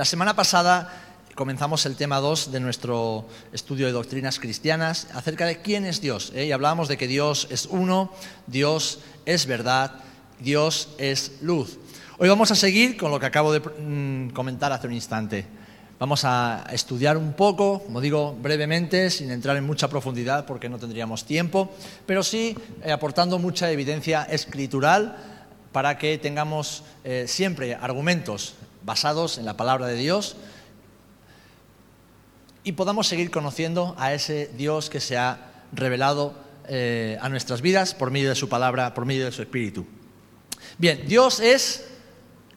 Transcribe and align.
La 0.00 0.06
semana 0.06 0.34
pasada 0.34 0.90
comenzamos 1.34 1.84
el 1.84 1.94
tema 1.94 2.20
2 2.20 2.52
de 2.52 2.60
nuestro 2.60 3.26
estudio 3.52 3.84
de 3.84 3.92
doctrinas 3.92 4.38
cristianas 4.38 5.08
acerca 5.12 5.44
de 5.44 5.60
quién 5.60 5.84
es 5.84 6.00
Dios. 6.00 6.32
¿eh? 6.34 6.46
Y 6.46 6.52
hablábamos 6.52 6.88
de 6.88 6.96
que 6.96 7.06
Dios 7.06 7.46
es 7.50 7.66
uno, 7.66 8.10
Dios 8.46 9.00
es 9.26 9.44
verdad, 9.44 9.96
Dios 10.38 10.88
es 10.96 11.32
luz. 11.42 11.78
Hoy 12.16 12.30
vamos 12.30 12.50
a 12.50 12.54
seguir 12.54 12.96
con 12.96 13.10
lo 13.10 13.20
que 13.20 13.26
acabo 13.26 13.52
de 13.52 13.60
mm, 13.60 14.30
comentar 14.30 14.72
hace 14.72 14.86
un 14.86 14.94
instante. 14.94 15.44
Vamos 15.98 16.24
a 16.24 16.64
estudiar 16.72 17.18
un 17.18 17.34
poco, 17.34 17.80
como 17.80 18.00
digo, 18.00 18.34
brevemente, 18.40 19.10
sin 19.10 19.30
entrar 19.30 19.58
en 19.58 19.66
mucha 19.66 19.88
profundidad 19.88 20.46
porque 20.46 20.70
no 20.70 20.78
tendríamos 20.78 21.26
tiempo, 21.26 21.74
pero 22.06 22.22
sí 22.22 22.56
eh, 22.82 22.90
aportando 22.90 23.38
mucha 23.38 23.70
evidencia 23.70 24.22
escritural 24.22 25.18
para 25.72 25.98
que 25.98 26.16
tengamos 26.16 26.84
eh, 27.04 27.26
siempre 27.28 27.74
argumentos 27.74 28.54
basados 28.84 29.38
en 29.38 29.44
la 29.44 29.56
palabra 29.56 29.86
de 29.86 29.96
Dios 29.96 30.36
y 32.62 32.72
podamos 32.72 33.06
seguir 33.08 33.30
conociendo 33.30 33.94
a 33.98 34.12
ese 34.12 34.50
Dios 34.56 34.90
que 34.90 35.00
se 35.00 35.16
ha 35.16 35.38
revelado 35.72 36.34
eh, 36.68 37.18
a 37.20 37.28
nuestras 37.28 37.62
vidas 37.62 37.94
por 37.94 38.10
medio 38.10 38.28
de 38.28 38.34
su 38.34 38.48
palabra, 38.48 38.92
por 38.94 39.06
medio 39.06 39.24
de 39.24 39.32
su 39.32 39.42
espíritu. 39.42 39.86
Bien, 40.78 41.02
Dios 41.06 41.40
es, 41.40 41.88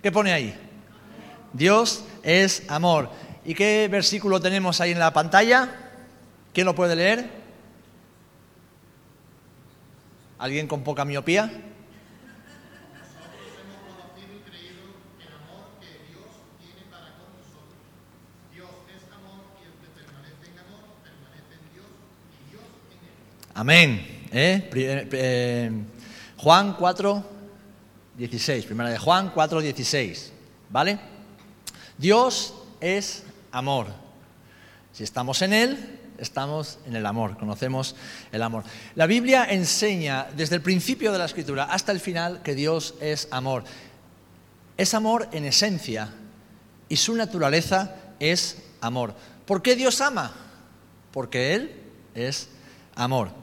¿qué 0.01 0.11
pone 0.11 0.33
ahí? 0.33 0.55
Dios 1.53 2.03
es 2.23 2.63
amor. 2.67 3.09
¿Y 3.45 3.55
qué 3.55 3.87
versículo 3.89 4.41
tenemos 4.41 4.81
ahí 4.81 4.91
en 4.91 4.99
la 4.99 5.13
pantalla? 5.13 5.69
¿Quién 6.53 6.65
lo 6.65 6.75
puede 6.75 6.95
leer? 6.95 7.29
¿Alguien 10.37 10.67
con 10.67 10.83
poca 10.83 11.05
miopía? 11.05 11.72
Amén. 23.55 24.27
¿Eh? 24.31 24.67
Eh, 24.73 25.71
Juan 26.37 26.73
4, 26.73 27.23
16. 28.17 28.65
Primera 28.65 28.89
de 28.89 28.97
Juan 28.97 29.29
4, 29.31 29.61
16. 29.61 30.31
¿Vale? 30.71 30.99
Dios 31.95 32.55
es 32.81 33.23
amor. 33.51 33.87
Si 34.91 35.03
estamos 35.03 35.39
en 35.43 35.53
Él, 35.53 35.99
estamos 36.17 36.79
en 36.87 36.95
el 36.95 37.05
amor, 37.05 37.37
conocemos 37.37 37.95
el 38.31 38.41
amor. 38.41 38.63
La 38.95 39.05
Biblia 39.05 39.45
enseña 39.47 40.27
desde 40.35 40.55
el 40.55 40.63
principio 40.63 41.11
de 41.11 41.19
la 41.19 41.25
Escritura 41.25 41.65
hasta 41.65 41.91
el 41.91 41.99
final 41.99 42.41
que 42.41 42.55
Dios 42.55 42.95
es 43.01 43.27
amor. 43.29 43.65
Es 44.77 44.95
amor 44.95 45.29
en 45.31 45.45
esencia 45.45 46.11
y 46.89 46.95
su 46.95 47.13
naturaleza 47.13 47.95
es 48.19 48.63
amor. 48.81 49.13
¿Por 49.45 49.61
qué 49.61 49.75
Dios 49.75 50.01
ama? 50.01 50.33
Porque 51.11 51.53
Él 51.53 51.81
es 52.15 52.49
amor. 52.95 53.42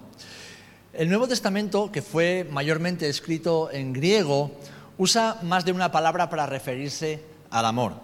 El 0.93 1.09
Nuevo 1.09 1.29
Testamento, 1.29 1.93
que 1.93 2.03
fue 2.03 2.45
mayormente 2.51 3.09
escrito 3.09 3.71
en 3.71 3.93
griego, 3.93 4.51
usa 4.99 5.39
más 5.43 5.65
de 5.65 5.71
una 5.71 5.93
palabra 5.93 6.29
para 6.29 6.47
referirse 6.47 7.23
al 7.51 7.65
amor. 7.65 7.95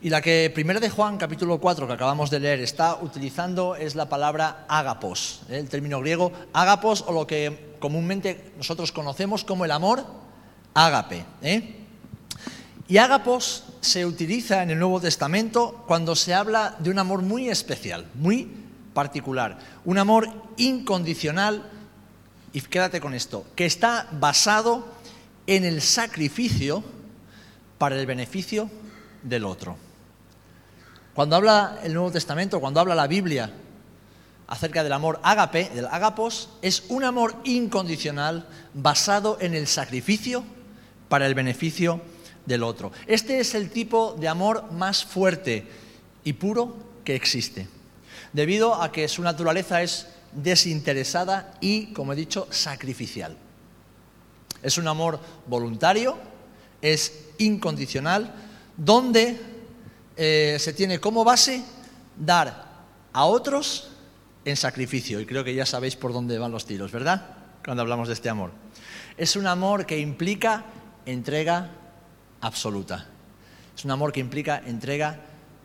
Y 0.00 0.08
la 0.08 0.22
que 0.22 0.48
primero 0.54 0.78
de 0.78 0.88
Juan, 0.88 1.18
capítulo 1.18 1.58
4, 1.58 1.84
que 1.88 1.92
acabamos 1.92 2.30
de 2.30 2.38
leer, 2.38 2.60
está 2.60 2.94
utilizando 3.02 3.74
es 3.74 3.96
la 3.96 4.08
palabra 4.08 4.66
ágapos, 4.68 5.40
¿eh? 5.48 5.58
el 5.58 5.68
término 5.68 5.98
griego 5.98 6.30
ágapos 6.52 7.04
o 7.08 7.12
lo 7.12 7.26
que 7.26 7.74
comúnmente 7.80 8.52
nosotros 8.56 8.92
conocemos 8.92 9.42
como 9.42 9.64
el 9.64 9.72
amor 9.72 10.04
ágape. 10.74 11.24
¿eh? 11.42 11.74
Y 12.86 12.98
ágapos 12.98 13.64
se 13.80 14.06
utiliza 14.06 14.62
en 14.62 14.70
el 14.70 14.78
Nuevo 14.78 15.00
Testamento 15.00 15.82
cuando 15.88 16.14
se 16.14 16.34
habla 16.34 16.76
de 16.78 16.90
un 16.90 17.00
amor 17.00 17.22
muy 17.22 17.48
especial, 17.48 18.06
muy 18.14 18.48
particular, 18.94 19.58
un 19.84 19.98
amor 19.98 20.28
incondicional 20.56 21.81
y 22.52 22.60
quédate 22.60 23.00
con 23.00 23.14
esto, 23.14 23.46
que 23.56 23.66
está 23.66 24.08
basado 24.12 24.86
en 25.46 25.64
el 25.64 25.80
sacrificio 25.80 26.84
para 27.78 27.98
el 27.98 28.06
beneficio 28.06 28.70
del 29.22 29.44
otro. 29.44 29.76
Cuando 31.14 31.36
habla 31.36 31.80
el 31.82 31.94
Nuevo 31.94 32.10
Testamento, 32.10 32.60
cuando 32.60 32.80
habla 32.80 32.94
la 32.94 33.06
Biblia 33.06 33.52
acerca 34.46 34.82
del 34.82 34.92
amor 34.92 35.20
ágape, 35.22 35.70
del 35.74 35.86
ágapos, 35.86 36.50
es 36.62 36.84
un 36.88 37.04
amor 37.04 37.36
incondicional 37.44 38.46
basado 38.74 39.38
en 39.40 39.54
el 39.54 39.66
sacrificio 39.66 40.44
para 41.08 41.26
el 41.26 41.34
beneficio 41.34 42.02
del 42.46 42.62
otro. 42.62 42.92
Este 43.06 43.40
es 43.40 43.54
el 43.54 43.70
tipo 43.70 44.16
de 44.18 44.28
amor 44.28 44.72
más 44.72 45.04
fuerte 45.04 45.66
y 46.24 46.34
puro 46.34 46.76
que 47.04 47.14
existe, 47.14 47.68
debido 48.32 48.80
a 48.80 48.92
que 48.92 49.08
su 49.08 49.22
naturaleza 49.22 49.82
es 49.82 50.08
desinteresada 50.32 51.54
y, 51.60 51.92
como 51.92 52.12
he 52.12 52.16
dicho, 52.16 52.46
sacrificial. 52.50 53.36
Es 54.62 54.78
un 54.78 54.88
amor 54.88 55.18
voluntario, 55.46 56.16
es 56.80 57.26
incondicional, 57.38 58.32
donde 58.76 59.40
eh, 60.16 60.56
se 60.58 60.72
tiene 60.72 60.98
como 60.98 61.24
base 61.24 61.62
dar 62.16 62.72
a 63.12 63.24
otros 63.24 63.90
en 64.44 64.56
sacrificio. 64.56 65.20
Y 65.20 65.26
creo 65.26 65.44
que 65.44 65.54
ya 65.54 65.66
sabéis 65.66 65.96
por 65.96 66.12
dónde 66.12 66.38
van 66.38 66.52
los 66.52 66.66
tiros, 66.66 66.92
¿verdad? 66.92 67.26
Cuando 67.64 67.82
hablamos 67.82 68.08
de 68.08 68.14
este 68.14 68.28
amor. 68.28 68.50
Es 69.16 69.36
un 69.36 69.46
amor 69.46 69.86
que 69.86 69.98
implica 69.98 70.64
entrega 71.06 71.70
absoluta. 72.40 73.06
Es 73.76 73.84
un 73.84 73.90
amor 73.90 74.12
que 74.12 74.20
implica 74.20 74.62
entrega 74.64 75.20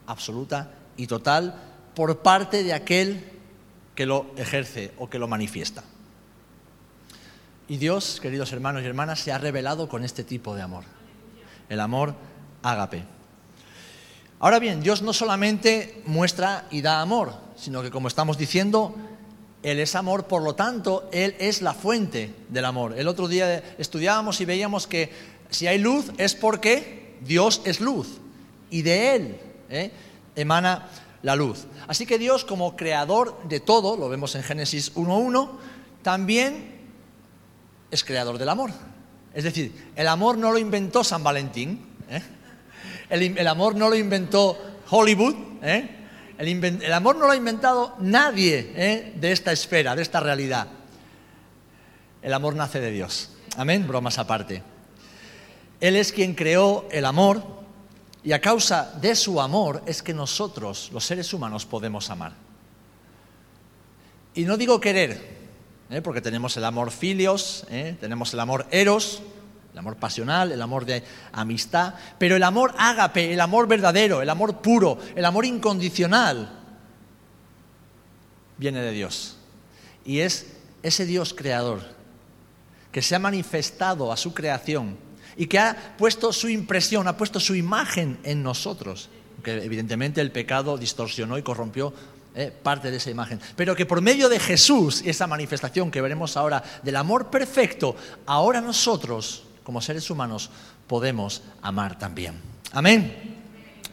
absoluta 0.05 0.71
y 0.95 1.07
total 1.07 1.55
por 1.93 2.19
parte 2.19 2.63
de 2.63 2.73
aquel 2.73 3.36
que 3.97 4.05
lo 4.05 4.27
ejerce 4.37 4.93
o 4.99 5.09
que 5.09 5.17
lo 5.17 5.27
manifiesta. 5.27 5.83
Y 7.67 7.77
Dios, 7.77 8.19
queridos 8.21 8.53
hermanos 8.53 8.83
y 8.83 8.85
hermanas, 8.85 9.19
se 9.19 9.31
ha 9.31 9.39
revelado 9.39 9.89
con 9.89 10.05
este 10.05 10.23
tipo 10.23 10.55
de 10.55 10.61
amor, 10.61 10.83
el 11.67 11.79
amor 11.79 12.13
ágape. 12.61 13.03
Ahora 14.39 14.59
bien, 14.59 14.83
Dios 14.83 15.01
no 15.01 15.13
solamente 15.13 16.03
muestra 16.05 16.67
y 16.69 16.81
da 16.81 17.01
amor, 17.01 17.33
sino 17.55 17.81
que 17.81 17.89
como 17.89 18.07
estamos 18.07 18.37
diciendo, 18.37 18.95
Él 19.63 19.79
es 19.79 19.95
amor, 19.95 20.27
por 20.27 20.43
lo 20.43 20.53
tanto, 20.53 21.09
Él 21.11 21.35
es 21.39 21.63
la 21.63 21.73
fuente 21.73 22.35
del 22.49 22.65
amor. 22.65 22.93
El 22.99 23.07
otro 23.07 23.27
día 23.27 23.63
estudiábamos 23.79 24.39
y 24.41 24.45
veíamos 24.45 24.85
que 24.85 25.11
si 25.49 25.65
hay 25.65 25.79
luz 25.79 26.11
es 26.19 26.35
porque 26.35 27.17
Dios 27.21 27.63
es 27.65 27.81
luz 27.81 28.19
y 28.69 28.83
de 28.83 29.15
Él 29.15 29.39
¿eh? 29.71 29.91
emana 30.35 30.87
la 31.27 31.35
luz. 31.35 31.67
Así 31.89 32.05
que 32.05 32.17
Dios, 32.17 32.45
como 32.45 32.77
creador 32.77 33.37
de 33.49 33.59
todo, 33.59 33.97
lo 33.97 34.07
vemos 34.07 34.33
en 34.35 34.43
Génesis 34.43 34.95
1.1, 34.95 35.49
también 36.01 36.79
es 37.91 38.05
creador 38.05 38.37
del 38.37 38.47
amor. 38.47 38.71
Es 39.33 39.43
decir, 39.43 39.91
el 39.97 40.07
amor 40.07 40.37
no 40.37 40.53
lo 40.53 40.57
inventó 40.57 41.03
San 41.03 41.25
Valentín, 41.25 41.85
¿eh? 42.09 42.21
el, 43.09 43.45
amor 43.45 43.75
no 43.75 43.89
lo 43.89 43.97
inventó 43.97 44.57
Hollywood, 44.89 45.35
¿eh? 45.63 45.89
el, 46.37 46.93
amor 46.93 47.17
no 47.17 47.25
lo 47.25 47.33
ha 47.33 47.35
inventado 47.35 47.97
nadie 47.99 48.71
¿eh? 48.77 49.13
de 49.17 49.33
esta 49.33 49.51
esfera, 49.51 49.97
de 49.97 50.03
esta 50.03 50.21
realidad. 50.21 50.67
El 52.21 52.33
amor 52.33 52.55
nace 52.55 52.79
de 52.79 52.91
Dios. 52.91 53.31
Amén, 53.57 53.85
bromas 53.85 54.17
aparte. 54.17 54.63
Él 55.81 55.97
es 55.97 56.13
quien 56.13 56.35
creó 56.35 56.87
el 56.89 57.03
amor 57.03 57.43
y 58.27 58.33
a 58.33 58.41
causa 58.41 58.91
de 58.99 59.15
su 59.15 59.39
amor 59.39 59.81
es 59.85 60.03
que 60.03 60.13
nosotros, 60.13 60.89
los 60.91 61.05
seres 61.05 61.33
humanos, 61.33 61.65
podemos 61.65 62.09
amar. 62.09 62.33
Y 64.33 64.43
no 64.43 64.57
digo 64.57 64.81
querer, 64.81 65.37
¿eh? 65.89 66.01
porque 66.01 66.19
tenemos 66.19 66.57
el 66.57 66.65
amor 66.65 66.91
filios, 66.91 67.65
¿eh? 67.69 67.95
tenemos 67.97 68.33
el 68.33 68.41
amor 68.41 68.67
eros, 68.69 69.21
el 69.71 69.79
amor 69.79 69.95
pasional, 69.95 70.51
el 70.51 70.61
amor 70.61 70.83
de 70.83 71.05
amistad, 71.31 71.93
pero 72.17 72.35
el 72.35 72.43
amor 72.43 72.75
ágape, 72.77 73.31
el 73.31 73.39
amor 73.39 73.65
verdadero, 73.65 74.21
el 74.21 74.29
amor 74.29 74.57
puro, 74.57 74.97
el 75.15 75.23
amor 75.23 75.45
incondicional, 75.45 76.51
viene 78.57 78.81
de 78.81 78.91
Dios. 78.91 79.37
Y 80.03 80.19
es 80.19 80.47
ese 80.83 81.05
Dios 81.05 81.33
creador 81.33 81.79
que 82.91 83.01
se 83.01 83.15
ha 83.15 83.19
manifestado 83.19 84.11
a 84.11 84.17
su 84.17 84.33
creación 84.33 85.06
y 85.37 85.47
que 85.47 85.59
ha 85.59 85.95
puesto 85.97 86.33
su 86.33 86.49
impresión, 86.49 87.07
ha 87.07 87.15
puesto 87.15 87.39
su 87.39 87.55
imagen 87.55 88.17
en 88.23 88.43
nosotros, 88.43 89.09
que 89.43 89.63
evidentemente 89.63 90.19
el 90.19 90.31
pecado 90.31 90.77
distorsionó 90.77 91.37
y 91.37 91.43
corrompió 91.43 91.93
eh, 92.35 92.51
parte 92.51 92.91
de 92.91 92.97
esa 92.97 93.09
imagen, 93.09 93.39
pero 93.55 93.75
que 93.75 93.85
por 93.85 94.01
medio 94.01 94.29
de 94.29 94.39
Jesús, 94.39 95.01
esa 95.05 95.27
manifestación 95.27 95.89
que 95.89 96.01
veremos 96.01 96.37
ahora 96.37 96.63
del 96.83 96.95
amor 96.95 97.29
perfecto, 97.29 97.95
ahora 98.25 98.61
nosotros, 98.61 99.43
como 99.63 99.81
seres 99.81 100.09
humanos, 100.09 100.49
podemos 100.87 101.43
amar 101.61 101.97
también. 101.97 102.35
Amén. 102.73 103.35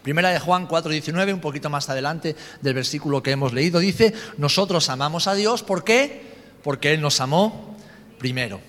Primera 0.03 0.29
de 0.29 0.39
Juan 0.39 0.69
4:19, 0.69 1.33
un 1.33 1.41
poquito 1.41 1.71
más 1.71 1.89
adelante 1.89 2.37
del 2.61 2.75
versículo 2.75 3.23
que 3.23 3.31
hemos 3.31 3.55
leído, 3.55 3.81
dice, 3.81 4.13
nosotros 4.37 4.91
amamos 4.91 5.27
a 5.27 5.35
Dios, 5.35 5.63
¿por 5.63 5.83
qué? 5.83 6.35
Porque 6.63 6.93
Él 6.93 7.01
nos 7.01 7.21
amó 7.21 7.75
primero. 8.19 8.61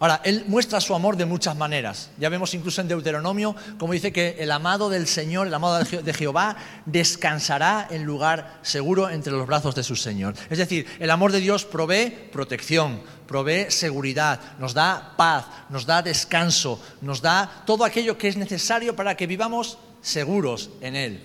Ahora, 0.00 0.20
Él 0.24 0.44
muestra 0.48 0.80
su 0.80 0.94
amor 0.94 1.16
de 1.16 1.24
muchas 1.24 1.56
maneras. 1.56 2.10
Ya 2.18 2.28
vemos 2.28 2.52
incluso 2.54 2.80
en 2.80 2.88
Deuteronomio 2.88 3.54
como 3.78 3.92
dice 3.92 4.12
que 4.12 4.36
el 4.38 4.50
amado 4.50 4.90
del 4.90 5.06
Señor, 5.06 5.46
el 5.46 5.54
amado 5.54 5.78
de 5.82 6.14
Jehová, 6.14 6.56
descansará 6.86 7.88
en 7.90 8.04
lugar 8.04 8.58
seguro 8.62 9.08
entre 9.10 9.32
los 9.32 9.46
brazos 9.46 9.74
de 9.74 9.82
su 9.82 9.96
Señor. 9.96 10.34
Es 10.50 10.58
decir, 10.58 10.86
el 10.98 11.10
amor 11.10 11.32
de 11.32 11.40
Dios 11.40 11.64
provee 11.64 12.10
protección, 12.32 13.02
provee 13.26 13.70
seguridad, 13.70 14.40
nos 14.58 14.74
da 14.74 15.14
paz, 15.16 15.46
nos 15.70 15.86
da 15.86 16.02
descanso, 16.02 16.80
nos 17.00 17.20
da 17.20 17.62
todo 17.66 17.84
aquello 17.84 18.18
que 18.18 18.28
es 18.28 18.36
necesario 18.36 18.96
para 18.96 19.16
que 19.16 19.26
vivamos 19.26 19.78
seguros 20.02 20.70
en 20.80 20.96
Él. 20.96 21.24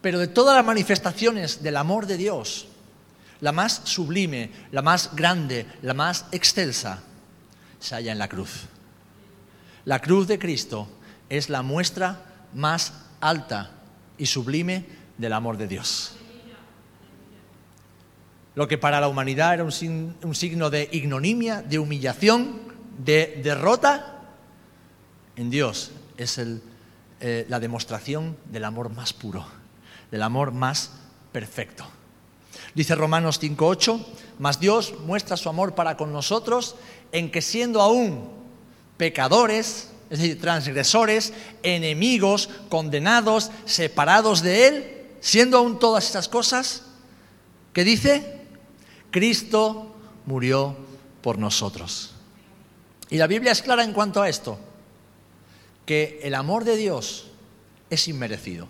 Pero 0.00 0.18
de 0.18 0.28
todas 0.28 0.56
las 0.56 0.64
manifestaciones 0.64 1.62
del 1.62 1.76
amor 1.76 2.06
de 2.06 2.16
Dios, 2.16 2.66
la 3.40 3.52
más 3.52 3.82
sublime, 3.84 4.50
la 4.72 4.82
más 4.82 5.14
grande, 5.14 5.66
la 5.82 5.94
más 5.94 6.26
excelsa, 6.32 7.02
se 7.80 7.94
halla 7.94 8.12
en 8.12 8.18
la 8.18 8.28
cruz. 8.28 8.66
La 9.84 10.00
cruz 10.00 10.28
de 10.28 10.38
Cristo 10.38 10.88
es 11.28 11.48
la 11.48 11.62
muestra 11.62 12.46
más 12.54 12.92
alta 13.20 13.70
y 14.18 14.26
sublime 14.26 14.84
del 15.18 15.32
amor 15.32 15.56
de 15.56 15.66
Dios. 15.66 16.16
Lo 18.54 18.68
que 18.68 18.78
para 18.78 19.00
la 19.00 19.08
humanidad 19.08 19.54
era 19.54 19.64
un, 19.64 19.72
signo 20.34 20.70
de 20.70 20.88
ignominia, 20.92 21.62
de 21.62 21.78
humillación, 21.78 22.60
de 22.98 23.40
derrota, 23.42 24.18
en 25.36 25.48
Dios 25.50 25.92
es 26.18 26.38
eh, 26.38 27.46
la 27.48 27.60
demostración 27.60 28.36
del 28.46 28.64
amor 28.64 28.90
más 28.90 29.12
puro, 29.12 29.46
del 30.10 30.22
amor 30.22 30.52
más 30.52 30.90
perfecto. 31.32 31.86
Dice 32.74 32.94
Romanos 32.94 33.40
5.8, 33.40 34.04
mas 34.38 34.60
Dios 34.60 34.94
muestra 35.06 35.36
su 35.36 35.48
amor 35.48 35.74
para 35.74 35.96
con 35.96 36.12
nosotros 36.12 36.76
en 37.12 37.30
que 37.30 37.42
siendo 37.42 37.80
aún 37.80 38.30
pecadores, 38.96 39.90
es 40.10 40.18
decir, 40.18 40.40
transgresores, 40.40 41.32
enemigos, 41.62 42.48
condenados, 42.68 43.50
separados 43.64 44.42
de 44.42 44.68
Él, 44.68 45.06
siendo 45.20 45.58
aún 45.58 45.78
todas 45.78 46.06
estas 46.06 46.28
cosas, 46.28 46.82
¿qué 47.72 47.84
dice? 47.84 48.40
Cristo 49.10 49.94
murió 50.26 50.76
por 51.22 51.38
nosotros. 51.38 52.14
Y 53.10 53.16
la 53.16 53.26
Biblia 53.26 53.52
es 53.52 53.62
clara 53.62 53.82
en 53.82 53.92
cuanto 53.92 54.22
a 54.22 54.28
esto, 54.28 54.58
que 55.84 56.20
el 56.22 56.34
amor 56.34 56.64
de 56.64 56.76
Dios 56.76 57.26
es 57.90 58.06
inmerecido. 58.06 58.68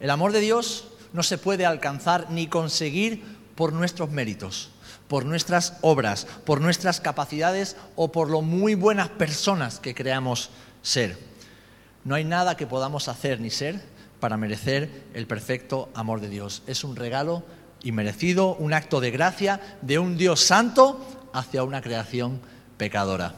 El 0.00 0.10
amor 0.10 0.32
de 0.32 0.40
Dios 0.40 0.88
no 1.12 1.22
se 1.22 1.38
puede 1.38 1.66
alcanzar 1.66 2.30
ni 2.30 2.46
conseguir 2.46 3.22
por 3.54 3.72
nuestros 3.72 4.10
méritos, 4.10 4.70
por 5.08 5.24
nuestras 5.24 5.74
obras, 5.82 6.26
por 6.44 6.60
nuestras 6.60 7.00
capacidades 7.00 7.76
o 7.96 8.12
por 8.12 8.30
lo 8.30 8.42
muy 8.42 8.74
buenas 8.74 9.08
personas 9.08 9.78
que 9.78 9.94
creamos 9.94 10.50
ser. 10.82 11.18
No 12.04 12.14
hay 12.14 12.24
nada 12.24 12.56
que 12.56 12.66
podamos 12.66 13.08
hacer 13.08 13.40
ni 13.40 13.50
ser 13.50 13.80
para 14.20 14.36
merecer 14.36 15.04
el 15.14 15.26
perfecto 15.26 15.88
amor 15.94 16.20
de 16.20 16.28
Dios. 16.28 16.62
Es 16.66 16.84
un 16.84 16.96
regalo 16.96 17.44
inmerecido, 17.82 18.54
un 18.54 18.72
acto 18.72 19.00
de 19.00 19.10
gracia 19.10 19.60
de 19.82 19.98
un 19.98 20.16
Dios 20.16 20.40
santo 20.40 21.04
hacia 21.32 21.64
una 21.64 21.82
creación 21.82 22.40
pecadora. 22.76 23.34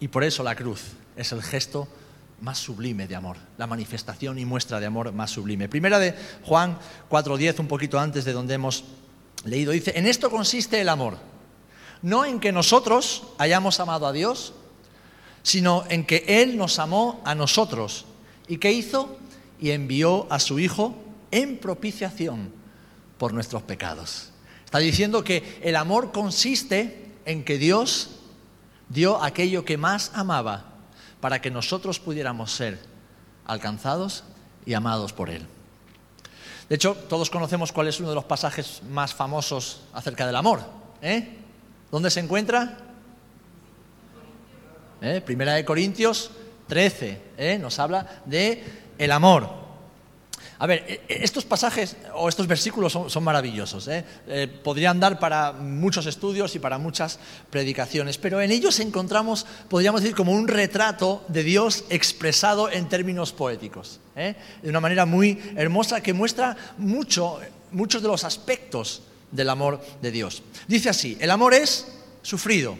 Y 0.00 0.08
por 0.08 0.24
eso 0.24 0.42
la 0.42 0.54
cruz 0.54 0.82
es 1.16 1.32
el 1.32 1.42
gesto 1.42 1.88
más 2.44 2.58
sublime 2.58 3.08
de 3.08 3.16
amor, 3.16 3.38
la 3.56 3.66
manifestación 3.66 4.38
y 4.38 4.44
muestra 4.44 4.78
de 4.78 4.84
amor 4.84 5.10
más 5.12 5.30
sublime. 5.30 5.66
Primera 5.66 5.98
de 5.98 6.14
Juan 6.44 6.78
4.10, 7.10 7.60
un 7.60 7.66
poquito 7.66 7.98
antes 7.98 8.26
de 8.26 8.32
donde 8.32 8.54
hemos 8.54 8.84
leído, 9.46 9.72
dice, 9.72 9.94
en 9.96 10.06
esto 10.06 10.30
consiste 10.30 10.78
el 10.78 10.90
amor, 10.90 11.16
no 12.02 12.26
en 12.26 12.38
que 12.38 12.52
nosotros 12.52 13.24
hayamos 13.38 13.80
amado 13.80 14.06
a 14.06 14.12
Dios, 14.12 14.52
sino 15.42 15.84
en 15.88 16.04
que 16.04 16.24
Él 16.28 16.58
nos 16.58 16.78
amó 16.78 17.22
a 17.24 17.34
nosotros. 17.34 18.04
¿Y 18.46 18.58
qué 18.58 18.72
hizo? 18.72 19.16
Y 19.58 19.70
envió 19.70 20.26
a 20.30 20.38
su 20.38 20.58
Hijo 20.58 20.94
en 21.30 21.56
propiciación 21.56 22.52
por 23.16 23.32
nuestros 23.32 23.62
pecados. 23.62 24.30
Está 24.66 24.78
diciendo 24.80 25.24
que 25.24 25.60
el 25.62 25.76
amor 25.76 26.12
consiste 26.12 27.12
en 27.24 27.42
que 27.42 27.56
Dios 27.56 28.20
dio 28.90 29.22
aquello 29.22 29.64
que 29.64 29.78
más 29.78 30.12
amaba 30.14 30.73
para 31.24 31.40
que 31.40 31.50
nosotros 31.50 31.98
pudiéramos 31.98 32.52
ser 32.52 32.78
alcanzados 33.46 34.24
y 34.66 34.74
amados 34.74 35.14
por 35.14 35.30
Él. 35.30 35.46
De 36.68 36.74
hecho, 36.74 36.94
todos 37.08 37.30
conocemos 37.30 37.72
cuál 37.72 37.88
es 37.88 37.98
uno 37.98 38.10
de 38.10 38.14
los 38.14 38.26
pasajes 38.26 38.82
más 38.90 39.14
famosos 39.14 39.80
acerca 39.94 40.26
del 40.26 40.36
amor. 40.36 40.60
¿eh? 41.00 41.38
¿Dónde 41.90 42.10
se 42.10 42.20
encuentra? 42.20 42.76
¿Eh? 45.00 45.22
Primera 45.24 45.54
de 45.54 45.64
Corintios 45.64 46.30
13. 46.68 47.22
¿eh? 47.38 47.58
Nos 47.58 47.78
habla 47.78 48.20
de 48.26 48.62
el 48.98 49.10
amor. 49.10 49.63
A 50.64 50.66
ver, 50.66 50.80
e, 50.88 51.04
e, 51.12 51.20
estos 51.20 51.44
pasajes 51.44 51.92
o 52.16 52.24
estos 52.24 52.48
versículos 52.48 52.96
son, 52.96 53.22
maravillosos. 53.22 53.84
¿eh? 53.88 54.02
¿eh? 54.26 54.48
podrían 54.48 54.96
dar 54.96 55.18
para 55.20 55.52
muchos 55.52 56.06
estudios 56.06 56.56
y 56.56 56.58
para 56.58 56.78
muchas 56.78 57.18
predicaciones, 57.50 58.16
pero 58.16 58.40
en 58.40 58.50
ellos 58.50 58.80
encontramos, 58.80 59.44
podríamos 59.68 60.00
decir, 60.00 60.16
como 60.16 60.32
un 60.32 60.48
retrato 60.48 61.22
de 61.28 61.44
Dios 61.44 61.84
expresado 61.90 62.72
en 62.72 62.88
términos 62.88 63.34
poéticos, 63.34 64.00
¿eh? 64.16 64.36
de 64.62 64.70
una 64.70 64.80
manera 64.80 65.04
muy 65.04 65.38
hermosa 65.54 66.00
que 66.00 66.14
muestra 66.14 66.56
mucho, 66.78 67.40
muchos 67.70 68.00
de 68.00 68.08
los 68.08 68.24
aspectos 68.24 69.02
del 69.32 69.50
amor 69.50 69.84
de 70.00 70.12
Dios. 70.12 70.42
Dice 70.66 70.88
así, 70.88 71.18
el 71.20 71.30
amor 71.30 71.52
es 71.52 71.92
sufrido, 72.22 72.78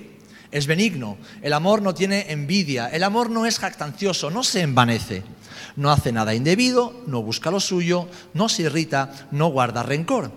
es 0.54 0.66
benigno, 0.66 1.18
el 1.42 1.52
amor 1.52 1.82
no 1.82 1.92
tiene 1.92 2.32
envidia, 2.32 2.88
el 2.88 3.02
amor 3.02 3.28
no 3.28 3.44
es 3.44 3.58
jactancioso, 3.58 4.30
no 4.30 4.42
se 4.42 4.62
envanece 4.62 5.22
no 5.76 5.90
hace 5.90 6.12
nada 6.12 6.34
indebido, 6.34 7.02
no 7.06 7.22
busca 7.22 7.50
lo 7.50 7.60
suyo, 7.60 8.08
no 8.32 8.48
se 8.48 8.62
irrita, 8.62 9.12
no 9.30 9.48
guarda 9.48 9.82
rencor. 9.82 10.30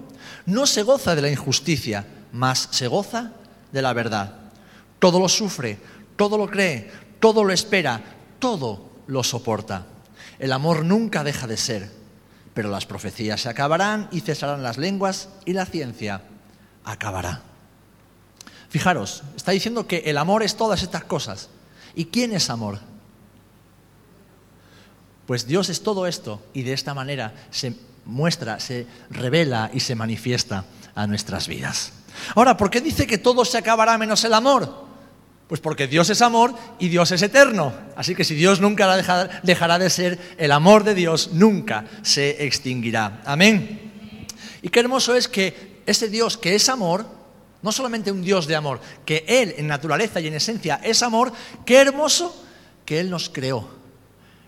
No 0.46 0.66
se 0.66 0.84
goza 0.84 1.16
de 1.16 1.22
la 1.22 1.30
injusticia, 1.30 2.06
mas 2.32 2.70
se 2.72 2.88
goza 2.88 3.34
de 3.72 3.82
la 3.82 3.94
verdad. 3.94 4.36
Todo 5.00 5.20
lo 5.20 5.30
sufre, 5.30 5.78
todo 6.16 6.38
lo 6.38 6.48
cree, 6.50 6.90
todo 7.20 7.44
lo 7.44 7.54
espera, 7.54 8.02
todo 8.40 8.90
lo 9.08 9.24
soporta. 9.24 9.86
El 10.40 10.52
amor 10.52 10.86
nunca 10.86 11.24
deja 11.24 11.48
de 11.48 11.58
ser, 11.58 11.92
pero 12.54 12.70
las 12.70 12.86
profecías 12.86 13.42
se 13.42 13.50
acabarán 13.50 14.08
y 14.12 14.22
cesarán 14.22 14.64
las 14.64 14.78
lenguas 14.78 15.30
y 15.46 15.54
la 15.54 15.66
ciencia 15.66 16.22
acabará. 16.84 17.42
Fijaros, 18.70 19.24
está 19.36 19.52
diciendo 19.52 19.88
que 19.88 20.04
el 20.06 20.18
amor 20.18 20.44
es 20.44 20.56
todas 20.56 20.84
estas 20.84 21.04
cosas. 21.04 21.50
¿Y 21.96 22.06
quién 22.06 22.34
es 22.34 22.50
amor? 22.50 22.80
Pues 25.26 25.48
Dios 25.48 25.70
es 25.70 25.84
todo 25.84 26.08
esto 26.08 26.42
y 26.54 26.64
de 26.64 26.74
esta 26.74 26.94
manera 26.94 27.34
se 27.52 27.74
muestra, 28.06 28.60
se 28.60 28.88
revela 29.10 29.70
y 29.74 29.80
se 29.80 29.96
manifiesta 29.96 30.66
a 30.96 31.08
nuestras 31.08 31.48
vidas. 31.48 31.92
Ahora, 32.36 32.58
¿por 32.58 32.70
qué 32.70 32.82
dice 32.82 33.08
que 33.08 33.18
todo 33.18 33.46
se 33.46 33.58
acabará 33.58 33.98
menos 33.98 34.24
el 34.24 34.34
amor? 34.34 34.88
Pues 35.48 35.62
porque 35.62 35.88
Dios 35.88 36.10
es 36.10 36.22
amor 36.22 36.54
y 36.80 36.90
Dios 36.90 37.12
es 37.12 37.22
eterno. 37.22 37.74
Así 37.96 38.16
que 38.16 38.24
si 38.24 38.36
Dios 38.36 38.60
nunca 38.60 38.96
dejará 39.44 39.80
de 39.80 39.90
ser, 39.90 40.36
el 40.38 40.52
amor 40.52 40.84
de 40.84 40.94
Dios 40.94 41.32
nunca 41.34 41.86
se 42.02 42.46
extinguirá. 42.46 43.22
Amén. 43.26 44.28
Y 44.62 44.70
qué 44.70 44.80
hermoso 44.80 45.16
es 45.16 45.28
que 45.28 45.82
ese 45.86 46.10
Dios 46.10 46.38
que 46.38 46.56
es 46.56 46.68
amor, 46.68 47.17
no 47.62 47.72
solamente 47.72 48.12
un 48.12 48.22
Dios 48.22 48.48
de 48.48 48.56
amor, 48.56 48.80
que 49.06 49.26
Él 49.28 49.56
en 49.58 49.68
naturaleza 49.68 50.20
y 50.20 50.28
en 50.28 50.36
esencia 50.36 50.80
es 50.84 51.02
amor, 51.04 51.32
qué 51.66 51.78
hermoso 51.78 52.44
que 52.86 53.00
Él 53.00 53.10
nos 53.10 53.30
creó 53.30 53.68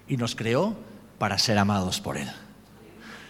y 0.07 0.17
nos 0.17 0.35
creó 0.35 0.75
para 1.17 1.37
ser 1.37 1.57
amados 1.57 1.99
por 1.99 2.17
Él. 2.17 2.31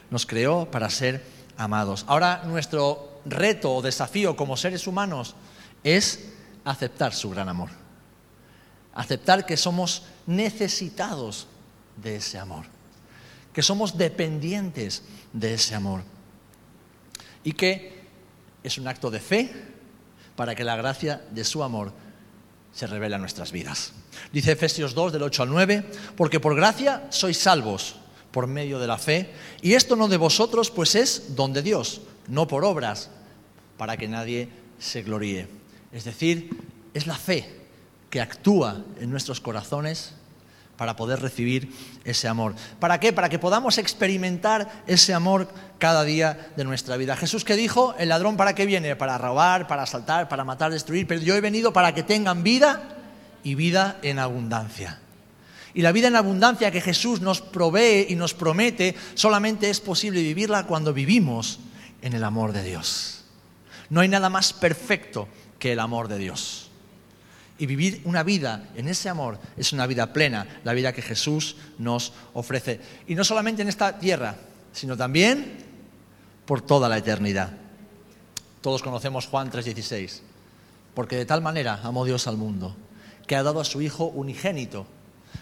Nos 0.09 0.25
creó 0.25 0.69
para 0.69 0.89
ser 0.89 1.23
amados. 1.57 2.05
Ahora 2.07 2.43
nuestro 2.45 3.21
reto 3.25 3.73
o 3.75 3.81
desafío 3.81 4.35
como 4.35 4.57
seres 4.57 4.87
humanos 4.87 5.35
es 5.83 6.29
aceptar 6.63 7.13
su 7.13 7.29
gran 7.29 7.49
amor. 7.49 7.69
Aceptar 8.93 9.45
que 9.45 9.57
somos 9.57 10.03
necesitados 10.25 11.47
de 11.97 12.17
ese 12.17 12.37
amor. 12.37 12.65
Que 13.53 13.61
somos 13.61 13.97
dependientes 13.97 15.03
de 15.33 15.53
ese 15.53 15.75
amor. 15.75 16.03
Y 17.43 17.53
que 17.53 17.99
es 18.63 18.77
un 18.77 18.87
acto 18.87 19.09
de 19.09 19.19
fe 19.19 19.68
para 20.39 20.55
que 20.55 20.63
la 20.63 20.77
gracia 20.77 21.21
de 21.31 21.43
su 21.43 21.63
amor 21.63 21.91
se 22.71 22.87
revele 22.87 23.15
a 23.15 23.19
nuestras 23.19 23.51
vidas. 23.51 23.91
Dice 24.31 24.53
Efesios 24.53 24.95
2 24.95 25.11
del 25.11 25.23
8 25.23 25.43
al 25.43 25.49
9, 25.49 25.83
porque 26.15 26.39
por 26.39 26.55
gracia 26.55 27.07
sois 27.09 27.37
salvos 27.37 27.97
por 28.31 28.47
medio 28.47 28.79
de 28.79 28.87
la 28.87 28.97
fe, 28.97 29.33
y 29.61 29.73
esto 29.73 29.97
no 29.97 30.07
de 30.07 30.15
vosotros, 30.15 30.71
pues 30.71 30.95
es 30.95 31.35
don 31.35 31.51
de 31.51 31.61
Dios, 31.61 31.99
no 32.29 32.47
por 32.47 32.63
obras, 32.63 33.09
para 33.75 33.97
que 33.97 34.07
nadie 34.07 34.47
se 34.79 35.01
gloríe. 35.03 35.49
Es 35.91 36.05
decir, 36.05 36.55
es 36.93 37.05
la 37.05 37.17
fe 37.17 37.59
que 38.09 38.21
actúa 38.21 38.81
en 38.97 39.11
nuestros 39.11 39.41
corazones 39.41 40.13
para 40.79 40.95
poder 40.95 41.21
recibir 41.21 41.73
ese 42.05 42.29
amor. 42.29 42.55
¿Para 42.79 43.01
qué? 43.01 43.11
Para 43.11 43.27
que 43.27 43.37
podamos 43.37 43.77
experimentar 43.77 44.83
ese 44.87 45.13
amor 45.13 45.49
cada 45.77 46.05
día 46.05 46.51
de 46.55 46.63
nuestra 46.63 46.95
vida. 46.95 47.17
Jesús 47.17 47.43
que 47.43 47.57
dijo, 47.57 47.93
el 47.99 48.07
ladrón 48.07 48.37
para 48.37 48.55
qué 48.55 48.65
viene? 48.65 48.95
Para 48.95 49.17
robar, 49.17 49.67
para 49.67 49.83
asaltar, 49.83 50.29
para 50.29 50.45
matar, 50.45 50.71
destruir, 50.71 51.05
pero 51.05 51.19
yo 51.19 51.35
he 51.35 51.41
venido 51.41 51.73
para 51.73 51.93
que 51.93 52.01
tengan 52.01 52.43
vida 52.43 52.95
y 53.43 53.55
vida 53.55 53.99
en 54.03 54.19
abundancia. 54.19 54.99
Y 55.73 55.81
la 55.81 55.91
vida 55.91 56.07
en 56.07 56.15
abundancia 56.15 56.71
que 56.71 56.79
Jesús 56.79 57.19
nos 57.19 57.41
provee 57.41 58.05
y 58.07 58.15
nos 58.15 58.33
promete 58.33 58.95
solamente 59.15 59.69
es 59.69 59.81
posible 59.81 60.21
vivirla 60.21 60.65
cuando 60.65 60.93
vivimos 60.93 61.59
en 62.01 62.13
el 62.13 62.23
amor 62.23 62.53
de 62.53 62.63
Dios. 62.63 63.25
No 63.89 63.99
hay 63.99 64.07
nada 64.07 64.29
más 64.29 64.53
perfecto 64.53 65.27
que 65.59 65.73
el 65.73 65.79
amor 65.81 66.07
de 66.07 66.19
Dios. 66.19 66.68
Y 67.59 67.65
vivir 67.65 68.01
una 68.05 68.23
vida 68.23 68.69
en 68.75 68.87
ese 68.87 69.09
amor 69.09 69.37
es 69.57 69.73
una 69.73 69.85
vida 69.85 70.11
plena, 70.13 70.47
la 70.63 70.73
vida 70.73 70.93
que 70.93 71.01
Jesús 71.01 71.57
nos 71.77 72.13
ofrece. 72.33 72.79
Y 73.07 73.15
no 73.15 73.23
solamente 73.23 73.61
en 73.61 73.67
esta 73.67 73.99
tierra, 73.99 74.35
sino 74.73 74.97
también 74.97 75.57
por 76.45 76.61
toda 76.61 76.89
la 76.89 76.97
eternidad. 76.97 77.51
Todos 78.61 78.81
conocemos 78.81 79.27
Juan 79.27 79.51
3:16, 79.51 80.21
porque 80.93 81.17
de 81.17 81.25
tal 81.25 81.41
manera 81.41 81.79
amó 81.83 82.05
Dios 82.05 82.27
al 82.27 82.37
mundo, 82.37 82.75
que 83.27 83.35
ha 83.35 83.43
dado 83.43 83.59
a 83.59 83.65
su 83.65 83.81
Hijo 83.81 84.05
unigénito, 84.05 84.87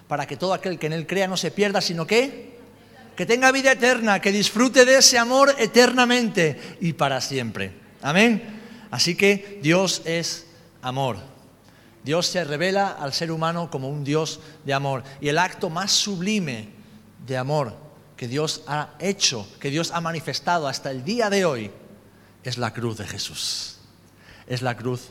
para 0.07 0.25
que 0.25 0.37
todo 0.37 0.53
aquel 0.53 0.79
que 0.79 0.87
en 0.87 0.93
él 0.93 1.07
crea 1.07 1.27
no 1.27 1.37
se 1.37 1.51
pierda, 1.51 1.81
sino 1.81 2.05
que 2.05 2.57
que 3.17 3.25
tenga 3.25 3.51
vida 3.51 3.71
eterna, 3.71 4.21
que 4.21 4.31
disfrute 4.31 4.85
de 4.85 4.99
ese 4.99 5.17
amor 5.17 5.55
eternamente 5.57 6.77
y 6.79 6.93
para 6.93 7.19
siempre. 7.19 7.71
Amén. 8.03 8.43
Así 8.91 9.15
que 9.15 9.59
Dios 9.63 10.03
es 10.05 10.45
amor. 10.83 11.17
Dios 12.07 12.27
se 12.27 12.41
revela 12.45 12.91
al 12.91 13.11
ser 13.11 13.33
humano 13.33 13.69
como 13.69 13.89
un 13.89 14.05
Dios 14.05 14.39
de 14.63 14.73
amor. 14.73 15.03
Y 15.19 15.27
el 15.27 15.37
acto 15.37 15.69
más 15.69 15.91
sublime 15.91 16.69
de 17.27 17.35
amor 17.35 17.75
que 18.15 18.29
Dios 18.29 18.63
ha 18.65 18.91
hecho, 18.97 19.45
que 19.59 19.69
Dios 19.69 19.91
ha 19.91 19.99
manifestado 19.99 20.69
hasta 20.69 20.89
el 20.89 21.03
día 21.03 21.29
de 21.29 21.43
hoy, 21.43 21.69
es 22.45 22.57
la 22.57 22.71
cruz 22.71 22.97
de 22.97 23.05
Jesús. 23.05 23.79
Es 24.47 24.61
la 24.61 24.77
cruz 24.77 25.09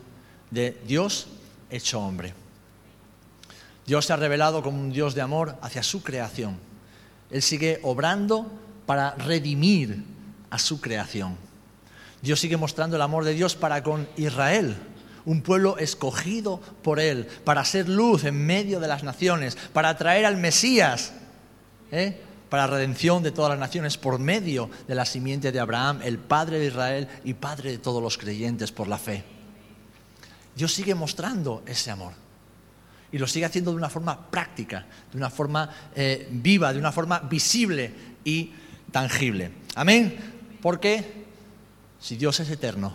de 0.50 0.80
Dios 0.86 1.26
hecho 1.68 2.00
hombre. 2.00 2.32
Dios 3.84 4.06
se 4.06 4.14
ha 4.14 4.16
revelado 4.16 4.62
como 4.62 4.80
un 4.80 4.90
Dios 4.90 5.14
de 5.14 5.20
amor 5.20 5.58
hacia 5.60 5.82
su 5.82 6.02
creación. 6.02 6.58
Él 7.30 7.42
sigue 7.42 7.78
obrando 7.82 8.50
para 8.86 9.14
redimir 9.16 10.02
a 10.48 10.58
su 10.58 10.80
creación. 10.80 11.36
Dios 12.22 12.40
sigue 12.40 12.56
mostrando 12.56 12.96
el 12.96 13.02
amor 13.02 13.24
de 13.24 13.34
Dios 13.34 13.54
para 13.54 13.82
con 13.82 14.08
Israel, 14.16 14.78
un 15.26 15.42
pueblo 15.42 15.76
escogido 15.76 16.60
por 16.82 16.98
Él, 16.98 17.26
para 17.44 17.64
ser 17.64 17.88
luz 17.88 18.24
en 18.24 18.46
medio 18.46 18.80
de 18.80 18.88
las 18.88 19.02
naciones, 19.02 19.58
para 19.72 19.96
traer 19.96 20.24
al 20.24 20.36
Mesías, 20.36 21.12
¿eh? 21.92 22.22
para 22.48 22.66
redención 22.66 23.22
de 23.22 23.32
todas 23.32 23.50
las 23.50 23.58
naciones 23.58 23.98
por 23.98 24.18
medio 24.18 24.70
de 24.86 24.94
la 24.94 25.04
simiente 25.04 25.52
de 25.52 25.60
Abraham, 25.60 26.00
el 26.02 26.18
Padre 26.18 26.58
de 26.58 26.66
Israel 26.66 27.08
y 27.24 27.34
Padre 27.34 27.72
de 27.72 27.78
todos 27.78 28.02
los 28.02 28.16
creyentes 28.16 28.72
por 28.72 28.88
la 28.88 28.98
fe. 28.98 29.24
Dios 30.54 30.72
sigue 30.72 30.94
mostrando 30.94 31.62
ese 31.66 31.90
amor 31.90 32.12
y 33.12 33.18
lo 33.18 33.26
sigue 33.26 33.44
haciendo 33.44 33.72
de 33.72 33.76
una 33.76 33.90
forma 33.90 34.30
práctica, 34.30 34.86
de 35.10 35.18
una 35.18 35.28
forma 35.28 35.68
eh, 35.94 36.28
viva, 36.30 36.72
de 36.72 36.78
una 36.78 36.92
forma 36.92 37.18
visible 37.18 37.92
y 38.24 38.52
tangible. 38.92 39.50
Amén. 39.74 40.16
Porque 40.62 41.26
si 42.00 42.16
Dios 42.16 42.40
es 42.40 42.48
eterno, 42.50 42.92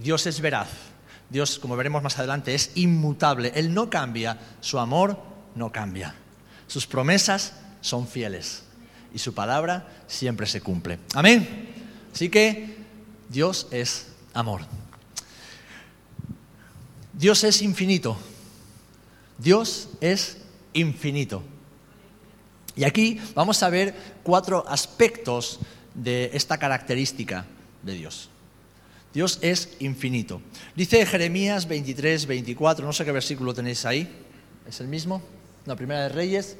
Dios 0.00 0.26
es 0.26 0.40
veraz, 0.40 0.68
Dios, 1.30 1.58
como 1.58 1.76
veremos 1.76 2.02
más 2.02 2.18
adelante, 2.18 2.54
es 2.54 2.72
inmutable, 2.74 3.52
Él 3.54 3.74
no 3.74 3.90
cambia, 3.90 4.38
su 4.60 4.78
amor 4.78 5.20
no 5.54 5.70
cambia, 5.72 6.14
sus 6.66 6.86
promesas 6.86 7.54
son 7.80 8.06
fieles 8.06 8.62
y 9.12 9.18
su 9.18 9.34
palabra 9.34 9.86
siempre 10.06 10.46
se 10.46 10.60
cumple. 10.60 10.98
Amén. 11.14 11.74
Así 12.12 12.28
que 12.28 12.76
Dios 13.28 13.68
es 13.70 14.08
amor. 14.34 14.62
Dios 17.12 17.44
es 17.44 17.62
infinito. 17.62 18.16
Dios 19.38 19.88
es 20.00 20.38
infinito. 20.72 21.42
Y 22.76 22.84
aquí 22.84 23.20
vamos 23.34 23.62
a 23.62 23.70
ver 23.70 23.94
cuatro 24.22 24.64
aspectos 24.68 25.58
de 25.94 26.30
esta 26.32 26.58
característica 26.58 27.44
de 27.82 27.94
Dios. 27.94 28.30
Dios 29.12 29.38
es 29.40 29.76
infinito. 29.80 30.40
Dice 30.76 31.04
Jeremías 31.06 31.66
23, 31.66 32.26
24, 32.26 32.86
no 32.86 32.92
sé 32.92 33.04
qué 33.04 33.12
versículo 33.12 33.54
tenéis 33.54 33.84
ahí, 33.86 34.08
¿es 34.66 34.80
el 34.80 34.88
mismo? 34.88 35.22
La 35.64 35.76
primera 35.76 36.02
de 36.02 36.08
Reyes, 36.10 36.56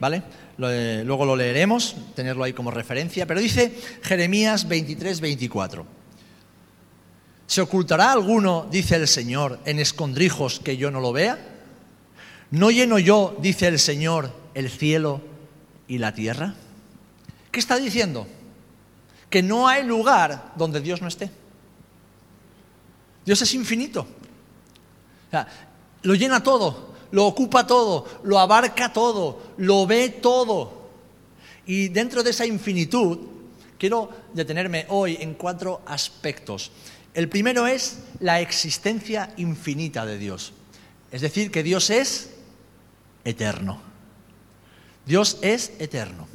¿vale? 0.00 0.22
Eh, 0.58 1.02
luego 1.04 1.26
lo 1.26 1.36
leeremos, 1.36 1.96
tenerlo 2.14 2.44
ahí 2.44 2.52
como 2.52 2.70
referencia, 2.70 3.26
pero 3.26 3.40
dice 3.40 3.72
Jeremías 4.02 4.66
23, 4.66 5.20
24. 5.20 5.86
¿Se 7.46 7.60
ocultará 7.60 8.12
alguno, 8.12 8.66
dice 8.70 8.96
el 8.96 9.06
Señor, 9.06 9.60
en 9.66 9.78
escondrijos 9.78 10.60
que 10.60 10.76
yo 10.78 10.90
no 10.90 11.00
lo 11.00 11.12
vea? 11.12 11.38
¿No 12.50 12.70
lleno 12.70 12.98
yo, 12.98 13.36
dice 13.40 13.66
el 13.68 13.78
Señor, 13.78 14.32
el 14.54 14.70
cielo 14.70 15.20
y 15.86 15.98
la 15.98 16.14
tierra? 16.14 16.54
¿Qué 17.50 17.60
está 17.60 17.76
diciendo? 17.76 18.26
Que 19.28 19.42
no 19.42 19.68
hay 19.68 19.84
lugar 19.84 20.52
donde 20.56 20.80
Dios 20.80 21.02
no 21.02 21.08
esté. 21.08 21.30
Dios 23.24 23.40
es 23.42 23.54
infinito. 23.54 24.06
lo 26.02 26.14
llena 26.14 26.42
todo, 26.42 26.94
lo 27.10 27.26
ocupa 27.26 27.66
todo, 27.66 28.06
lo 28.24 28.38
abarca 28.38 28.92
todo, 28.92 29.40
lo 29.56 29.86
ve 29.86 30.08
todo. 30.10 30.84
Y 31.66 31.88
dentro 31.88 32.22
de 32.22 32.30
esa 32.30 32.44
infinitud, 32.44 33.18
quiero 33.78 34.10
detenerme 34.32 34.86
hoy 34.88 35.16
en 35.20 35.34
cuatro 35.34 35.80
aspectos. 35.86 36.70
El 37.14 37.28
primero 37.28 37.66
es 37.66 38.00
la 38.20 38.40
existencia 38.40 39.32
infinita 39.36 40.04
de 40.04 40.18
Dios. 40.18 40.52
Es 41.10 41.20
decir, 41.20 41.50
que 41.50 41.62
Dios 41.62 41.90
es 41.90 42.30
eterno. 43.24 43.80
Dios 45.06 45.38
es 45.42 45.72
eterno. 45.78 46.26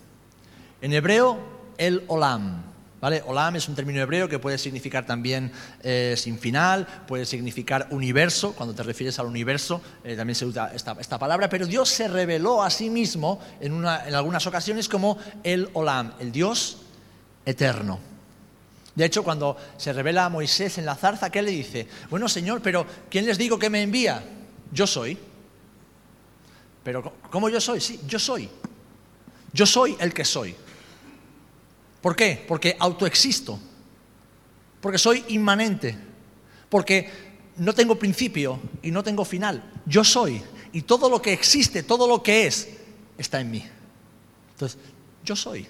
En 0.82 0.94
hebreo, 0.94 1.38
el 1.78 2.04
olam. 2.08 2.69
¿Vale? 3.02 3.24
Olam 3.26 3.56
es 3.56 3.70
un 3.70 3.76
término 3.76 4.02
hebreo 4.02 4.28
que 4.28 4.40
puede 4.40 4.58
significar 4.58 5.06
también 5.06 5.52
eh, 5.84 6.16
sin 6.18 6.38
final, 6.38 6.86
puede 7.08 7.26
significar 7.26 7.88
universo, 7.92 8.54
cuando 8.54 8.76
te 8.76 8.84
refieres 8.84 9.18
al 9.20 9.26
universo 9.26 9.82
eh, 10.04 10.18
también 10.18 10.36
se 10.36 10.46
usa 10.46 10.72
esta, 10.74 11.18
palabra, 11.18 11.48
pero 11.48 11.66
Dios 11.66 11.90
se 11.90 12.10
reveló 12.10 12.62
a 12.62 12.70
sí 12.70 12.90
mismo 12.90 13.40
en, 13.62 13.74
en 13.78 14.16
algunas 14.16 14.46
ocasiones 14.48 14.90
como 14.90 15.18
el 15.44 15.70
Olam, 15.74 16.14
el 16.20 16.32
Dios 16.32 16.80
eterno. 17.46 18.00
De 18.96 19.06
hecho, 19.06 19.24
cuando 19.24 19.56
se 19.78 19.94
revela 19.94 20.26
a 20.26 20.30
Moisés 20.30 20.78
en 20.78 20.86
la 20.86 20.96
zarza, 20.96 21.30
¿qué 21.30 21.42
le 21.42 21.52
dice? 21.52 21.88
Bueno, 22.10 22.28
Señor, 22.28 22.62
pero 22.62 22.86
¿quién 23.10 23.26
les 23.26 23.38
digo 23.38 23.58
que 23.58 23.70
me 23.70 23.82
envía? 23.82 24.22
Yo 24.74 24.86
soy. 24.86 25.18
Pero 26.84 27.14
¿cómo 27.30 27.48
yo 27.48 27.62
soy? 27.62 27.80
Sí, 27.80 28.00
yo 28.08 28.20
soy. 28.20 28.50
Yo 29.54 29.66
soy 29.66 29.96
el 30.00 30.14
que 30.14 30.26
soy. 30.26 30.54
¿Por 32.02 32.16
qué? 32.16 32.44
Porque 32.48 32.76
autoexisto. 32.80 33.60
Porque 34.82 34.98
soy 34.98 35.24
inmanente. 35.30 35.98
Porque 36.70 37.10
no 37.58 37.74
tengo 37.74 37.98
principio 37.98 38.60
y 38.82 38.92
no 38.92 39.04
tengo 39.04 39.26
final. 39.26 39.64
Yo 39.86 40.04
soy. 40.04 40.42
Y 40.72 40.84
todo 40.84 41.10
lo 41.10 41.22
que 41.22 41.34
existe, 41.34 41.84
todo 41.84 42.08
lo 42.08 42.22
que 42.24 42.48
es, 42.48 42.70
está 43.18 43.42
en 43.42 43.52
mí. 43.52 43.66
Entonces, 44.52 44.80
yo 45.24 45.36
soy. 45.36 45.68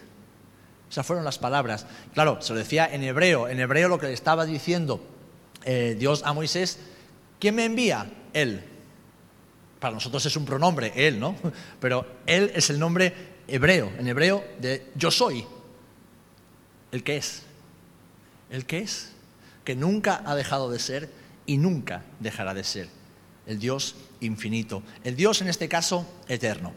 Esas 0.90 1.06
fueron 1.06 1.24
las 1.24 1.38
palabras. 1.38 1.86
Claro, 2.14 2.42
se 2.42 2.54
lo 2.54 2.60
decía 2.60 2.88
en 2.92 3.04
hebreo. 3.04 3.48
En 3.48 3.60
hebreo 3.60 3.88
lo 3.88 4.00
que 4.00 4.08
le 4.08 4.14
estaba 4.14 4.46
diciendo 4.46 5.02
eh, 5.66 5.96
Dios 5.98 6.24
a 6.24 6.34
Moisés, 6.34 6.80
¿quién 7.40 7.56
me 7.56 7.66
envía? 7.66 8.12
Él. 8.34 8.64
Para 9.80 9.94
nosotros 9.94 10.26
es 10.26 10.36
un 10.36 10.46
pronombre, 10.46 10.92
Él, 10.96 11.20
¿no? 11.20 11.36
Pero 11.80 12.06
Él 12.26 12.52
es 12.54 12.70
el 12.70 12.80
nombre 12.80 13.14
hebreo, 13.48 13.92
en 13.98 14.08
hebreo 14.08 14.44
de 14.60 14.92
yo 14.96 15.10
soy, 15.10 15.46
el 16.91 17.03
que 17.03 17.17
es, 17.17 17.43
el 18.50 18.65
que 18.65 18.79
es, 18.79 19.12
que 19.63 19.75
nunca 19.75 20.22
ha 20.25 20.36
dejado 20.36 20.69
de 20.72 20.79
ser 20.79 21.10
y 21.46 21.58
nunca 21.58 22.03
dejará 22.19 22.53
de 22.53 22.63
ser, 22.63 22.89
el 23.46 23.60
Dios 23.60 23.96
infinito, 24.19 24.84
el 25.03 25.15
Dios 25.15 25.41
en 25.41 25.48
este 25.50 25.67
caso 25.69 26.05
eterno. 26.27 26.74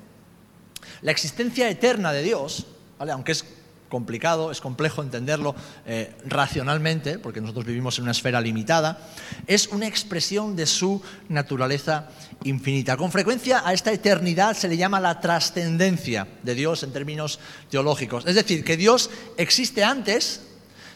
La 1.01 1.13
existencia 1.13 1.69
eterna 1.71 2.13
de 2.13 2.23
Dios, 2.23 2.67
¿vale? 2.99 3.13
aunque 3.13 3.33
es 3.33 3.45
complicado, 3.93 4.51
es 4.51 4.63
complejo 4.63 5.03
entenderlo 5.03 5.55
eh, 5.85 6.17
racionalmente, 6.25 7.19
porque 7.19 7.43
nosotros 7.43 7.67
vivimos 7.67 7.99
en 7.99 8.05
una 8.05 8.13
esfera 8.13 8.41
limitada, 8.41 8.99
es 9.47 9.69
una 9.69 9.87
expresión 9.87 10.57
de 10.57 10.65
su 10.65 11.03
naturaleza 11.29 12.09
infinita. 12.45 12.97
Con 12.97 13.13
frecuencia 13.13 13.63
a 13.63 13.75
esta 13.75 13.93
eternidad 13.93 14.57
se 14.57 14.69
le 14.69 14.79
llama 14.79 14.99
la 14.99 15.21
trascendencia 15.21 16.27
de 16.43 16.55
Dios 16.55 16.83
en 16.83 16.93
términos 16.95 17.39
teológicos. 17.69 18.25
Es 18.25 18.35
decir, 18.35 18.65
que 18.65 18.79
Dios 18.79 19.11
existe 19.37 19.85
antes, 19.85 20.41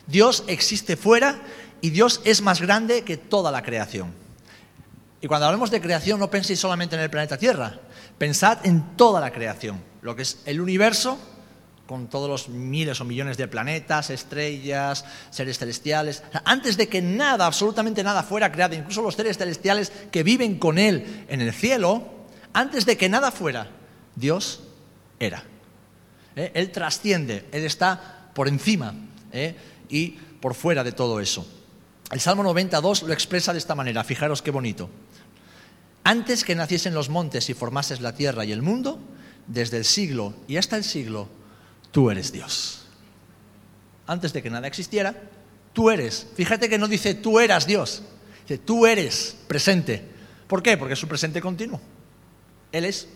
Dios 0.07 0.45
existe 0.47 0.97
fuera 0.97 1.43
y 1.83 1.91
Dios 1.91 2.23
es 2.25 2.41
más 2.41 2.63
grande 2.63 3.03
que 3.03 3.19
toda 3.19 3.53
la 3.53 3.63
creación. 3.63 4.11
Y 5.21 5.27
cuando 5.29 5.47
hablamos 5.47 5.71
de 5.71 5.83
creación 5.83 6.19
no 6.19 6.31
penséis 6.31 6.61
solamente 6.61 6.97
en 6.97 7.03
el 7.03 7.11
planeta 7.11 7.37
Tierra, 7.37 7.79
Pensad 8.19 8.65
en 8.65 8.97
toda 8.97 9.21
la 9.21 9.31
creación, 9.31 9.79
lo 10.01 10.17
que 10.17 10.23
es 10.23 10.39
el 10.47 10.63
universo, 10.63 11.19
con 11.87 12.09
todos 12.09 12.29
los 12.29 12.49
miles 12.49 13.01
o 13.01 13.05
millones 13.05 13.37
de 13.37 13.49
planetas, 13.49 14.11
estrellas, 14.11 15.05
seres 15.31 15.59
celestiales. 15.59 16.23
Antes 16.45 16.77
de 16.77 16.89
que 16.89 17.01
nada, 17.01 17.47
absolutamente 17.47 18.03
nada 18.03 18.23
fuera 18.23 18.51
creado, 18.51 18.75
incluso 18.75 19.03
los 19.03 19.15
seres 19.15 19.39
celestiales 19.39 19.93
que 20.11 20.23
viven 20.23 20.59
con 20.59 20.79
Él 20.79 21.25
en 21.29 21.41
el 21.41 21.53
cielo, 21.53 22.05
antes 22.53 22.87
de 22.87 22.97
que 22.97 23.09
nada 23.09 23.31
fuera, 23.31 23.71
Dios 24.17 24.63
era. 25.21 25.45
¿Eh? 26.35 26.51
Él 26.55 26.73
trasciende, 26.73 27.47
Él 27.53 27.65
está 27.65 28.31
por 28.35 28.49
encima 28.49 28.95
¿eh? 29.33 29.55
y 29.89 30.11
por 30.41 30.55
fuera 30.55 30.83
de 30.83 30.93
todo 30.93 31.21
eso. 31.21 31.47
El 32.11 32.21
Salmo 32.21 32.43
92 32.43 33.03
lo 33.05 33.13
expresa 33.13 33.53
de 33.53 33.59
esta 33.59 33.75
manera, 33.75 34.05
fijaros 34.05 34.43
qué 34.43 34.51
bonito. 34.51 34.91
Antes 36.05 36.45
que 36.45 36.55
naciesen 36.55 36.95
los 36.95 37.09
montes 37.09 37.51
y 37.51 37.55
formases 37.55 38.01
la 38.01 38.15
tierra 38.15 38.45
y 38.45 38.53
el 38.53 38.63
mundo, 38.63 39.01
desde 39.49 39.79
el 39.79 39.85
siglo 39.85 40.35
y 40.47 40.57
hasta 40.57 40.77
el 40.77 40.85
siglo, 40.85 41.29
tú 41.97 42.11
eres 42.11 42.31
Dios. 42.31 42.83
Antes 44.07 44.35
de 44.35 44.43
que 44.43 44.51
nada 44.51 44.67
existiera, 44.67 45.15
tú 45.73 45.89
eres. 45.89 46.27
Fíjate 46.35 46.69
que 46.69 46.77
no 46.77 46.89
dice 46.89 47.15
tú 47.15 47.41
eras 47.41 47.67
Dios, 47.67 48.03
dice 48.43 48.59
tú 48.59 48.85
eres 48.85 49.35
presente. 49.49 50.03
¿Por 50.47 50.63
qué? 50.63 50.77
Porque 50.77 50.93
es 50.93 51.01
su 51.01 51.09
presente 51.09 51.41
continuo. 51.41 51.81
Él 52.71 52.85
es. 52.85 53.09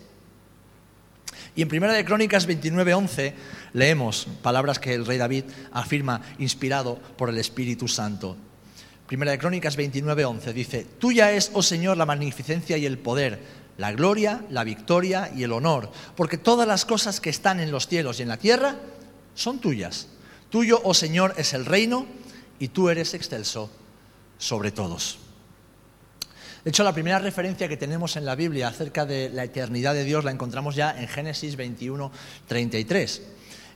Y 1.55 1.61
en 1.61 1.67
Primera 1.67 1.93
de 1.93 2.03
Crónicas 2.03 2.47
29:11 2.47 3.35
leemos 3.73 4.27
palabras 4.41 4.79
que 4.79 4.95
el 4.95 5.05
rey 5.05 5.19
David 5.19 5.43
afirma 5.71 6.23
inspirado 6.39 6.95
por 7.17 7.29
el 7.29 7.37
Espíritu 7.37 7.87
Santo. 7.87 8.35
Primera 9.05 9.29
de 9.29 9.37
Crónicas 9.37 9.77
29:11 9.77 10.53
dice, 10.53 10.87
Tuya 10.97 11.31
es, 11.33 11.51
oh 11.53 11.61
Señor, 11.61 11.97
la 11.97 12.07
magnificencia 12.07 12.77
y 12.77 12.87
el 12.87 12.97
poder, 12.97 13.60
la 13.81 13.91
gloria, 13.93 14.45
la 14.51 14.63
victoria 14.63 15.31
y 15.35 15.41
el 15.41 15.51
honor, 15.51 15.91
porque 16.15 16.37
todas 16.37 16.67
las 16.67 16.85
cosas 16.85 17.19
que 17.19 17.31
están 17.31 17.59
en 17.59 17.71
los 17.71 17.87
cielos 17.87 18.19
y 18.19 18.21
en 18.21 18.27
la 18.27 18.37
tierra 18.37 18.75
son 19.33 19.57
tuyas. 19.57 20.07
Tuyo, 20.51 20.79
oh 20.83 20.93
Señor, 20.93 21.33
es 21.35 21.53
el 21.53 21.65
reino 21.65 22.05
y 22.59 22.67
tú 22.67 22.89
eres 22.89 23.15
excelso 23.15 23.71
sobre 24.37 24.71
todos. 24.71 25.17
De 26.63 26.69
hecho, 26.69 26.83
la 26.83 26.93
primera 26.93 27.17
referencia 27.17 27.67
que 27.67 27.75
tenemos 27.75 28.15
en 28.17 28.25
la 28.25 28.35
Biblia 28.35 28.67
acerca 28.67 29.07
de 29.07 29.31
la 29.31 29.45
eternidad 29.45 29.95
de 29.95 30.03
Dios 30.03 30.23
la 30.23 30.29
encontramos 30.29 30.75
ya 30.75 30.91
en 31.01 31.07
Génesis 31.07 31.55
21, 31.55 32.11
33. 32.45 33.21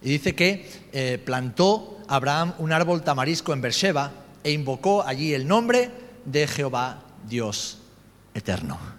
Y 0.04 0.10
dice 0.10 0.36
que 0.36 0.70
eh, 0.94 1.18
plantó 1.18 1.98
Abraham 2.08 2.54
un 2.60 2.72
árbol 2.72 3.04
tamarisco 3.04 3.54
en 3.54 3.62
Beersheba 3.62 4.12
e 4.44 4.52
invocó 4.52 5.02
allí 5.02 5.34
el 5.34 5.48
nombre 5.48 5.90
de 6.26 6.46
Jehová 6.46 7.02
Dios 7.28 7.80
eterno. 8.36 8.95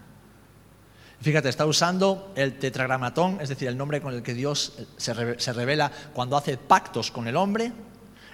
Fíjate, 1.20 1.48
está 1.48 1.66
usando 1.66 2.32
el 2.36 2.58
tetragramatón, 2.58 3.38
es 3.40 3.48
decir, 3.48 3.68
el 3.68 3.76
nombre 3.76 4.00
con 4.00 4.14
el 4.14 4.22
que 4.22 4.34
Dios 4.34 4.74
se 4.96 5.52
revela 5.52 5.90
cuando 6.12 6.36
hace 6.36 6.56
pactos 6.56 7.10
con 7.10 7.26
el 7.26 7.36
hombre. 7.36 7.72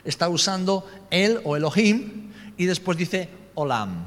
Está 0.04 0.28
usando 0.28 0.86
él 1.10 1.40
o 1.44 1.56
Elohim 1.56 2.32
y 2.56 2.66
después 2.66 2.98
dice 2.98 3.28
Olam. 3.54 4.02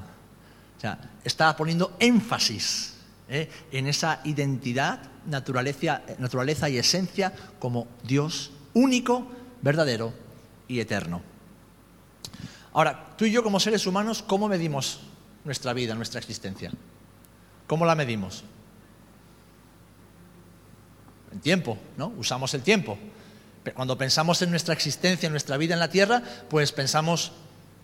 O 0.77 0.79
sea, 0.79 0.99
está 1.23 1.55
poniendo 1.55 1.95
énfasis 1.99 2.95
¿eh? 3.29 3.49
en 3.71 3.87
esa 3.87 4.19
identidad, 4.25 4.99
naturaleza, 5.25 6.01
naturaleza 6.19 6.69
y 6.69 6.77
esencia 6.77 7.33
como 7.59 7.87
Dios 8.03 8.51
único, 8.73 9.27
verdadero 9.61 10.13
y 10.67 10.79
eterno. 10.79 11.21
Ahora, 12.73 13.15
tú 13.17 13.25
y 13.25 13.31
yo 13.31 13.41
como 13.41 13.59
seres 13.59 13.87
humanos, 13.87 14.21
¿cómo 14.21 14.49
medimos 14.49 14.99
nuestra 15.45 15.71
vida, 15.71 15.95
nuestra 15.95 16.19
existencia? 16.19 16.71
¿Cómo 17.67 17.85
la 17.85 17.95
medimos? 17.95 18.43
En 21.35 21.41
tiempo, 21.41 21.77
¿no? 21.97 22.13
Usamos 22.17 22.53
el 22.53 22.61
tiempo. 22.61 22.97
Cuando 23.73 23.97
pensamos 23.97 24.41
en 24.41 24.51
nuestra 24.51 24.73
existencia, 24.73 25.27
en 25.27 25.33
nuestra 25.33 25.57
vida 25.57 25.73
en 25.73 25.81
la 25.81 25.89
tierra, 25.89 26.23
pues 26.49 26.71
pensamos 26.71 27.33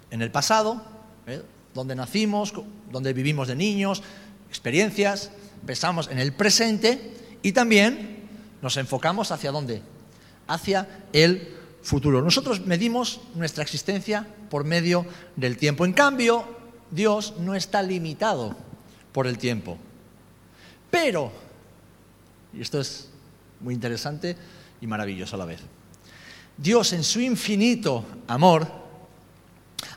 en 0.09 0.21
el 0.21 0.31
pasado, 0.31 0.81
¿eh? 1.27 1.41
donde 1.73 1.93
nacimos, 1.93 2.53
donde 2.89 3.11
vivimos 3.11 3.49
de 3.49 3.55
niños, 3.55 4.03
experiencias, 4.47 5.31
pensamos 5.65 6.07
en 6.09 6.19
el 6.19 6.31
presente 6.31 7.13
y 7.41 7.51
también 7.51 8.29
nos 8.61 8.77
enfocamos 8.77 9.31
hacia 9.31 9.51
dónde? 9.51 9.81
Hacia 10.47 10.87
el 11.11 11.53
futuro. 11.81 12.21
Nosotros 12.21 12.65
medimos 12.65 13.19
nuestra 13.35 13.63
existencia 13.63 14.25
por 14.49 14.63
medio 14.63 15.05
del 15.35 15.57
tiempo. 15.57 15.83
En 15.83 15.91
cambio, 15.91 16.45
Dios 16.89 17.33
no 17.37 17.53
está 17.53 17.83
limitado 17.83 18.55
por 19.11 19.27
el 19.27 19.37
tiempo. 19.37 19.77
Pero, 20.89 21.33
y 22.53 22.61
esto 22.61 22.79
es 22.79 23.10
muy 23.61 23.73
interesante 23.73 24.35
y 24.79 24.87
maravilloso 24.87 25.35
a 25.35 25.39
la 25.39 25.45
vez, 25.45 25.61
Dios 26.57 26.93
en 26.93 27.03
su 27.03 27.21
infinito 27.21 28.05
amor 28.27 28.67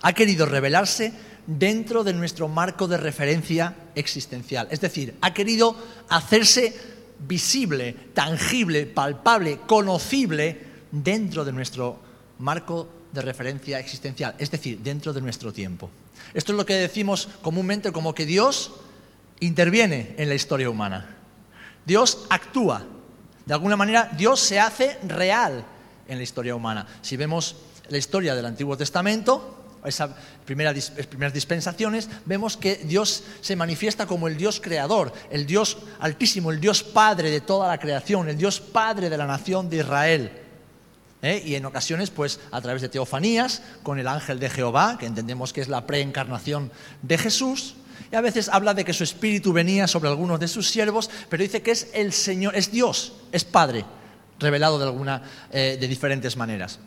ha 0.02 0.12
querido 0.12 0.46
revelarse 0.46 1.12
dentro 1.46 2.04
de 2.04 2.14
nuestro 2.14 2.48
marco 2.48 2.88
de 2.88 2.96
referencia 2.96 3.74
existencial. 3.94 4.68
Es 4.70 4.80
decir, 4.80 5.14
ha 5.20 5.34
querido 5.34 5.76
hacerse 6.08 6.74
visible, 7.26 7.94
tangible, 8.14 8.86
palpable, 8.86 9.60
conocible 9.66 10.58
dentro 10.90 11.44
de 11.44 11.52
nuestro 11.52 11.98
marco 12.38 12.88
de 13.12 13.22
referencia 13.22 13.78
existencial, 13.78 14.34
es 14.38 14.50
decir, 14.50 14.80
dentro 14.80 15.12
de 15.12 15.20
nuestro 15.20 15.52
tiempo. 15.52 15.90
Esto 16.32 16.52
es 16.52 16.58
lo 16.58 16.66
que 16.66 16.74
decimos 16.74 17.28
comúnmente 17.42 17.92
como 17.92 18.14
que 18.14 18.26
Dios 18.26 18.72
interviene 19.40 20.14
en 20.18 20.28
la 20.28 20.34
historia 20.34 20.70
humana. 20.70 21.16
Dios 21.86 22.26
actúa. 22.30 22.86
De 23.46 23.54
alguna 23.54 23.76
manera, 23.76 24.10
Dios 24.16 24.40
se 24.40 24.58
hace 24.58 24.98
real 25.06 25.64
en 26.08 26.18
la 26.18 26.24
historia 26.24 26.54
humana. 26.54 26.86
Si 27.02 27.16
vemos 27.16 27.56
la 27.88 27.98
historia 27.98 28.34
del 28.34 28.46
Antiguo 28.46 28.76
Testamento, 28.76 29.64
esas 29.84 30.10
primeras, 30.46 30.90
primeras 31.08 31.34
dispensaciones, 31.34 32.08
vemos 32.24 32.56
que 32.56 32.76
Dios 32.76 33.22
se 33.40 33.54
manifiesta 33.54 34.06
como 34.06 34.28
el 34.28 34.36
Dios 34.36 34.60
creador, 34.60 35.12
el 35.30 35.46
Dios 35.46 35.78
altísimo, 36.00 36.50
el 36.50 36.60
Dios 36.60 36.82
padre 36.82 37.30
de 37.30 37.42
toda 37.42 37.68
la 37.68 37.78
creación, 37.78 38.28
el 38.28 38.38
Dios 38.38 38.60
padre 38.60 39.10
de 39.10 39.18
la 39.18 39.26
nación 39.26 39.68
de 39.68 39.78
Israel. 39.78 40.32
¿eh? 41.20 41.42
Y 41.44 41.54
en 41.54 41.66
ocasiones, 41.66 42.10
pues 42.10 42.40
a 42.50 42.62
través 42.62 42.80
de 42.80 42.88
teofanías, 42.88 43.62
con 43.82 43.98
el 43.98 44.08
ángel 44.08 44.38
de 44.38 44.48
Jehová, 44.48 44.96
que 44.98 45.06
entendemos 45.06 45.52
que 45.52 45.60
es 45.60 45.68
la 45.68 45.86
preencarnación 45.86 46.72
de 47.02 47.18
Jesús, 47.18 47.74
y 48.10 48.16
a 48.16 48.20
veces 48.20 48.48
habla 48.48 48.74
de 48.74 48.84
que 48.84 48.92
su 48.92 49.04
espíritu 49.04 49.52
venía 49.52 49.86
sobre 49.86 50.08
algunos 50.08 50.40
de 50.40 50.48
sus 50.48 50.68
siervos, 50.68 51.10
pero 51.28 51.42
dice 51.42 51.62
que 51.62 51.70
es 51.70 51.88
el 51.94 52.12
Señor, 52.12 52.56
es 52.56 52.70
Dios, 52.70 53.14
es 53.32 53.44
Padre, 53.44 53.84
revelado 54.38 54.78
de 54.78 54.84
alguna, 54.84 55.22
eh, 55.50 55.76
de 55.80 55.88
diferentes 55.88 56.36
maneras. 56.36 56.78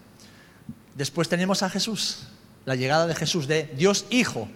Después 0.96 1.30
tenemos 1.30 1.64
a 1.64 1.70
Jesús, 1.70 2.28
la 2.66 2.76
llegada 2.76 3.08
de 3.08 3.16
Jesús, 3.16 3.48
de 3.48 3.72
Dios 3.76 4.06
Hijo. 4.10 4.48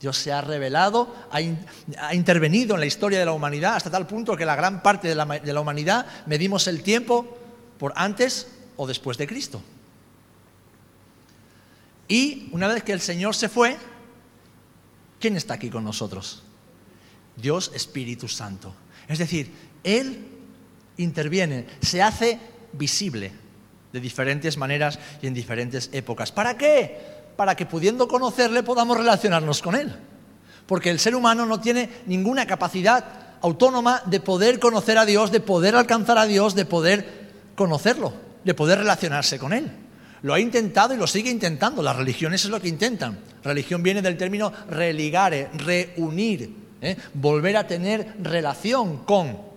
Dios 0.00 0.16
se 0.16 0.32
ha 0.32 0.40
revelado, 0.40 1.14
ha, 1.30 2.14
intervenido 2.14 2.74
en 2.74 2.80
la 2.80 2.86
historia 2.86 3.18
de 3.18 3.26
la 3.26 3.32
humanidad 3.32 3.76
hasta 3.76 3.90
tal 3.90 4.06
punto 4.06 4.34
que 4.34 4.46
la 4.46 4.56
gran 4.56 4.82
parte 4.82 5.08
de 5.08 5.14
la, 5.14 5.26
de 5.26 5.52
la 5.52 5.60
humanidad 5.60 6.06
medimos 6.24 6.66
el 6.68 6.82
tiempo 6.82 7.36
por 7.78 7.92
antes 7.96 8.48
o 8.76 8.86
después 8.86 9.18
de 9.18 9.26
Cristo. 9.26 9.62
Y 12.08 12.48
una 12.52 12.66
vez 12.66 12.82
que 12.82 12.92
el 12.92 13.00
Señor 13.00 13.34
se 13.36 13.48
fue, 13.48 13.76
¿quién 15.20 15.36
está 15.36 15.54
aquí 15.54 15.70
con 15.70 15.84
nosotros? 15.84 16.42
Dios 17.36 17.70
Espíritu 17.74 18.26
Santo. 18.26 18.74
Es 19.06 19.18
decir, 19.18 19.52
Él 19.84 20.26
interviene, 20.96 21.66
se 21.80 22.02
hace 22.02 22.38
visible 22.72 23.32
de 23.92 24.00
diferentes 24.00 24.56
maneras 24.56 24.98
y 25.22 25.26
en 25.26 25.34
diferentes 25.34 25.90
épocas. 25.92 26.32
¿Para 26.32 26.56
qué? 26.56 27.20
para 27.40 27.54
que 27.54 27.64
pudiendo 27.64 28.06
conocerle 28.06 28.62
podamos 28.62 28.98
relacionarnos 28.98 29.62
con 29.62 29.74
él. 29.74 29.90
Porque 30.66 30.90
el 30.90 30.98
ser 30.98 31.14
humano 31.14 31.46
no 31.46 31.58
tiene 31.58 31.88
ninguna 32.04 32.46
capacidad 32.46 33.02
autónoma 33.40 34.02
de 34.04 34.20
poder 34.20 34.60
conocer 34.60 34.98
a 34.98 35.06
Dios, 35.06 35.32
de 35.32 35.40
poder 35.40 35.74
alcanzar 35.74 36.18
a 36.18 36.26
Dios, 36.26 36.54
de 36.54 36.66
poder 36.66 37.30
conocerlo, 37.54 38.12
de 38.44 38.52
poder 38.52 38.80
relacionarse 38.80 39.38
con 39.38 39.54
él. 39.54 39.72
Lo 40.22 40.34
ha 40.34 40.40
intentado 40.40 40.94
y 40.94 40.98
lo 40.98 41.06
sigue 41.06 41.30
intentando. 41.30 41.82
Las 41.82 41.96
religiones 41.96 42.44
es 42.44 42.50
lo 42.50 42.60
que 42.60 42.68
intentan. 42.68 43.18
Religión 43.42 43.82
viene 43.82 44.02
del 44.02 44.16
término 44.16 44.52
religare, 44.68 45.48
reunir, 45.54 46.54
¿eh? 46.82 46.96
volver 47.14 47.56
a 47.56 47.66
tener 47.66 48.16
relación 48.22 49.04
con. 49.04 49.50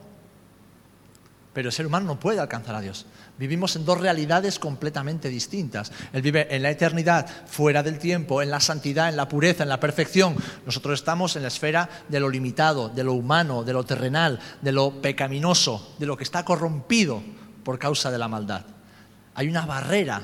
Pero 1.54 1.70
el 1.70 1.74
ser 1.74 1.86
humano 1.86 2.08
no 2.08 2.20
puede 2.20 2.40
alcanzar 2.40 2.76
a 2.76 2.82
Dios. 2.82 3.06
Vivimos 3.38 3.76
en 3.76 3.84
dos 3.84 4.00
realidades 4.00 4.58
completamente 4.58 5.28
distintas. 5.28 5.92
Él 6.14 6.22
vive 6.22 6.48
en 6.56 6.64
la 6.64 6.72
eternidad, 6.72 7.28
fuera 7.48 7.84
del 7.84 8.00
tiempo, 8.00 8.42
en 8.42 8.50
la 8.50 8.60
santidad, 8.60 9.10
en 9.10 9.18
la 9.18 9.28
pureza, 9.28 9.64
en 9.64 9.70
la 9.70 9.80
perfección. 9.80 10.36
Nosotros 10.66 11.00
estamos 11.00 11.36
en 11.36 11.42
la 11.42 11.50
esfera 11.50 11.90
de 12.08 12.20
lo 12.20 12.30
limitado, 12.30 12.90
de 12.90 13.04
lo 13.04 13.14
humano, 13.14 13.64
de 13.64 13.74
lo 13.74 13.84
terrenal, 13.84 14.40
de 14.62 14.72
lo 14.72 15.02
pecaminoso, 15.02 15.96
de 16.00 16.06
lo 16.06 16.16
que 16.16 16.24
está 16.24 16.46
corrompido 16.46 17.22
por 17.64 17.78
causa 17.78 18.10
de 18.12 18.18
la 18.18 18.28
maldad. 18.28 18.66
Hay 19.36 19.48
una 19.48 19.66
barrera 19.66 20.22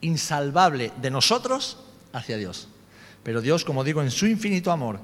insalvable 0.00 0.92
de 1.00 1.10
nosotros 1.10 1.78
hacia 2.12 2.36
Dios. 2.36 2.68
Pero 3.22 3.40
Dios, 3.40 3.64
como 3.64 3.84
digo, 3.84 4.02
en 4.02 4.10
su 4.10 4.26
infinito 4.26 4.72
amor, 4.72 5.00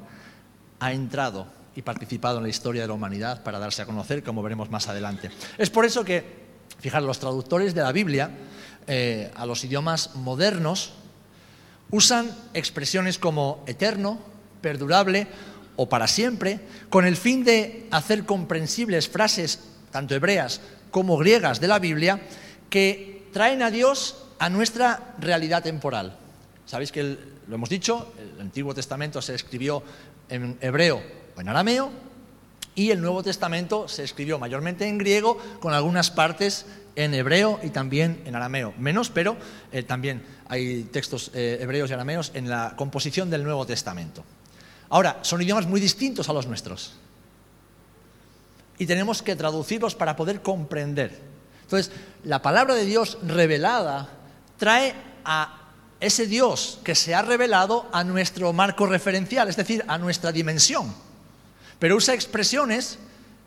ha 0.81 0.93
entrado 0.93 1.47
y 1.75 1.83
participado 1.83 2.39
en 2.39 2.45
la 2.45 2.49
historia 2.49 2.83
de 2.83 2.89
la 2.89 2.95
humanidad 2.95 3.43
para 3.43 3.59
darse 3.59 3.83
a 3.83 3.87
conocer, 3.87 4.23
como 4.23 4.43
veremos 4.43 4.71
más 4.71 4.89
adelante. 4.89 5.31
Es 5.59 5.69
por 5.69 5.85
eso 5.85 6.05
que, 6.05 6.25
fijaros, 6.81 7.07
los 7.07 7.19
traductores 7.19 7.75
de 7.75 7.83
la 7.83 7.93
Biblia 7.93 8.31
eh, 8.87 9.31
a 9.35 9.45
los 9.45 9.63
idiomas 9.65 10.15
modernos 10.15 10.93
usan 11.91 12.35
expresiones 12.55 13.19
como 13.19 13.63
eterno, 13.67 14.19
perdurable 14.61 15.27
o 15.77 15.89
para 15.89 16.09
siempre, 16.09 16.61
con 16.89 17.05
el 17.05 17.17
fin 17.17 17.45
de 17.45 17.87
hacer 17.91 18.25
comprensibles 18.25 19.09
frases, 19.09 19.61
tanto 19.91 20.15
hebreas 20.15 20.61
como 20.91 21.19
griegas 21.19 21.61
de 21.61 21.69
la 21.69 21.79
Biblia, 21.79 22.21
que 22.71 23.29
traen 23.33 23.63
a 23.63 23.71
Dios 23.71 24.26
a 24.39 24.51
nuestra 24.51 25.15
realidad 25.19 25.63
temporal. 25.63 26.17
Sabéis 26.67 26.93
que 26.93 27.03
lo 27.49 27.55
hemos 27.55 27.69
dicho, 27.69 28.13
el 28.19 28.41
Antiguo 28.41 28.75
Testamento 28.75 29.23
se 29.23 29.35
escribió 29.35 29.83
en 30.29 30.59
hebreo 30.61 31.03
o 31.37 31.41
en 31.41 31.49
arameo 31.49 31.91
y 32.75 32.91
el 32.91 33.01
Nuevo 33.01 33.23
Testamento 33.23 33.89
se 33.89 34.05
escribió 34.05 34.39
mayormente 34.39 34.87
en 34.87 34.99
griego 34.99 35.39
con 35.61 35.73
algunas 35.73 36.11
partes 36.11 36.67
en 36.97 37.15
hebreo 37.15 37.61
y 37.63 37.71
también 37.71 38.23
en 38.27 38.35
arameo. 38.35 38.75
Menos, 38.79 39.11
pero 39.11 39.37
eh, 39.73 39.83
también 39.83 40.23
hay 40.49 40.85
textos 40.85 41.31
eh, 41.35 41.59
hebreos 41.61 41.91
y 41.91 41.95
arameos 41.95 42.33
en 42.35 42.51
la 42.51 42.75
composición 42.77 43.31
del 43.31 43.45
Nuevo 43.45 43.65
Testamento. 43.67 44.25
Ahora, 44.89 45.19
son 45.23 45.43
idiomas 45.43 45.67
muy 45.67 45.81
distintos 45.81 46.29
a 46.29 46.33
los 46.33 46.47
nuestros. 46.47 46.95
Y 48.79 48.87
tenemos 48.87 49.23
que 49.23 49.37
traducirlos 49.37 49.95
para 49.95 50.17
poder 50.17 50.43
comprender. 50.43 51.19
Entonces, 51.63 51.93
la 52.25 52.43
palabra 52.43 52.75
de 52.75 52.85
Dios 52.85 53.19
revelada 53.23 54.11
trae 54.59 54.95
a 55.25 55.67
ese 56.01 56.27
Dios 56.27 56.79
que 56.85 56.95
se 56.95 57.15
ha 57.15 57.23
revelado 57.23 57.89
a 57.93 58.05
nuestro 58.05 58.53
marco 58.53 58.87
referencial, 58.87 59.49
es 59.49 59.57
decir, 59.57 59.85
a 59.89 59.99
nuestra 59.99 60.33
dimensión. 60.33 60.95
Pero 61.79 61.97
usa 61.97 62.15
expresiones 62.15 62.99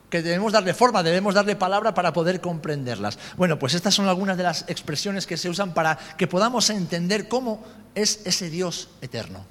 que 0.09 0.21
debemos 0.23 0.53
darle 0.53 0.73
forma, 0.73 1.03
debemos 1.03 1.35
darle 1.35 1.55
palabra 1.55 1.93
para 1.93 2.13
poder 2.13 2.41
comprenderlas. 2.41 3.19
Bueno, 3.37 3.59
pues 3.59 3.75
estas 3.75 3.93
son 3.93 4.07
algunas 4.07 4.37
de 4.37 4.43
las 4.43 4.65
expresiones 4.67 5.27
que 5.27 5.37
se 5.37 5.49
usan 5.49 5.73
para 5.73 5.97
que 6.17 6.27
podamos 6.27 6.69
entender 6.69 7.27
cómo 7.27 7.63
es 7.93 8.21
ese 8.25 8.49
Dios 8.49 8.89
eterno, 9.01 9.45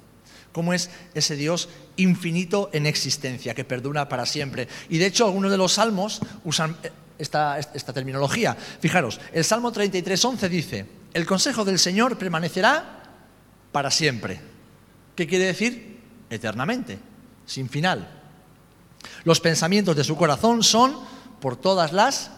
cómo 0.51 0.73
es 0.73 0.89
ese 1.13 1.35
Dios 1.35 1.69
infinito 1.95 2.69
en 2.73 2.85
existencia, 2.85 3.53
que 3.53 3.63
perdura 3.63 4.09
para 4.09 4.25
siempre. 4.25 4.67
Y 4.89 4.97
de 4.97 5.05
hecho, 5.05 5.25
algunos 5.25 5.51
de 5.51 5.57
los 5.57 5.73
salmos 5.73 6.19
usan 6.43 6.75
eh, 6.83 6.91
esta, 7.17 7.57
esta 7.59 7.93
terminología. 7.93 8.55
Fijaros, 8.81 9.19
el 9.31 9.45
Salmo 9.45 9.71
33.11 9.71 10.49
dice, 10.49 10.98
el 11.13 11.25
consejo 11.25 11.65
del 11.65 11.79
Señor 11.79 12.17
permanecerá 12.17 13.03
para 13.71 13.91
siempre. 13.91 14.39
¿Qué 15.15 15.27
quiere 15.27 15.45
decir? 15.45 15.99
Eternamente, 16.29 16.99
sin 17.45 17.69
final. 17.69 18.07
Los 19.23 19.39
pensamientos 19.39 19.95
de 19.95 20.03
su 20.03 20.15
corazón 20.15 20.63
son 20.63 20.95
por 21.39 21.55
todas 21.55 21.93
las 21.93 22.31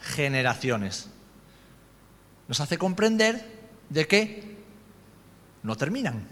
generaciones. 0.00 1.08
Nos 2.46 2.60
hace 2.60 2.78
comprender 2.78 3.58
de 3.88 4.06
que 4.06 4.56
no 5.62 5.76
terminan. 5.76 6.26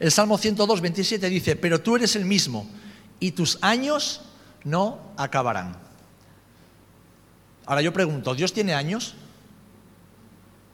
El 0.00 0.10
Salmo 0.10 0.38
102, 0.38 0.80
27 0.80 1.28
dice, 1.28 1.56
pero 1.56 1.80
tú 1.80 1.96
eres 1.96 2.16
el 2.16 2.24
mismo 2.24 2.68
y 3.20 3.32
tus 3.32 3.58
años 3.60 4.22
no 4.64 5.12
acabarán. 5.16 5.76
Ahora 7.66 7.82
yo 7.82 7.92
pregunto, 7.92 8.34
¿Dios 8.34 8.52
tiene 8.52 8.74
años? 8.74 9.14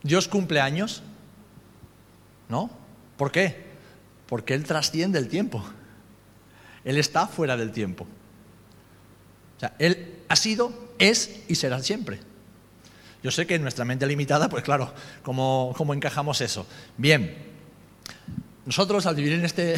¿Dios 0.02 0.28
cumple 0.28 0.61
años? 0.61 1.02
¿No? 2.48 2.70
¿Por 3.16 3.30
qué? 3.30 3.66
Porque 4.26 4.54
Él 4.54 4.64
trasciende 4.64 5.18
el 5.18 5.28
tiempo. 5.28 5.64
Él 6.84 6.96
está 6.98 7.26
fuera 7.26 7.56
del 7.56 7.72
tiempo. 7.72 8.06
O 9.56 9.61
sea, 9.61 9.74
Él 9.78 10.20
ha 10.28 10.37
sido, 10.37 10.72
es 10.98 11.40
y 11.48 11.54
será 11.56 11.82
siempre. 11.82 12.20
Yo 13.22 13.30
sé 13.30 13.46
que 13.46 13.56
en 13.56 13.62
nuestra 13.62 13.84
mente 13.84 14.06
limitada, 14.06 14.48
pues 14.48 14.62
claro, 14.62 14.92
¿cómo, 15.22 15.74
cómo 15.76 15.92
encajamos 15.92 16.40
eso? 16.40 16.66
Bien, 16.96 17.37
nosotros 18.64 19.06
al 19.06 19.16
vivir 19.16 19.32
en 19.32 19.44
este 19.44 19.74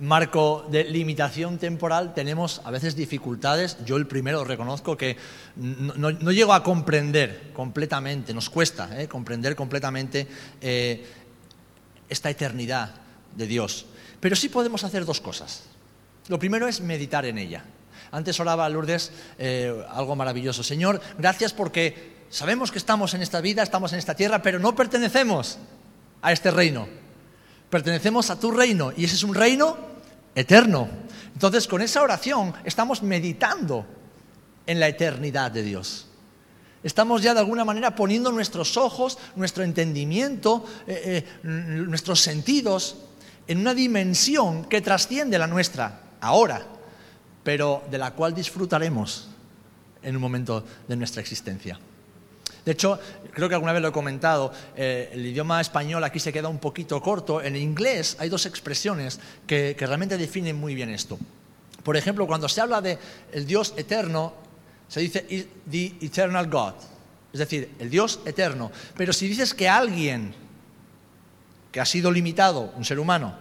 marco 0.00 0.66
de 0.70 0.84
limitación 0.84 1.58
temporal 1.58 2.14
tenemos 2.14 2.60
a 2.64 2.70
veces 2.70 2.96
dificultades. 2.96 3.78
Yo 3.84 3.96
el 3.96 4.06
primero 4.06 4.44
reconozco 4.44 4.96
que 4.96 5.16
no, 5.56 6.10
llego 6.32 6.52
a 6.52 6.62
comprender 6.62 7.50
completamente, 7.52 8.34
nos 8.34 8.50
cuesta 8.50 8.88
¿eh? 9.00 9.08
comprender 9.08 9.56
completamente 9.56 10.26
eh, 10.60 11.06
esta 12.08 12.30
eternidad 12.30 12.94
de 13.34 13.46
Dios. 13.46 13.86
Pero 14.20 14.36
sí 14.36 14.48
podemos 14.48 14.84
hacer 14.84 15.04
dos 15.04 15.20
cosas. 15.20 15.64
Lo 16.28 16.38
primero 16.38 16.66
es 16.68 16.80
meditar 16.80 17.24
en 17.24 17.38
ella. 17.38 17.64
Antes 18.10 18.38
oraba 18.40 18.68
Lourdes 18.68 19.12
eh, 19.38 19.84
algo 19.90 20.16
maravilloso. 20.16 20.62
Señor, 20.62 21.00
gracias 21.18 21.52
porque 21.52 22.16
sabemos 22.30 22.72
que 22.72 22.78
estamos 22.78 23.14
en 23.14 23.22
esta 23.22 23.40
vida, 23.40 23.62
estamos 23.62 23.92
en 23.92 23.98
esta 23.98 24.14
tierra, 24.14 24.42
pero 24.42 24.58
no 24.58 24.74
pertenecemos 24.74 25.58
a 26.22 26.32
este 26.32 26.50
reino. 26.50 27.05
Pertenecemos 27.70 28.30
a 28.30 28.38
tu 28.38 28.50
reino 28.50 28.92
y 28.96 29.04
ese 29.04 29.16
es 29.16 29.22
un 29.22 29.34
reino 29.34 29.76
eterno. 30.34 30.88
Entonces, 31.32 31.66
con 31.66 31.82
esa 31.82 32.02
oración 32.02 32.54
estamos 32.64 33.02
meditando 33.02 33.84
en 34.66 34.80
la 34.80 34.88
eternidad 34.88 35.50
de 35.50 35.62
Dios. 35.62 36.06
Estamos 36.82 37.22
ya 37.22 37.34
de 37.34 37.40
alguna 37.40 37.64
manera 37.64 37.94
poniendo 37.94 38.30
nuestros 38.30 38.76
ojos, 38.76 39.18
nuestro 39.34 39.64
entendimiento, 39.64 40.64
eh, 40.86 41.24
eh, 41.24 41.24
nuestros 41.42 42.20
sentidos 42.20 42.96
en 43.48 43.58
una 43.58 43.74
dimensión 43.74 44.64
que 44.66 44.80
trasciende 44.80 45.38
la 45.38 45.46
nuestra 45.46 46.00
ahora, 46.20 46.64
pero 47.42 47.82
de 47.90 47.98
la 47.98 48.12
cual 48.12 48.34
disfrutaremos 48.34 49.28
en 50.02 50.16
un 50.16 50.22
momento 50.22 50.64
de 50.86 50.96
nuestra 50.96 51.20
existencia. 51.20 51.78
De 52.66 52.72
hecho, 52.72 52.98
creo 53.32 53.48
que 53.48 53.54
alguna 53.54 53.72
vez 53.72 53.80
lo 53.80 53.88
he 53.88 53.92
comentado, 53.92 54.52
eh, 54.74 55.10
el 55.12 55.24
idioma 55.24 55.60
español 55.60 56.02
aquí 56.02 56.18
se 56.18 56.32
queda 56.32 56.48
un 56.48 56.58
poquito 56.58 57.00
corto. 57.00 57.40
En 57.40 57.54
inglés 57.54 58.16
hay 58.18 58.28
dos 58.28 58.44
expresiones 58.44 59.20
que, 59.46 59.76
realmente 59.78 60.18
definen 60.18 60.56
muy 60.56 60.74
bien 60.74 60.90
esto. 60.90 61.16
Por 61.84 61.96
ejemplo, 61.96 62.26
cuando 62.26 62.48
se 62.48 62.60
habla 62.60 62.80
de 62.80 62.98
el 63.30 63.46
Dios 63.46 63.72
eterno, 63.76 64.34
se 64.88 64.98
dice 64.98 65.48
the 65.70 65.94
eternal 66.00 66.50
God, 66.50 66.74
es 67.32 67.38
decir, 67.38 67.70
el 67.78 67.88
Dios 67.88 68.18
eterno. 68.26 68.72
Pero 68.96 69.12
si 69.12 69.28
dices 69.28 69.54
que 69.54 69.68
alguien 69.68 70.34
que 71.70 71.80
ha 71.80 71.86
sido 71.86 72.10
limitado, 72.10 72.72
un 72.76 72.84
ser 72.84 72.98
humano, 72.98 73.32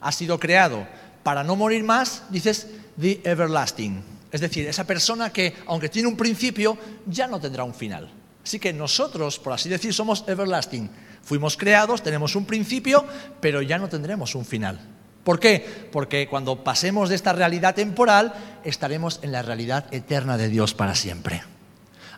ha 0.00 0.12
sido 0.12 0.40
creado 0.40 0.86
para 1.22 1.44
no 1.44 1.56
morir 1.56 1.84
más, 1.84 2.22
dices 2.30 2.68
the 2.98 3.20
everlasting. 3.22 4.02
Es 4.32 4.40
decir, 4.40 4.66
esa 4.66 4.84
persona 4.84 5.30
que, 5.30 5.52
aunque 5.66 5.90
tiene 5.90 6.08
un 6.08 6.16
principio, 6.16 6.78
ya 7.04 7.26
no 7.26 7.38
tendrá 7.38 7.62
un 7.62 7.74
final. 7.74 8.15
Así 8.46 8.60
que 8.60 8.72
nosotros, 8.72 9.40
por 9.40 9.54
así 9.54 9.68
decir, 9.68 9.92
somos 9.92 10.22
everlasting. 10.28 10.88
Fuimos 11.24 11.56
creados, 11.56 12.04
tenemos 12.04 12.36
un 12.36 12.46
principio, 12.46 13.04
pero 13.40 13.60
ya 13.60 13.76
no 13.76 13.88
tendremos 13.88 14.36
un 14.36 14.44
final. 14.44 14.78
¿Por 15.24 15.40
qué? 15.40 15.88
Porque 15.90 16.28
cuando 16.28 16.62
pasemos 16.62 17.08
de 17.08 17.16
esta 17.16 17.32
realidad 17.32 17.74
temporal, 17.74 18.60
estaremos 18.62 19.18
en 19.22 19.32
la 19.32 19.42
realidad 19.42 19.92
eterna 19.92 20.36
de 20.36 20.48
Dios 20.48 20.74
para 20.74 20.94
siempre. 20.94 21.42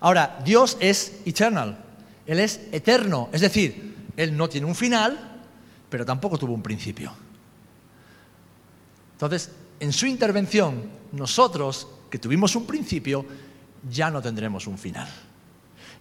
Ahora, 0.01 0.39
Dios 0.45 0.77
es 0.81 1.15
eternal, 1.25 1.79
Él 2.27 2.41
es 2.41 2.61
eterno, 2.73 3.31
es 3.33 3.41
decir, 3.41 3.97
Él 4.15 4.37
no 4.37 4.51
tiene 4.51 4.67
un 4.67 4.75
final, 4.75 5.41
pero 5.89 6.05
tampoco 6.05 6.37
tuvo 6.37 6.53
un 6.53 6.63
principio. 6.63 7.11
Entonces, 9.13 9.51
en 9.81 9.95
su 9.95 10.05
intervención, 10.05 10.91
nosotros, 11.13 11.89
que 12.11 12.19
tuvimos 12.19 12.55
un 12.55 12.67
principio, 12.67 13.25
ya 13.91 14.11
no 14.11 14.21
tendremos 14.21 14.67
un 14.67 14.77
final. 14.77 15.09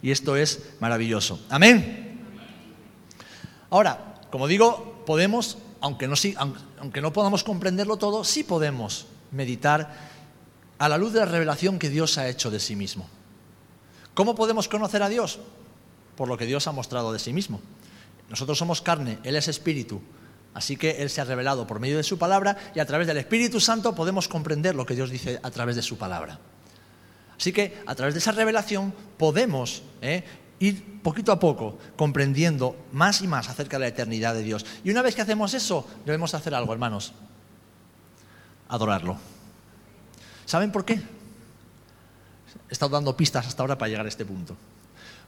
Y 0.02 0.12
esto 0.12 0.36
es 0.36 0.62
maravilloso. 0.80 1.40
Amén. 1.50 2.20
Ahora, 3.70 4.16
como 4.32 4.48
digo, 4.48 5.04
podemos, 5.06 5.58
aunque 5.82 6.08
no, 6.08 6.16
aunque 6.80 7.02
no 7.02 7.14
podamos 7.14 7.44
comprenderlo 7.44 7.98
todo, 7.98 8.24
sí 8.24 8.44
podemos 8.44 9.08
meditar 9.32 9.94
a 10.78 10.90
la 10.90 10.98
luz 10.98 11.14
de 11.14 11.20
la 11.20 11.26
revelación 11.26 11.80
que 11.80 11.90
Dios 11.90 12.18
ha 12.18 12.28
hecho 12.28 12.52
de 12.52 12.60
sí 12.60 12.76
mismo. 12.76 13.08
¿Cómo 14.14 14.36
podemos 14.36 14.68
conocer 14.68 15.04
a 15.04 15.10
Dios? 15.10 15.40
Por 16.16 16.28
lo 16.28 16.38
que 16.38 16.46
Dios 16.46 16.68
ha 16.68 16.72
mostrado 16.72 17.14
de 17.14 17.20
sí 17.20 17.34
mismo. 17.34 17.62
Nosotros 18.30 18.58
somos 18.58 18.82
carne, 18.82 19.20
Él 19.24 19.36
es 19.36 19.48
espíritu. 19.48 20.02
Así 20.54 20.76
que 20.76 21.04
Él 21.04 21.10
se 21.10 21.22
ha 21.22 21.26
revelado 21.26 21.68
por 21.68 21.80
medio 21.80 21.98
de 21.98 22.04
su 22.04 22.18
palabra 22.18 22.58
y 22.74 22.80
a 22.80 22.86
través 22.86 23.06
del 23.06 23.18
Espíritu 23.18 23.60
Santo 23.60 23.94
podemos 23.94 24.28
comprender 24.28 24.74
lo 24.74 24.88
que 24.88 24.96
Dios 24.96 25.12
dice 25.12 25.40
a 25.44 25.52
través 25.52 25.76
de 25.76 25.84
su 25.84 25.98
palabra. 25.98 26.40
Así 27.40 27.52
que 27.52 27.82
a 27.86 27.96
través 27.96 28.14
de 28.14 28.20
esa 28.20 28.32
revelación 28.32 28.94
podemos 29.18 29.84
¿eh? 30.02 30.24
ir 30.60 31.02
poquito 31.02 31.32
a 31.32 31.40
poco 31.40 31.78
comprendiendo 31.96 32.76
más 32.92 33.22
y 33.22 33.28
más 33.28 33.50
acerca 33.50 33.78
de 33.78 33.82
la 33.82 33.88
eternidad 33.88 34.34
de 34.34 34.44
Dios. 34.44 34.66
Y 34.84 34.90
una 34.90 35.02
vez 35.02 35.16
que 35.16 35.22
hacemos 35.22 35.54
eso, 35.54 35.88
debemos 36.06 36.34
hacer 36.34 36.56
algo, 36.56 36.74
hermanos. 36.74 37.14
Adorarlo. 38.70 39.18
¿Saben 40.46 40.72
por 40.72 40.84
qué? 40.84 40.94
He 40.94 42.72
estado 42.72 42.92
dando 42.92 43.16
pistas 43.16 43.48
hasta 43.48 43.62
ahora 43.62 43.78
para 43.78 43.90
llegar 43.90 44.06
a 44.06 44.10
este 44.10 44.26
punto. 44.26 44.58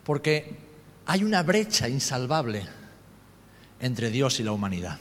Porque 0.04 0.58
hay 1.06 1.24
una 1.24 1.43
brecha 1.43 1.88
insalvable 1.88 2.65
entre 3.80 4.10
Dios 4.10 4.39
y 4.39 4.43
la 4.43 4.52
humanidad 4.52 4.98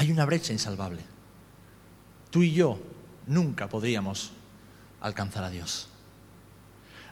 hay 0.00 0.10
una 0.10 0.24
brecha 0.24 0.54
insalvable. 0.54 1.02
tú 2.30 2.42
y 2.42 2.54
yo 2.54 2.78
nunca 3.26 3.68
podríamos 3.68 4.32
alcanzar 5.00 5.44
a 5.44 5.50
Dios. 5.50 5.88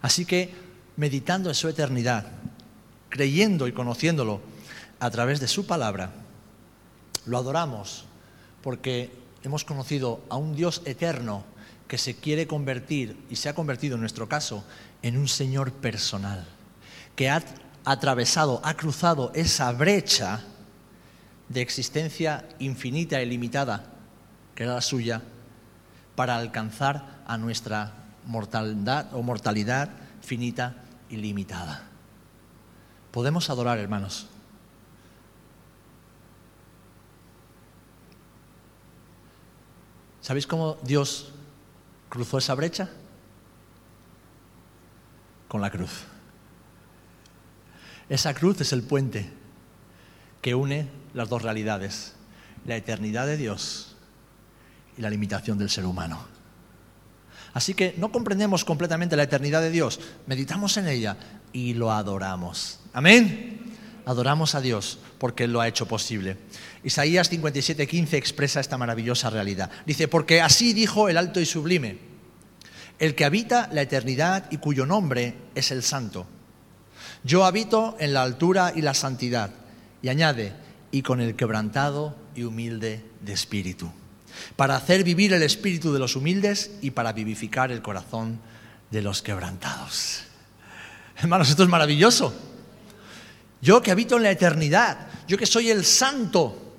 Así 0.03 0.25
que, 0.25 0.55
meditando 0.97 1.49
en 1.49 1.55
su 1.55 1.69
eternidad, 1.69 2.27
creyendo 3.09 3.67
y 3.67 3.73
conociéndolo 3.73 4.41
a 5.01 5.11
través 5.11 5.41
de 5.41 5.49
su 5.49 5.67
palabra, 5.67 6.13
lo 7.27 7.39
adoramos 7.39 8.05
porque 8.63 9.13
hemos 9.43 9.65
conocido 9.65 10.21
a 10.29 10.37
un 10.37 10.55
Dios 10.55 10.83
eterno 10.85 11.45
que 11.87 11.99
se 11.99 12.17
quiere 12.17 12.47
convertir 12.47 13.17
y 13.31 13.37
se 13.37 13.49
ha 13.49 13.55
convertido 13.55 13.95
en 13.95 14.01
nuestro 14.01 14.29
caso 14.29 14.65
en 15.03 15.17
un 15.17 15.29
Señor 15.29 15.73
personal, 15.73 16.47
que 17.17 17.31
ha 17.31 17.43
atravesado, 17.85 18.61
ha 18.63 18.75
cruzado 18.75 19.33
esa 19.35 19.73
brecha 19.73 20.45
de 21.49 21.63
existencia 21.63 22.47
infinita 22.59 23.23
y 23.23 23.27
limitada, 23.27 23.87
que 24.55 24.65
era 24.65 24.75
la 24.75 24.83
suya, 24.83 25.23
para 26.19 26.37
alcanzar 26.37 27.23
a 27.29 27.39
nuestra 27.39 27.93
mortalidad 28.27 29.15
o 29.15 29.23
mortalidad 29.23 29.89
finita 30.21 30.75
y 31.09 31.17
limitada. 31.17 31.85
Podemos 33.13 33.49
adorar, 33.51 33.79
hermanos. 33.79 34.27
¿Sabéis 40.21 40.49
cómo 40.49 40.77
Dios 40.83 41.31
cruzó 42.09 42.39
esa 42.39 42.57
brecha? 42.57 42.91
Con 45.47 45.61
la 45.61 45.71
cruz. 45.71 46.03
Esa 48.09 48.35
cruz 48.35 48.61
es 48.61 48.73
el 48.73 48.83
puente 48.83 49.33
que 50.43 50.57
une 50.57 50.89
las 51.15 51.29
dos 51.29 51.43
realidades, 51.43 52.17
la 52.67 52.75
eternidad 52.75 53.29
de 53.29 53.37
Dios 53.37 53.95
y 54.99 55.01
la 55.01 55.11
limitación 55.11 55.57
del 55.57 55.71
ser 55.71 55.87
humano. 55.87 56.27
Así 57.55 57.75
que 57.75 57.95
no 57.97 58.13
comprendemos 58.13 58.65
completamente 58.65 59.17
la 59.17 59.23
eternidad 59.23 59.63
de 59.63 59.71
Dios, 59.71 60.01
meditamos 60.27 60.77
en 60.77 60.89
ella 60.89 61.17
y 61.53 61.75
lo 61.75 61.91
adoramos. 61.93 62.81
Amén. 62.93 63.75
Adoramos 64.05 64.55
a 64.55 64.61
Dios 64.61 64.99
porque 65.19 65.45
Él 65.45 65.53
lo 65.53 65.61
ha 65.61 65.69
hecho 65.69 65.87
posible. 65.87 66.37
Isaías 66.85 67.31
57:15 67.31 68.15
expresa 68.15 68.61
esta 68.61 68.79
maravillosa 68.79 69.31
realidad. 69.31 69.71
Dice, 69.87 70.09
porque 70.09 70.41
así 70.41 70.73
dijo 70.73 71.09
el 71.09 71.17
alto 71.17 71.41
y 71.41 71.47
sublime, 71.47 71.99
el 72.99 73.15
que 73.15 73.25
habita 73.25 73.69
la 73.73 73.83
eternidad 73.83 74.51
y 74.51 74.59
cuyo 74.59 74.87
nombre 74.87 75.35
es 75.55 75.71
el 75.71 75.83
santo. 75.83 76.27
Yo 77.25 77.45
habito 77.45 77.97
en 77.99 78.15
la 78.15 78.23
altura 78.23 78.73
y 78.75 78.83
la 78.83 78.95
santidad. 78.95 79.51
Y 80.01 80.09
añade, 80.09 80.53
y 80.91 81.03
con 81.03 81.21
el 81.21 81.35
quebrantado 81.35 82.17
y 82.35 82.45
humilde 82.45 83.05
de 83.21 83.33
espíritu, 83.33 83.91
para 84.57 84.77
hacer 84.77 85.05
vivir 85.05 85.33
el 85.33 85.43
espíritu 85.43 85.93
de 85.93 85.99
los 85.99 86.17
humildes 86.17 86.71
y 86.83 86.91
para 86.91 87.13
vivificar 87.13 87.71
el 87.73 87.83
corazón 87.83 88.41
de 88.91 89.03
los 89.03 89.23
quebrantados. 89.23 90.25
Hermanos, 91.17 91.51
esto 91.51 91.63
es 91.63 91.69
maravilloso. 91.69 92.35
Yo 93.61 93.83
que 93.83 93.91
habito 93.91 94.17
en 94.17 94.23
la 94.23 94.31
eternidad, 94.31 95.09
yo 95.27 95.37
que 95.37 95.47
soy 95.47 95.71
el 95.71 95.85
santo, 95.85 96.75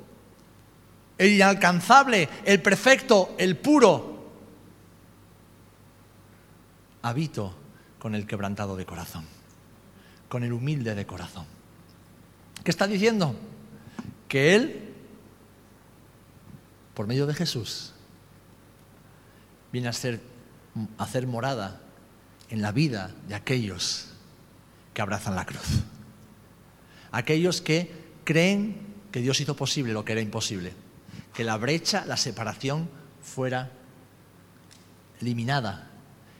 el 1.17 1.33
inalcanzable, 1.33 2.29
el 2.45 2.61
perfecto, 2.61 3.35
el 3.37 3.57
puro, 3.57 4.31
habito 7.01 7.55
con 7.99 8.15
el 8.15 8.25
quebrantado 8.25 8.77
de 8.77 8.85
corazón, 8.85 9.25
con 10.29 10.43
el 10.43 10.53
humilde 10.53 10.95
de 10.95 11.05
corazón. 11.05 11.45
¿Qué 12.63 12.71
está 12.71 12.87
diciendo? 12.87 13.35
que 14.29 14.55
Él, 14.55 14.88
por 16.99 17.07
medio 17.07 17.25
de 17.27 17.33
Jesús, 17.33 17.93
viene 19.71 19.87
a, 19.87 19.91
hacer 19.91 21.27
morada 21.27 21.79
en 22.49 22.61
la 22.61 22.73
vida 22.73 23.11
de 23.29 23.35
aquellos 23.35 24.07
que 24.93 25.01
abrazan 25.01 25.33
la 25.33 25.45
cruz. 25.45 25.85
Aquellos 27.13 27.61
que 27.61 27.89
creen 28.25 28.81
que 29.13 29.21
Dios 29.21 29.39
hizo 29.39 29.55
posible 29.55 29.93
lo 29.93 30.03
que 30.03 30.11
era 30.11 30.19
imposible, 30.19 30.73
que 31.33 31.45
la 31.45 31.55
brecha, 31.55 32.03
la 32.05 32.17
separación 32.17 32.89
fuera 33.23 33.71
eliminada 35.21 35.91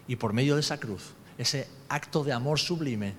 y 0.09 0.17
por 0.17 0.33
medio 0.33 0.55
de 0.55 0.59
esa 0.59 0.77
cruz, 0.77 1.13
ese 1.37 1.69
acto 1.87 2.25
de 2.25 2.33
amor 2.33 2.59
sublime, 2.59 3.13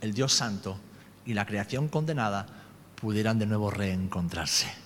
el 0.00 0.14
Dios 0.14 0.32
Santo 0.32 0.78
y 1.26 1.34
la 1.34 1.44
creación 1.44 1.88
condenada 1.88 2.46
pudieran 2.94 3.38
de 3.38 3.44
nuevo 3.44 3.70
reencontrarse. 3.70 4.81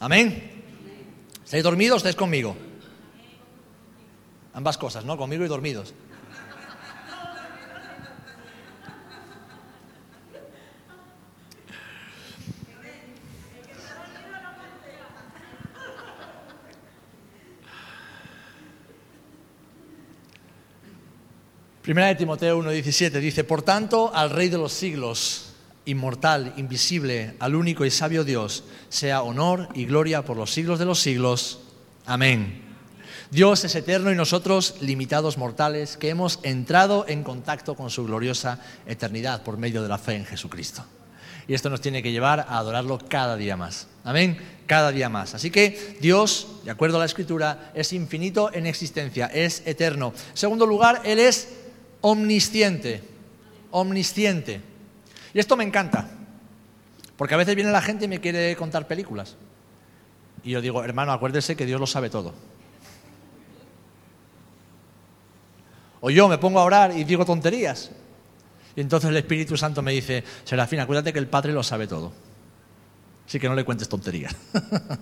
Amén. 0.00 0.62
¿Estáis 1.44 1.64
dormidos 1.64 1.94
o 1.94 1.98
estáis 1.98 2.16
conmigo? 2.16 2.56
Ambas 4.54 4.78
cosas, 4.78 5.04
¿no? 5.04 5.16
Conmigo 5.16 5.44
y 5.44 5.48
dormidos. 5.48 5.94
Primera 21.88 22.08
de 22.08 22.16
Timoteo 22.16 22.62
1.17 22.62 23.12
dice, 23.12 23.44
por 23.44 23.62
tanto, 23.62 24.14
al 24.14 24.28
Rey 24.28 24.50
de 24.50 24.58
los 24.58 24.74
siglos, 24.74 25.47
inmortal, 25.88 26.54
invisible, 26.56 27.34
al 27.38 27.54
único 27.54 27.84
y 27.84 27.90
sabio 27.90 28.24
Dios, 28.24 28.64
sea 28.88 29.22
honor 29.22 29.68
y 29.74 29.86
gloria 29.86 30.24
por 30.24 30.36
los 30.36 30.52
siglos 30.52 30.78
de 30.78 30.84
los 30.84 31.00
siglos. 31.00 31.60
Amén. 32.06 32.62
Dios 33.30 33.64
es 33.64 33.74
eterno 33.74 34.12
y 34.12 34.14
nosotros 34.14 34.76
limitados 34.80 35.36
mortales 35.36 35.96
que 35.96 36.08
hemos 36.08 36.40
entrado 36.42 37.04
en 37.08 37.22
contacto 37.22 37.74
con 37.74 37.90
su 37.90 38.04
gloriosa 38.04 38.60
eternidad 38.86 39.42
por 39.42 39.58
medio 39.58 39.82
de 39.82 39.88
la 39.88 39.98
fe 39.98 40.14
en 40.14 40.24
Jesucristo. 40.24 40.84
Y 41.46 41.54
esto 41.54 41.70
nos 41.70 41.80
tiene 41.80 42.02
que 42.02 42.12
llevar 42.12 42.40
a 42.40 42.58
adorarlo 42.58 42.98
cada 43.08 43.36
día 43.36 43.56
más. 43.56 43.86
Amén. 44.04 44.38
Cada 44.66 44.92
día 44.92 45.08
más. 45.08 45.34
Así 45.34 45.50
que 45.50 45.96
Dios, 46.00 46.46
de 46.64 46.70
acuerdo 46.70 46.96
a 46.96 47.00
la 47.00 47.06
Escritura, 47.06 47.70
es 47.74 47.94
infinito 47.94 48.52
en 48.52 48.66
existencia, 48.66 49.26
es 49.26 49.62
eterno. 49.64 50.12
En 50.30 50.36
segundo 50.36 50.66
lugar, 50.66 51.00
Él 51.04 51.18
es 51.18 51.48
omnisciente. 52.02 53.02
Omnisciente. 53.70 54.60
Esto 55.38 55.56
me 55.56 55.62
encanta, 55.62 56.08
porque 57.16 57.34
a 57.34 57.36
veces 57.36 57.54
viene 57.54 57.70
la 57.70 57.80
gente 57.80 58.06
y 58.06 58.08
me 58.08 58.20
quiere 58.20 58.56
contar 58.56 58.88
películas. 58.88 59.36
Y 60.42 60.50
yo 60.50 60.60
digo, 60.60 60.82
hermano, 60.82 61.12
acuérdese 61.12 61.54
que 61.54 61.64
Dios 61.64 61.78
lo 61.78 61.86
sabe 61.86 62.10
todo. 62.10 62.34
O 66.00 66.10
yo 66.10 66.28
me 66.28 66.38
pongo 66.38 66.58
a 66.58 66.64
orar 66.64 66.96
y 66.96 67.04
digo 67.04 67.24
tonterías. 67.24 67.92
Y 68.74 68.80
entonces 68.80 69.10
el 69.10 69.16
Espíritu 69.16 69.56
Santo 69.56 69.80
me 69.80 69.92
dice, 69.92 70.24
Serafín, 70.44 70.80
acuérdate 70.80 71.12
que 71.12 71.18
el 71.20 71.28
Padre 71.28 71.52
lo 71.52 71.62
sabe 71.62 71.86
todo. 71.86 72.12
Así 73.26 73.38
que 73.38 73.48
no 73.48 73.54
le 73.54 73.64
cuentes 73.64 73.88
tonterías. 73.88 74.34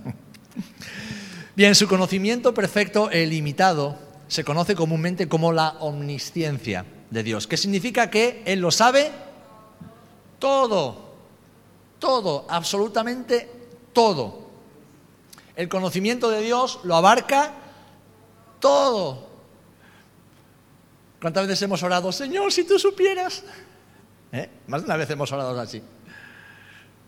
Bien, 1.57 1.75
su 1.75 1.89
conocimiento 1.89 2.53
perfecto 2.53 3.11
e 3.11 3.23
ilimitado 3.23 3.99
se 4.29 4.45
conoce 4.45 4.75
comúnmente 4.75 5.29
como 5.29 5.53
la 5.53 5.71
omnisciencia 5.81 6.85
de 7.11 7.23
Dios, 7.23 7.47
que 7.47 7.57
significa 7.57 8.11
que 8.11 8.43
Él 8.45 8.61
lo 8.61 8.71
sabe 8.71 9.11
todo, 10.39 11.15
todo, 11.99 12.47
absolutamente 12.49 13.51
todo. 13.93 14.47
El 15.55 15.69
conocimiento 15.69 16.31
de 16.31 16.43
Dios 16.43 16.81
lo 16.85 16.97
abarca 16.97 17.53
todo. 18.61 19.27
¿Cuántas 21.21 21.47
veces 21.47 21.63
hemos 21.63 21.83
orado, 21.83 22.13
Señor, 22.13 22.53
si 22.53 22.65
tú 22.65 22.79
supieras? 22.79 23.43
¿Eh? 24.33 24.51
Más 24.67 24.83
de 24.83 24.87
una 24.87 24.97
vez 24.97 25.09
hemos 25.09 25.33
orado 25.33 25.59
así. 25.59 25.83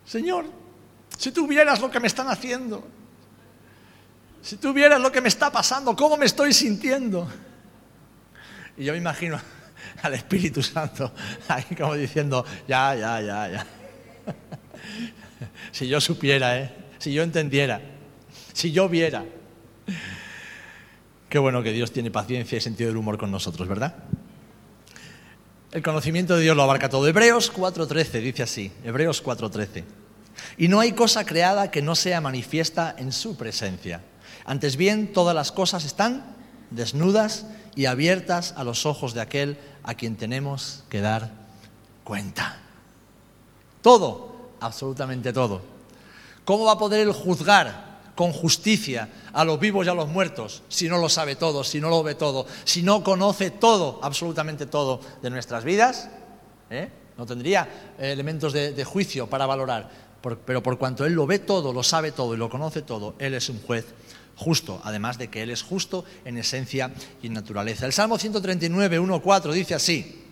Señor, 0.06 0.46
si 1.16 1.30
tú 1.30 1.46
vieras 1.46 1.80
lo 1.80 1.90
que 1.90 2.00
me 2.00 2.06
están 2.06 2.28
haciendo, 2.28 2.82
si 4.40 4.56
tú 4.56 4.72
vieras 4.72 5.00
lo 5.00 5.12
que 5.12 5.20
me 5.20 5.28
está 5.28 5.52
pasando, 5.52 5.94
cómo 5.94 6.16
me 6.16 6.24
estoy 6.24 6.54
sintiendo. 6.54 7.28
Y 8.78 8.84
yo 8.84 8.92
me 8.92 8.98
imagino 8.98 9.38
al 10.02 10.14
Espíritu 10.14 10.62
Santo, 10.62 11.12
ahí 11.48 11.64
como 11.76 11.94
diciendo, 11.94 12.44
ya, 12.66 12.94
ya, 12.94 13.20
ya, 13.20 13.48
ya. 13.48 13.66
si 15.72 15.88
yo 15.88 16.00
supiera, 16.00 16.58
¿eh? 16.58 16.74
si 16.98 17.12
yo 17.12 17.22
entendiera, 17.22 17.80
si 18.52 18.72
yo 18.72 18.88
viera. 18.88 19.24
Qué 21.28 21.38
bueno 21.38 21.62
que 21.62 21.72
Dios 21.72 21.92
tiene 21.92 22.10
paciencia 22.10 22.56
y 22.56 22.60
sentido 22.60 22.88
del 22.88 22.96
humor 22.96 23.18
con 23.18 23.30
nosotros, 23.30 23.68
¿verdad? 23.68 23.94
El 25.70 25.82
conocimiento 25.82 26.36
de 26.36 26.42
Dios 26.42 26.56
lo 26.56 26.62
abarca 26.62 26.88
todo. 26.88 27.06
Hebreos 27.06 27.52
4.13 27.52 28.22
dice 28.22 28.42
así, 28.42 28.72
Hebreos 28.84 29.22
4.13. 29.22 29.84
Y 30.56 30.68
no 30.68 30.80
hay 30.80 30.92
cosa 30.92 31.26
creada 31.26 31.70
que 31.70 31.82
no 31.82 31.94
sea 31.94 32.22
manifiesta 32.22 32.94
en 32.96 33.12
su 33.12 33.36
presencia. 33.36 34.00
Antes 34.46 34.76
bien, 34.76 35.12
todas 35.12 35.34
las 35.34 35.52
cosas 35.52 35.84
están 35.84 36.34
desnudas 36.70 37.46
y 37.74 37.84
abiertas 37.84 38.54
a 38.56 38.64
los 38.64 38.86
ojos 38.86 39.12
de 39.12 39.20
aquel 39.20 39.58
a 39.88 39.94
quien 39.94 40.16
tenemos 40.16 40.84
que 40.90 41.00
dar 41.00 41.30
cuenta. 42.04 42.58
Todo, 43.80 44.50
absolutamente 44.60 45.32
todo. 45.32 45.62
¿Cómo 46.44 46.66
va 46.66 46.72
a 46.72 46.78
poder 46.78 47.00
él 47.00 47.12
juzgar 47.14 48.12
con 48.14 48.30
justicia 48.34 49.08
a 49.32 49.46
los 49.46 49.58
vivos 49.58 49.86
y 49.86 49.88
a 49.88 49.94
los 49.94 50.06
muertos 50.06 50.62
si 50.68 50.90
no 50.90 50.98
lo 50.98 51.08
sabe 51.08 51.36
todo, 51.36 51.64
si 51.64 51.80
no 51.80 51.88
lo 51.88 52.02
ve 52.02 52.16
todo, 52.16 52.44
si 52.64 52.82
no 52.82 53.02
conoce 53.02 53.50
todo, 53.50 53.98
absolutamente 54.02 54.66
todo 54.66 55.00
de 55.22 55.30
nuestras 55.30 55.64
vidas? 55.64 56.10
¿Eh? 56.68 56.90
No 57.16 57.24
tendría 57.24 57.94
elementos 57.98 58.52
de, 58.52 58.84
juicio 58.84 59.26
para 59.26 59.46
valorar, 59.46 59.88
pero 60.44 60.62
por 60.62 60.76
cuanto 60.76 61.06
Él 61.06 61.14
lo 61.14 61.26
ve 61.26 61.38
todo, 61.38 61.72
lo 61.72 61.82
sabe 61.82 62.12
todo 62.12 62.34
y 62.34 62.36
lo 62.36 62.50
conoce 62.50 62.82
todo, 62.82 63.14
Él 63.18 63.32
es 63.32 63.48
un 63.48 63.62
juez 63.62 63.86
justo, 64.38 64.80
además 64.84 65.18
de 65.18 65.28
que 65.28 65.42
Él 65.42 65.50
es 65.50 65.62
justo 65.62 66.04
en 66.24 66.38
esencia 66.38 66.92
y 67.20 67.26
en 67.26 67.32
naturaleza. 67.32 67.86
El 67.86 67.92
Salmo 67.92 68.16
139, 68.16 69.00
1, 69.00 69.20
4 69.20 69.52
dice 69.52 69.74
así, 69.74 70.24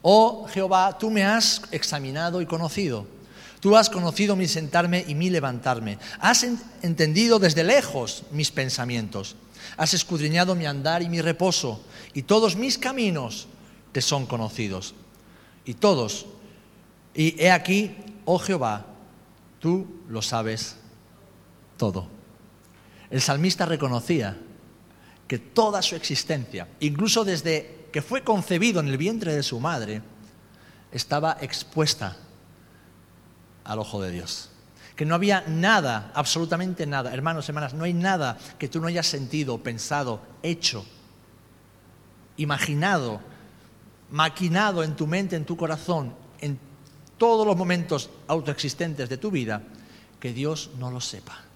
Oh 0.00 0.48
Jehová, 0.48 0.96
tú 0.98 1.10
me 1.10 1.22
has 1.22 1.62
examinado 1.70 2.40
y 2.40 2.46
conocido. 2.46 3.06
Tú 3.60 3.76
has 3.76 3.90
conocido 3.90 4.34
mi 4.34 4.48
sentarme 4.48 5.04
y 5.06 5.14
mi 5.14 5.30
levantarme. 5.30 5.98
Has 6.18 6.44
entendido 6.82 7.38
desde 7.38 7.62
lejos 7.62 8.24
mis 8.32 8.50
pensamientos. 8.50 9.36
Has 9.76 9.94
escudriñado 9.94 10.54
mi 10.54 10.66
andar 10.66 11.02
y 11.02 11.08
mi 11.08 11.20
reposo. 11.20 11.80
Y 12.14 12.22
todos 12.22 12.56
mis 12.56 12.78
caminos 12.78 13.46
te 13.92 14.00
son 14.00 14.26
conocidos. 14.26 14.94
Y 15.64 15.74
todos. 15.74 16.26
Y 17.14 17.40
he 17.40 17.52
aquí, 17.52 17.94
oh 18.24 18.38
Jehová, 18.38 18.86
tú 19.60 19.86
lo 20.08 20.22
sabes 20.22 20.76
todo. 21.76 22.21
El 23.12 23.20
salmista 23.20 23.66
reconocía 23.66 24.38
que 25.28 25.38
toda 25.38 25.82
su 25.82 25.94
existencia, 25.94 26.66
incluso 26.80 27.24
desde 27.24 27.88
que 27.92 28.00
fue 28.00 28.24
concebido 28.24 28.80
en 28.80 28.88
el 28.88 28.96
vientre 28.96 29.34
de 29.34 29.42
su 29.42 29.60
madre, 29.60 30.00
estaba 30.90 31.36
expuesta 31.42 32.16
al 33.64 33.78
ojo 33.78 34.00
de 34.00 34.12
Dios. 34.12 34.48
Que 34.96 35.04
no 35.04 35.14
había 35.14 35.44
nada, 35.46 36.10
absolutamente 36.14 36.86
nada, 36.86 37.12
hermanos, 37.12 37.46
hermanas, 37.50 37.74
no 37.74 37.84
hay 37.84 37.92
nada 37.92 38.38
que 38.58 38.68
tú 38.68 38.80
no 38.80 38.86
hayas 38.86 39.06
sentido, 39.06 39.62
pensado, 39.62 40.22
hecho, 40.42 40.86
imaginado, 42.38 43.20
maquinado 44.10 44.82
en 44.82 44.96
tu 44.96 45.06
mente, 45.06 45.36
en 45.36 45.44
tu 45.44 45.58
corazón, 45.58 46.14
en 46.40 46.58
todos 47.18 47.46
los 47.46 47.58
momentos 47.58 48.08
autoexistentes 48.26 49.10
de 49.10 49.18
tu 49.18 49.30
vida, 49.30 49.62
que 50.18 50.32
Dios 50.32 50.70
no 50.78 50.90
lo 50.90 51.00
sepa. 51.02 51.51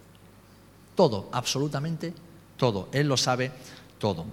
Todo, 0.97 1.29
absolutamente 1.33 2.13
todo. 2.57 2.89
Él 2.93 3.07
lo 3.07 3.17
sabe 3.17 3.53
todo. 3.99 4.25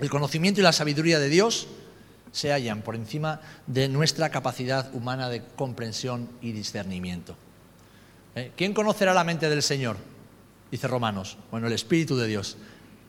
El 0.00 0.08
conocimiento 0.08 0.60
y 0.60 0.62
la 0.62 0.72
sabiduría 0.72 1.18
de 1.18 1.28
Dios 1.28 1.66
se 2.32 2.52
hallan 2.52 2.82
por 2.82 2.94
encima 2.94 3.40
de 3.66 3.88
nuestra 3.88 4.30
capacidad 4.30 4.94
humana 4.94 5.28
de 5.28 5.42
comprensión 5.56 6.28
y 6.40 6.52
discernimiento. 6.52 7.36
¿Eh? 8.34 8.52
¿Quién 8.56 8.72
conocerá 8.72 9.14
la 9.14 9.24
mente 9.24 9.48
del 9.48 9.62
Señor? 9.62 9.96
Dice 10.70 10.86
Romanos. 10.86 11.38
Bueno, 11.50 11.66
el 11.66 11.72
Espíritu 11.72 12.16
de 12.16 12.26
Dios. 12.26 12.56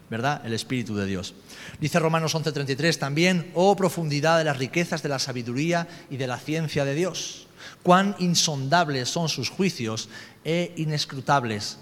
¿Verdad? 0.10 0.41
El 0.45 0.53
Espíritu 0.53 0.95
de 0.95 1.05
Dios. 1.05 1.33
Dice 1.81 1.99
Romanos 1.99 2.33
11:33 2.33 2.97
también, 2.97 3.51
oh 3.53 3.75
profundidad 3.75 4.38
de 4.38 4.45
las 4.45 4.57
riquezas 4.57 5.03
de 5.03 5.10
la 5.10 5.19
sabiduría 5.19 5.86
y 6.10 6.15
de 6.15 6.27
la 6.27 6.39
ciencia 6.39 6.86
de 6.86 6.95
Dios. 6.95 7.47
Cuán 7.83 8.15
insondables 8.19 9.10
son 9.10 9.27
sus 9.27 9.49
juicios 9.49 10.07
e 10.45 10.73
inescrutables 10.77 11.77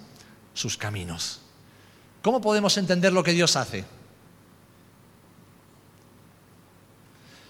sus 0.56 0.78
caminos. 0.78 1.42
¿Cómo 2.24 2.42
podemos 2.42 2.76
entender 2.78 3.14
lo 3.14 3.24
que 3.24 3.34
Dios 3.34 3.56
hace? 3.56 3.86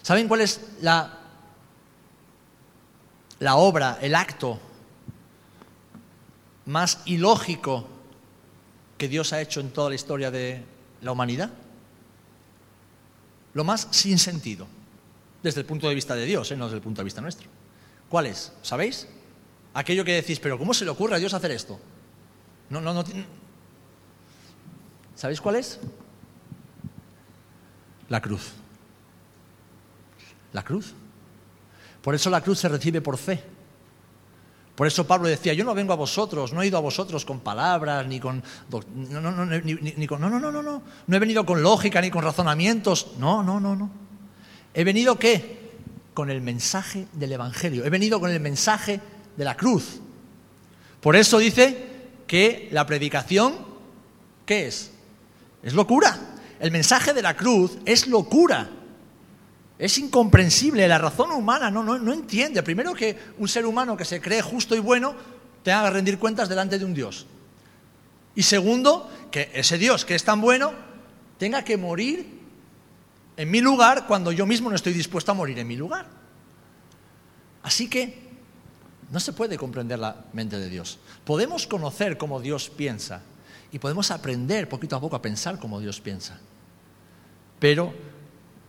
¿Saben 0.01 0.27
cuál 0.27 0.41
es 0.41 0.59
la, 0.81 1.17
la 3.39 3.55
obra, 3.55 3.97
el 4.01 4.13
acto 4.13 4.59
más 6.65 6.99
ilógico 7.05 7.87
que 8.97 9.07
Dios 9.07 9.31
ha 9.33 9.41
hecho 9.41 9.61
en 9.61 9.71
toda 9.71 9.89
la 9.89 9.95
historia 9.95 10.29
de 10.29 10.63
la 11.01 11.13
humanidad? 11.13 11.51
Lo 13.53 13.63
más 13.63 13.87
sin 13.91 14.19
sentido, 14.19 14.67
desde 15.41 15.61
el 15.61 15.65
punto 15.65 15.87
de 15.87 15.95
vista 15.95 16.15
de 16.15 16.25
Dios, 16.25 16.51
¿eh? 16.51 16.57
no 16.57 16.65
desde 16.65 16.77
el 16.77 16.83
punto 16.83 16.99
de 16.99 17.05
vista 17.05 17.21
nuestro. 17.21 17.47
¿Cuál 18.09 18.25
es? 18.25 18.51
¿Sabéis? 18.61 19.07
Aquello 19.73 20.03
que 20.03 20.13
decís, 20.13 20.39
pero 20.39 20.57
¿cómo 20.57 20.73
se 20.73 20.85
le 20.85 20.91
ocurre 20.91 21.15
a 21.15 21.19
Dios 21.19 21.33
hacer 21.33 21.51
esto? 21.51 21.79
No, 22.69 22.81
no, 22.81 22.93
no. 22.93 23.03
¿Sabéis 25.15 25.39
cuál 25.39 25.55
es? 25.55 25.79
La 28.09 28.21
cruz. 28.21 28.51
La 30.53 30.63
cruz. 30.63 30.93
Por 32.01 32.15
eso 32.15 32.29
la 32.29 32.41
cruz 32.41 32.59
se 32.59 32.69
recibe 32.69 33.01
por 33.01 33.17
fe. 33.17 33.43
Por 34.75 34.87
eso 34.87 35.07
Pablo 35.07 35.29
decía, 35.29 35.53
yo 35.53 35.63
no 35.63 35.73
vengo 35.73 35.93
a 35.93 35.95
vosotros, 35.95 36.51
no 36.51 36.61
he 36.61 36.67
ido 36.67 36.77
a 36.77 36.81
vosotros 36.81 37.23
con 37.23 37.39
palabras, 37.39 38.05
ni 38.07 38.19
con... 38.19 38.43
No, 38.93 39.21
no, 39.21 39.31
no, 39.31 39.45
ni, 39.45 40.05
con, 40.05 40.19
no, 40.19 40.29
no, 40.29 40.37
no, 40.37 40.51
no, 40.51 40.61
no. 40.61 40.83
No 41.07 41.15
he 41.15 41.19
venido 41.19 41.45
con 41.45 41.63
lógica, 41.63 42.01
ni 42.01 42.11
con 42.11 42.23
razonamientos. 42.23 43.13
No, 43.17 43.41
no, 43.41 43.59
no, 43.61 43.75
no. 43.75 43.89
He 44.73 44.83
venido 44.83 45.17
qué? 45.17 45.71
Con 46.13 46.29
el 46.29 46.41
mensaje 46.41 47.07
del 47.13 47.31
Evangelio. 47.31 47.85
He 47.85 47.89
venido 47.89 48.19
con 48.19 48.29
el 48.29 48.41
mensaje 48.41 48.99
de 49.37 49.45
la 49.45 49.55
cruz. 49.55 50.01
Por 50.99 51.15
eso 51.15 51.37
dice, 51.37 51.94
que 52.35 52.67
la 52.73 52.85
predicación, 52.85 53.55
¿qué 54.45 54.67
es? 54.67 54.91
Es 55.63 55.73
locura. 55.73 56.19
El 56.59 56.69
mensaje 56.69 57.13
de 57.13 57.21
la 57.21 57.37
cruz 57.37 57.77
es 57.85 58.07
locura. 58.07 58.69
Es 59.79 59.97
incomprensible, 59.97 60.85
la 60.85 60.97
razón 60.97 61.31
humana 61.31 61.71
no, 61.71 61.81
no, 61.81 62.11
entiende. 62.11 62.61
Primero 62.61 62.93
que 62.93 63.17
un 63.37 63.47
ser 63.47 63.65
humano 63.65 63.95
que 63.95 64.03
se 64.03 64.19
cree 64.19 64.41
justo 64.41 64.75
y 64.75 64.79
bueno 64.79 65.15
tenga 65.63 65.85
que 65.85 65.91
rendir 65.91 66.19
cuentas 66.19 66.49
delante 66.49 66.77
de 66.77 66.83
un 66.83 66.93
Dios. 66.93 67.25
Y 68.35 68.43
segundo, 68.43 69.09
que 69.31 69.49
ese 69.53 69.77
Dios 69.77 70.03
que 70.03 70.15
es 70.15 70.25
tan 70.25 70.41
bueno 70.41 70.73
tenga 71.37 71.63
que 71.63 71.77
morir 71.77 72.41
en 73.37 73.49
mi 73.49 73.61
lugar 73.61 74.07
cuando 74.07 74.33
yo 74.33 74.45
mismo 74.45 74.69
no 74.69 74.75
estoy 74.75 74.91
dispuesto 74.91 75.31
a 75.31 75.35
morir 75.35 75.57
en 75.57 75.69
mi 75.69 75.77
lugar. 75.77 76.05
Así 77.63 77.87
que 77.89 78.25
no 79.09 79.21
se 79.21 79.31
puede 79.31 79.57
comprender 79.57 79.99
la 79.99 80.25
mente 80.33 80.59
de 80.59 80.67
Dios. 80.67 80.99
Podemos 81.25 81.67
conocer 81.67 82.17
cómo 82.17 82.39
Dios 82.39 82.69
piensa 82.69 83.21
y 83.71 83.79
podemos 83.79 84.11
aprender 84.11 84.69
poquito 84.69 84.95
a 84.95 85.01
poco 85.01 85.15
a 85.15 85.21
pensar 85.21 85.59
como 85.59 85.79
Dios 85.79 85.99
piensa. 85.99 86.39
Pero 87.59 87.93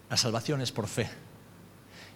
la 0.08 0.16
salvación 0.16 0.60
es 0.62 0.72
por 0.72 0.88
fe. 0.88 1.08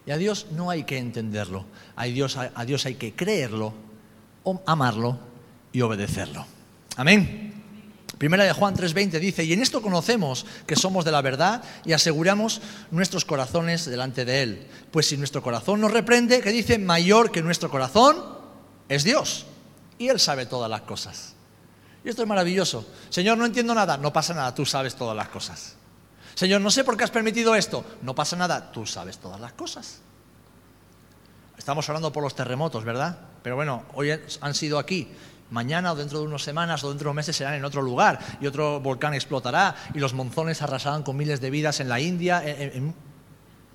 Y 0.07 0.11
a 0.11 0.17
Dios 0.17 0.47
no 0.53 0.71
hay 0.71 0.85
que 0.85 0.99
entenderlo. 0.99 1.67
A 1.95 2.05
Dios, 2.05 2.37
a 2.37 2.65
Dios 2.65 2.87
hay 2.87 2.95
que 2.95 3.15
creerlo, 3.15 3.75
amarlo 4.67 5.19
y 5.73 5.83
obedecerlo. 5.83 6.47
Amén. 6.97 7.51
Primera 8.19 8.45
de 8.45 8.53
Juan 8.53 8.75
3:20 8.75 9.19
dice, 9.19 9.45
y 9.45 9.53
en 9.53 9.63
esto 9.63 9.81
conocemos 9.81 10.45
que 10.67 10.77
somos 10.77 11.05
de 11.05 11.13
la 11.13 11.23
verdad 11.23 11.63
y 11.87 11.93
aseguramos 11.93 12.61
nuestros 12.91 13.25
corazones 13.25 13.87
delante 13.87 14.25
de 14.25 14.43
Él. 14.43 14.67
Pues 14.91 15.07
si 15.07 15.17
nuestro 15.17 15.43
corazón 15.43 15.81
nos 15.81 15.91
reprende, 15.91 16.41
que 16.41 16.51
dice, 16.51 16.79
mayor 16.79 17.31
que 17.31 17.43
nuestro 17.43 17.71
corazón 17.71 18.17
es 18.89 19.05
Dios. 19.05 19.47
Y 20.01 20.09
Él 20.09 20.19
sabe 20.19 20.47
todas 20.47 20.71
las 20.71 20.81
cosas. 20.81 21.35
Y 22.03 22.09
esto 22.09 22.23
es 22.23 22.29
maravilloso. 22.29 22.87
Señor, 23.11 23.37
no 23.37 23.45
entiendo 23.45 23.75
nada. 23.75 23.99
No 23.99 24.11
pasa 24.11 24.33
nada, 24.33 24.55
tú 24.55 24.65
sabes 24.65 24.95
todas 24.97 25.15
las 25.15 25.29
cosas. 25.29 25.77
Señor, 26.35 26.63
no 26.63 26.71
sé 26.71 26.85
por 26.85 26.97
qué 26.97 27.05
has 27.05 27.11
permitido 27.11 27.55
esto. 27.55 27.85
No 28.01 28.15
pasa 28.15 28.35
nada, 28.35 28.73
tú 28.73 28.87
sabes 28.87 29.19
todas 29.19 29.39
las 29.39 29.53
cosas. 29.53 30.01
Estamos 31.59 31.87
hablando 31.91 32.11
por 32.11 32.23
los 32.23 32.35
terremotos, 32.35 32.83
¿verdad? 32.83 33.19
Pero 33.43 33.57
bueno, 33.57 33.85
hoy 33.93 34.11
han 34.41 34.55
sido 34.55 34.79
aquí 34.79 35.07
mañana 35.51 35.93
o 35.93 35.97
dentro 35.97 36.21
de 36.21 36.25
unas 36.25 36.43
semanas 36.43 36.83
o 36.83 36.89
dentro 36.89 37.05
de 37.05 37.09
unos 37.11 37.17
meses 37.17 37.37
serán 37.37 37.53
en 37.53 37.65
otro 37.67 37.83
lugar 37.83 38.21
y 38.41 38.47
otro 38.47 38.81
volcán 38.81 39.13
explotará 39.13 39.77
y 39.93 39.99
los 39.99 40.15
monzones 40.15 40.63
arrasarán 40.63 41.03
con 41.03 41.19
miles 41.19 41.43
de 41.43 41.51
vidas 41.51 41.79
en 41.81 41.91
la 41.91 42.01
India. 42.01 42.43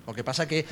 Lo 0.04 0.12
que 0.12 0.24
pasa 0.24 0.48
que, 0.48 0.66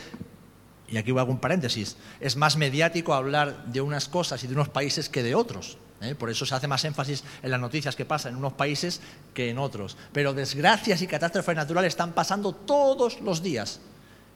y 0.94 0.96
aquí 0.96 1.10
hacer 1.10 1.28
un 1.28 1.38
paréntesis, 1.38 1.96
es 2.20 2.36
más 2.36 2.56
mediático 2.56 3.14
hablar 3.14 3.64
de 3.66 3.80
unas 3.80 4.06
cosas 4.08 4.44
y 4.44 4.46
de 4.46 4.54
unos 4.54 4.68
países 4.68 5.08
que 5.08 5.24
de 5.24 5.34
otros. 5.34 5.76
¿eh? 6.00 6.14
Por 6.14 6.30
eso 6.30 6.46
se 6.46 6.54
hace 6.54 6.68
más 6.68 6.84
énfasis 6.84 7.24
en 7.42 7.50
las 7.50 7.58
noticias 7.58 7.96
que 7.96 8.04
pasan 8.04 8.32
en 8.34 8.38
unos 8.38 8.52
países 8.52 9.00
que 9.34 9.50
en 9.50 9.58
otros. 9.58 9.96
Pero 10.12 10.32
desgracias 10.32 11.02
y 11.02 11.08
catástrofes 11.08 11.56
naturales 11.56 11.88
están 11.88 12.12
pasando 12.12 12.52
todos 12.52 13.20
los 13.22 13.42
días 13.42 13.80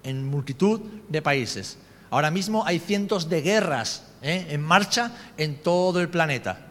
en 0.02 0.26
multitud 0.26 0.80
de 1.09 1.22
países. 1.22 1.78
Ahora 2.11 2.32
mismo 2.32 2.66
hay 2.66 2.80
cientos 2.80 3.28
de 3.28 3.40
guerras 3.40 4.02
¿eh? 4.20 4.48
en 4.50 4.61
marcha 4.61 5.12
en 5.36 5.62
todo 5.62 6.00
el 6.00 6.09
planeta. 6.09 6.67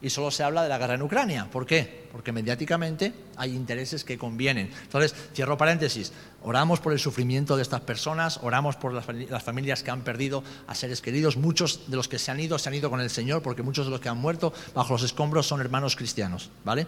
Y 0.00 0.10
solo 0.10 0.30
se 0.30 0.44
habla 0.44 0.62
de 0.62 0.68
la 0.68 0.78
guerra 0.78 0.94
en 0.94 1.02
Ucrania. 1.02 1.48
¿Por 1.50 1.66
qué? 1.66 2.08
Porque 2.12 2.30
mediáticamente 2.30 3.12
hay 3.36 3.56
intereses 3.56 4.04
que 4.04 4.16
convienen. 4.16 4.70
Entonces, 4.82 5.12
cierro 5.34 5.58
paréntesis, 5.58 6.12
oramos 6.42 6.78
por 6.78 6.92
el 6.92 7.00
sufrimiento 7.00 7.56
de 7.56 7.62
estas 7.62 7.80
personas, 7.80 8.38
oramos 8.42 8.76
por 8.76 8.92
las, 8.92 9.42
familias 9.42 9.82
que 9.82 9.90
han 9.90 10.02
perdido 10.02 10.44
a 10.68 10.74
seres 10.76 11.00
queridos. 11.00 11.36
Muchos 11.36 11.90
de 11.90 11.96
los 11.96 12.06
que 12.06 12.20
se 12.20 12.30
han 12.30 12.38
ido 12.38 12.58
se 12.60 12.68
han 12.68 12.76
ido 12.76 12.90
con 12.90 13.00
el 13.00 13.10
Señor, 13.10 13.42
porque 13.42 13.62
muchos 13.62 13.86
de 13.86 13.90
los 13.90 14.00
que 14.00 14.08
han 14.08 14.18
muerto 14.18 14.52
bajo 14.72 14.92
los 14.92 15.02
escombros 15.02 15.48
son 15.48 15.60
hermanos 15.60 15.96
cristianos. 15.96 16.50
¿Vale? 16.64 16.86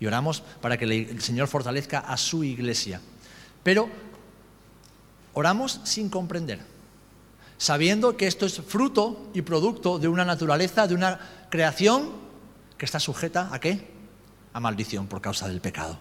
Y 0.00 0.06
oramos 0.06 0.42
para 0.62 0.78
que 0.78 0.86
el 0.86 1.20
Señor 1.20 1.48
fortalezca 1.48 2.00
a 2.00 2.16
su 2.16 2.42
iglesia. 2.42 3.02
Pero 3.62 3.90
oramos 5.34 5.80
sin 5.84 6.08
comprender 6.08 6.76
sabiendo 7.58 8.16
que 8.16 8.26
esto 8.26 8.46
es 8.46 8.60
fruto 8.60 9.30
y 9.32 9.42
producto 9.42 9.98
de 9.98 10.08
una 10.08 10.24
naturaleza, 10.24 10.86
de 10.86 10.94
una 10.94 11.18
creación 11.48 12.25
que 12.78 12.84
está 12.84 13.00
sujeta 13.00 13.48
a 13.52 13.60
qué? 13.60 13.88
A 14.52 14.60
maldición 14.60 15.06
por 15.06 15.20
causa 15.20 15.48
del 15.48 15.60
pecado. 15.60 15.98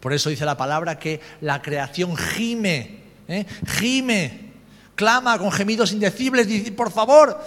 Por 0.00 0.12
eso 0.12 0.30
dice 0.30 0.44
la 0.44 0.56
palabra 0.56 0.98
que 0.98 1.20
la 1.40 1.60
creación 1.60 2.16
gime, 2.16 3.00
¿eh? 3.28 3.46
gime, 3.66 4.52
clama 4.94 5.38
con 5.38 5.52
gemidos 5.52 5.92
indecibles, 5.92 6.46
dice, 6.46 6.72
por 6.72 6.90
favor, 6.90 7.38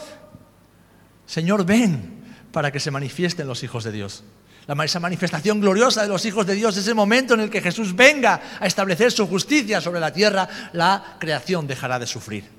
Señor, 1.25 1.65
ven 1.65 2.23
para 2.51 2.71
que 2.71 2.79
se 2.79 2.91
manifiesten 2.91 3.47
los 3.47 3.63
hijos 3.63 3.83
de 3.83 3.91
Dios. 3.91 4.23
La, 4.67 4.81
esa 4.85 4.99
manifestación 4.99 5.59
gloriosa 5.59 6.03
de 6.03 6.07
los 6.07 6.23
hijos 6.25 6.45
de 6.45 6.55
Dios, 6.55 6.77
ese 6.77 6.93
momento 6.93 7.33
en 7.33 7.41
el 7.41 7.49
que 7.49 7.61
Jesús 7.61 7.95
venga 7.95 8.41
a 8.59 8.67
establecer 8.67 9.11
su 9.11 9.27
justicia 9.27 9.81
sobre 9.81 9.99
la 9.99 10.13
tierra, 10.13 10.47
la 10.73 11.17
creación 11.19 11.67
dejará 11.67 11.99
de 11.99 12.07
sufrir. 12.07 12.49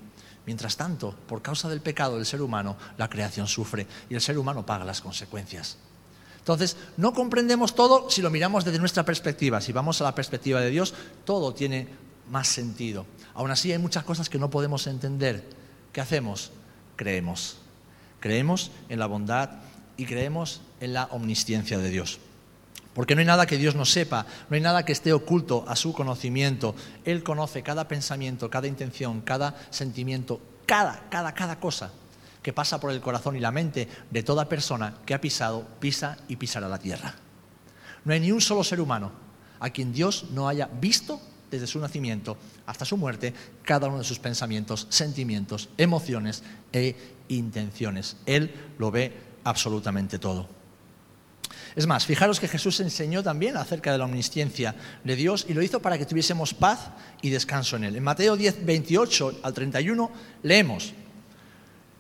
Mientras 0.47 0.77
tanto, 0.77 1.15
por 1.27 1.41
causa 1.41 1.69
del 1.69 1.81
pecado 1.81 2.17
del 2.17 2.27
ser 2.27 2.43
humano, 2.43 2.77
la 2.99 3.09
creación 3.09 3.47
sufre 3.47 3.87
y 4.11 4.15
el 4.15 4.21
ser 4.21 4.37
humano 4.37 4.67
paga 4.67 4.85
las 4.85 5.01
consecuencias. 5.01 5.79
Entonces, 6.45 6.77
no 6.99 7.15
comprendemos 7.15 7.75
todo 7.75 8.11
si 8.11 8.21
lo 8.21 8.29
miramos 8.29 8.67
desde 8.67 8.79
nuestra 8.79 9.03
perspectiva. 9.03 9.63
Si 9.63 9.73
vamos 9.73 10.03
a 10.03 10.05
la 10.05 10.15
perspectiva 10.15 10.61
de 10.61 10.69
Dios, 10.69 10.93
todo 11.25 11.55
tiene 11.55 11.89
más 12.31 12.49
sentido. 12.49 13.07
Aún 13.33 13.51
así, 13.51 13.73
hay 13.73 13.79
muchas 13.79 14.05
cosas 14.05 14.29
que 14.29 14.39
no 14.39 14.51
podemos 14.51 14.87
entender. 14.87 15.43
¿Qué 15.91 16.03
hacemos? 16.03 16.51
Creemos. 16.97 17.57
Creemos 18.21 18.73
en 18.91 18.99
la 18.99 19.07
bondad 19.07 19.53
y 19.97 20.05
creemos 20.05 20.61
en 20.81 20.93
la 20.93 21.05
omnisciencia 21.13 21.79
de 21.79 21.89
Dios. 21.89 22.19
Porque 22.93 23.15
no 23.15 23.21
hay 23.21 23.27
nada 23.27 23.47
que 23.47 23.57
Dios 23.57 23.75
no 23.75 23.87
sepa, 23.87 24.27
no 24.51 24.55
hay 24.55 24.61
nada 24.61 24.85
que 24.85 24.93
esté 24.93 25.15
oculto 25.15 25.65
a 25.67 25.77
su 25.77 25.95
conocimiento. 25.95 26.75
Él 27.07 27.23
conoce 27.23 27.63
cada 27.63 27.89
pensamiento, 27.89 28.51
cada 28.51 28.67
intención, 28.67 29.23
cada 29.23 29.55
sentimiento, 29.71 30.43
cada, 30.67 31.09
cada, 31.09 31.33
cada 31.33 31.59
cosa 31.59 31.91
que 32.45 32.53
pasa 32.53 32.79
por 32.79 32.93
el 32.93 33.01
corazón 33.01 33.37
y 33.37 33.41
la 33.41 33.51
mente 33.51 33.89
de 34.11 34.23
toda 34.23 34.51
persona 34.51 34.99
que 35.07 35.15
ha 35.15 35.21
pisado, 35.21 35.67
pisa 35.81 36.19
y 36.29 36.37
pisará 36.37 36.69
la 36.69 36.79
tierra. 36.79 37.15
No 38.05 38.13
hay 38.13 38.21
ni 38.21 38.31
un 38.31 38.43
solo 38.43 38.63
ser 38.63 38.83
humano 38.83 39.11
a 39.61 39.71
quien 39.71 39.95
Dios 39.95 40.27
no 40.31 40.47
haya 40.47 40.67
visto 40.67 41.21
desde 41.51 41.67
su 41.67 41.79
nacimiento 41.79 42.37
hasta 42.67 42.85
su 42.85 42.99
muerte 42.99 43.33
cada 43.63 43.89
uno 43.89 43.99
de 43.99 44.05
sus 44.05 44.19
pensamientos, 44.19 44.87
sentimientos, 44.91 45.71
emociones 45.79 46.43
e 46.71 46.95
intenciones. 47.29 48.19
Él 48.27 48.55
lo 48.79 48.91
ve 48.91 49.17
absolutamente 49.45 50.19
todo. 50.19 50.47
Es 51.77 51.87
más, 51.87 52.05
fijaros 52.05 52.41
que 52.41 52.49
Jesús 52.49 52.79
enseñó 52.81 53.23
también 53.23 53.57
acerca 53.57 53.91
de 53.91 53.99
la 53.99 54.05
omnisciencia 54.05 54.75
de 55.03 55.17
Dios 55.17 55.47
y 55.49 55.55
lo 55.55 55.63
hizo 55.63 55.81
para 55.81 55.97
que 55.97 56.05
tuviésemos 56.05 56.53
paz 56.53 56.91
y 57.23 57.31
descanso 57.31 57.77
en 57.77 57.85
Él. 57.85 57.97
En 57.97 58.03
Mateo 58.03 58.37
10, 58.37 58.67
28 58.67 59.41
al 59.43 59.55
31 59.55 60.11
leemos, 60.43 60.93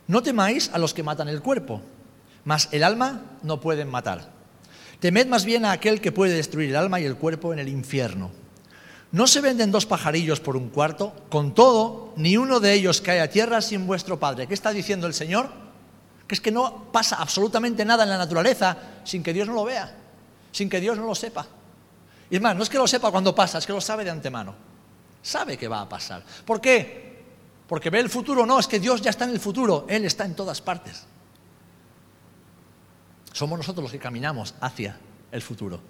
no 0.06 0.22
temáis 0.22 0.70
a 0.72 0.78
los 0.78 0.94
que 0.94 1.02
matan 1.02 1.28
el 1.28 1.42
cuerpo, 1.42 1.80
mas 2.44 2.68
el 2.72 2.84
alma 2.84 3.22
no 3.42 3.60
pueden 3.60 3.88
matar. 3.88 4.30
Temed 5.00 5.26
más 5.26 5.44
bien 5.44 5.64
a 5.64 5.72
aquel 5.72 6.00
que 6.00 6.12
puede 6.12 6.34
destruir 6.34 6.70
el 6.70 6.76
alma 6.76 7.00
y 7.00 7.04
el 7.04 7.16
cuerpo 7.16 7.52
en 7.52 7.58
el 7.58 7.68
infierno. 7.68 8.30
No 9.12 9.26
se 9.26 9.40
venden 9.40 9.70
dos 9.70 9.86
pajarillos 9.86 10.40
por 10.40 10.56
un 10.56 10.70
cuarto, 10.70 11.14
con 11.28 11.54
todo, 11.54 12.12
ni 12.16 12.36
uno 12.36 12.58
de 12.58 12.72
ellos 12.72 13.00
cae 13.00 13.20
a 13.20 13.30
tierra 13.30 13.60
sin 13.60 13.86
vuestro 13.86 14.18
Padre. 14.18 14.46
¿Qué 14.46 14.54
está 14.54 14.72
diciendo 14.72 15.06
el 15.06 15.14
Señor? 15.14 15.50
Que 16.26 16.34
es 16.34 16.40
que 16.40 16.50
no 16.50 16.88
pasa 16.90 17.16
absolutamente 17.16 17.84
nada 17.84 18.02
en 18.02 18.10
la 18.10 18.18
naturaleza 18.18 18.76
sin 19.04 19.22
que 19.22 19.32
Dios 19.32 19.46
no 19.46 19.54
lo 19.54 19.64
vea, 19.64 19.94
sin 20.50 20.68
que 20.68 20.80
Dios 20.80 20.98
no 20.98 21.06
lo 21.06 21.14
sepa. 21.14 21.46
Y 22.28 22.36
es 22.36 22.42
más, 22.42 22.56
no 22.56 22.62
es 22.62 22.68
que 22.68 22.78
lo 22.78 22.88
sepa 22.88 23.10
cuando 23.10 23.34
pasa, 23.34 23.58
es 23.58 23.66
que 23.66 23.72
lo 23.72 23.80
sabe 23.80 24.04
de 24.04 24.10
antemano. 24.10 24.54
Sabe 25.22 25.56
que 25.56 25.68
va 25.68 25.82
a 25.82 25.88
pasar. 25.88 26.24
¿Por 26.44 26.60
qué? 26.60 27.13
Porque 27.66 27.90
ve 27.90 28.00
el 28.00 28.10
futuro, 28.10 28.44
no, 28.44 28.58
es 28.58 28.66
que 28.66 28.80
Dios 28.80 29.00
ya 29.00 29.10
está 29.10 29.24
en 29.24 29.30
el 29.30 29.40
futuro, 29.40 29.86
Él 29.88 30.04
está 30.04 30.24
en 30.24 30.34
todas 30.34 30.60
partes. 30.60 31.04
Somos 33.32 33.58
nosotros 33.58 33.82
los 33.84 33.92
que 33.92 33.98
caminamos 33.98 34.54
hacia 34.60 34.98
el 35.32 35.42
futuro. 35.42 35.80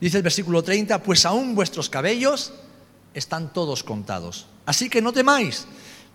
Dice 0.00 0.18
el 0.18 0.22
versículo 0.22 0.62
30, 0.62 1.02
pues 1.02 1.24
aún 1.24 1.54
vuestros 1.54 1.88
cabellos 1.88 2.52
están 3.14 3.52
todos 3.52 3.84
contados. 3.84 4.46
Así 4.66 4.90
que 4.90 5.00
no 5.00 5.12
temáis, 5.12 5.66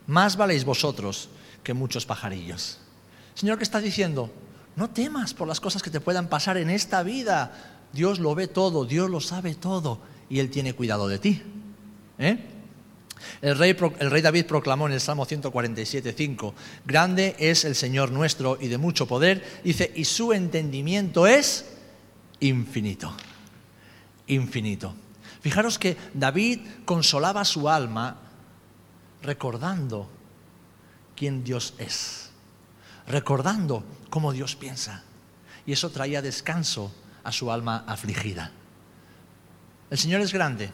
más 0.05 0.35
valéis 0.35 0.65
vosotros 0.65 1.29
que 1.63 1.73
muchos 1.73 2.05
pajarillos. 2.05 2.77
Señor, 3.35 3.57
¿qué 3.57 3.63
está 3.63 3.79
diciendo? 3.79 4.29
No 4.75 4.89
temas 4.89 5.33
por 5.33 5.47
las 5.47 5.59
cosas 5.59 5.81
que 5.81 5.89
te 5.89 6.01
puedan 6.01 6.27
pasar 6.27 6.57
en 6.57 6.69
esta 6.69 7.03
vida. 7.03 7.87
Dios 7.93 8.19
lo 8.19 8.35
ve 8.35 8.47
todo, 8.47 8.85
Dios 8.85 9.09
lo 9.09 9.21
sabe 9.21 9.55
todo 9.55 9.99
y 10.29 10.39
Él 10.39 10.49
tiene 10.51 10.73
cuidado 10.73 11.07
de 11.07 11.19
ti. 11.19 11.41
¿Eh? 12.17 12.48
El 13.41 13.57
rey, 13.57 14.21
David 14.21 14.45
proclamó 14.45 14.87
en 14.87 14.93
el 14.93 15.01
Salmo 15.01 15.25
147, 15.25 16.13
5, 16.17 16.55
Grande 16.85 17.35
es 17.39 17.65
el 17.65 17.75
Señor 17.75 18.11
nuestro 18.11 18.57
y 18.59 18.67
de 18.67 18.77
mucho 18.77 19.07
poder, 19.07 19.61
dice, 19.63 19.91
y 19.95 20.05
su 20.05 20.33
entendimiento 20.33 21.27
es 21.27 21.65
infinito, 22.39 23.13
infinito. 24.27 24.93
Fijaros 25.41 25.79
que 25.79 25.97
David 26.13 26.59
consolaba 26.85 27.45
su 27.45 27.69
alma 27.69 28.17
recordando 29.21 30.09
quién 31.15 31.43
Dios 31.43 31.73
es, 31.77 32.31
recordando 33.07 33.83
cómo 34.09 34.31
Dios 34.33 34.55
piensa. 34.55 35.03
Y 35.65 35.73
eso 35.73 35.91
traía 35.91 36.21
descanso 36.21 36.93
a 37.23 37.31
su 37.31 37.51
alma 37.51 37.83
afligida. 37.87 38.51
El 39.89 39.97
Señor 39.97 40.21
es 40.21 40.33
grande, 40.33 40.71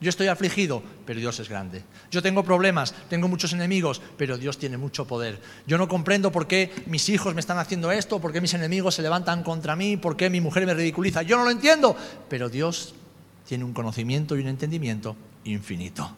yo 0.00 0.10
estoy 0.10 0.28
afligido, 0.28 0.82
pero 1.04 1.18
Dios 1.18 1.40
es 1.40 1.48
grande. 1.48 1.82
Yo 2.10 2.22
tengo 2.22 2.44
problemas, 2.44 2.94
tengo 3.10 3.26
muchos 3.26 3.52
enemigos, 3.52 4.00
pero 4.16 4.38
Dios 4.38 4.56
tiene 4.56 4.76
mucho 4.76 5.06
poder. 5.06 5.40
Yo 5.66 5.76
no 5.76 5.88
comprendo 5.88 6.30
por 6.30 6.46
qué 6.46 6.72
mis 6.86 7.08
hijos 7.08 7.34
me 7.34 7.40
están 7.40 7.58
haciendo 7.58 7.90
esto, 7.90 8.20
por 8.20 8.32
qué 8.32 8.40
mis 8.40 8.54
enemigos 8.54 8.94
se 8.94 9.02
levantan 9.02 9.42
contra 9.42 9.74
mí, 9.74 9.96
por 9.96 10.16
qué 10.16 10.30
mi 10.30 10.40
mujer 10.40 10.66
me 10.66 10.74
ridiculiza. 10.74 11.22
Yo 11.22 11.36
no 11.36 11.44
lo 11.44 11.50
entiendo, 11.50 11.96
pero 12.28 12.48
Dios 12.48 12.94
tiene 13.46 13.64
un 13.64 13.72
conocimiento 13.72 14.36
y 14.36 14.40
un 14.40 14.48
entendimiento 14.48 15.16
infinito. 15.44 16.08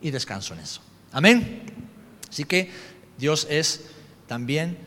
Y 0.00 0.10
descanso 0.10 0.54
en 0.54 0.60
eso. 0.60 0.80
Amén. 1.12 1.62
Así 2.28 2.44
que 2.44 2.70
Dios 3.18 3.48
es 3.50 3.86
también 4.28 4.78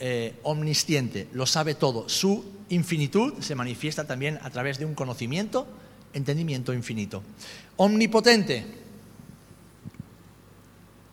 eh, 0.00 0.34
omnisciente, 0.42 1.28
lo 1.32 1.46
sabe 1.46 1.74
todo. 1.74 2.08
Su 2.08 2.44
infinitud 2.70 3.34
se 3.40 3.54
manifiesta 3.54 4.04
también 4.04 4.40
a 4.42 4.50
través 4.50 4.78
de 4.78 4.84
un 4.84 4.94
conocimiento 4.94 5.66
entendimiento 6.16 6.72
infinito. 6.72 7.22
Omnipotente. 7.76 8.64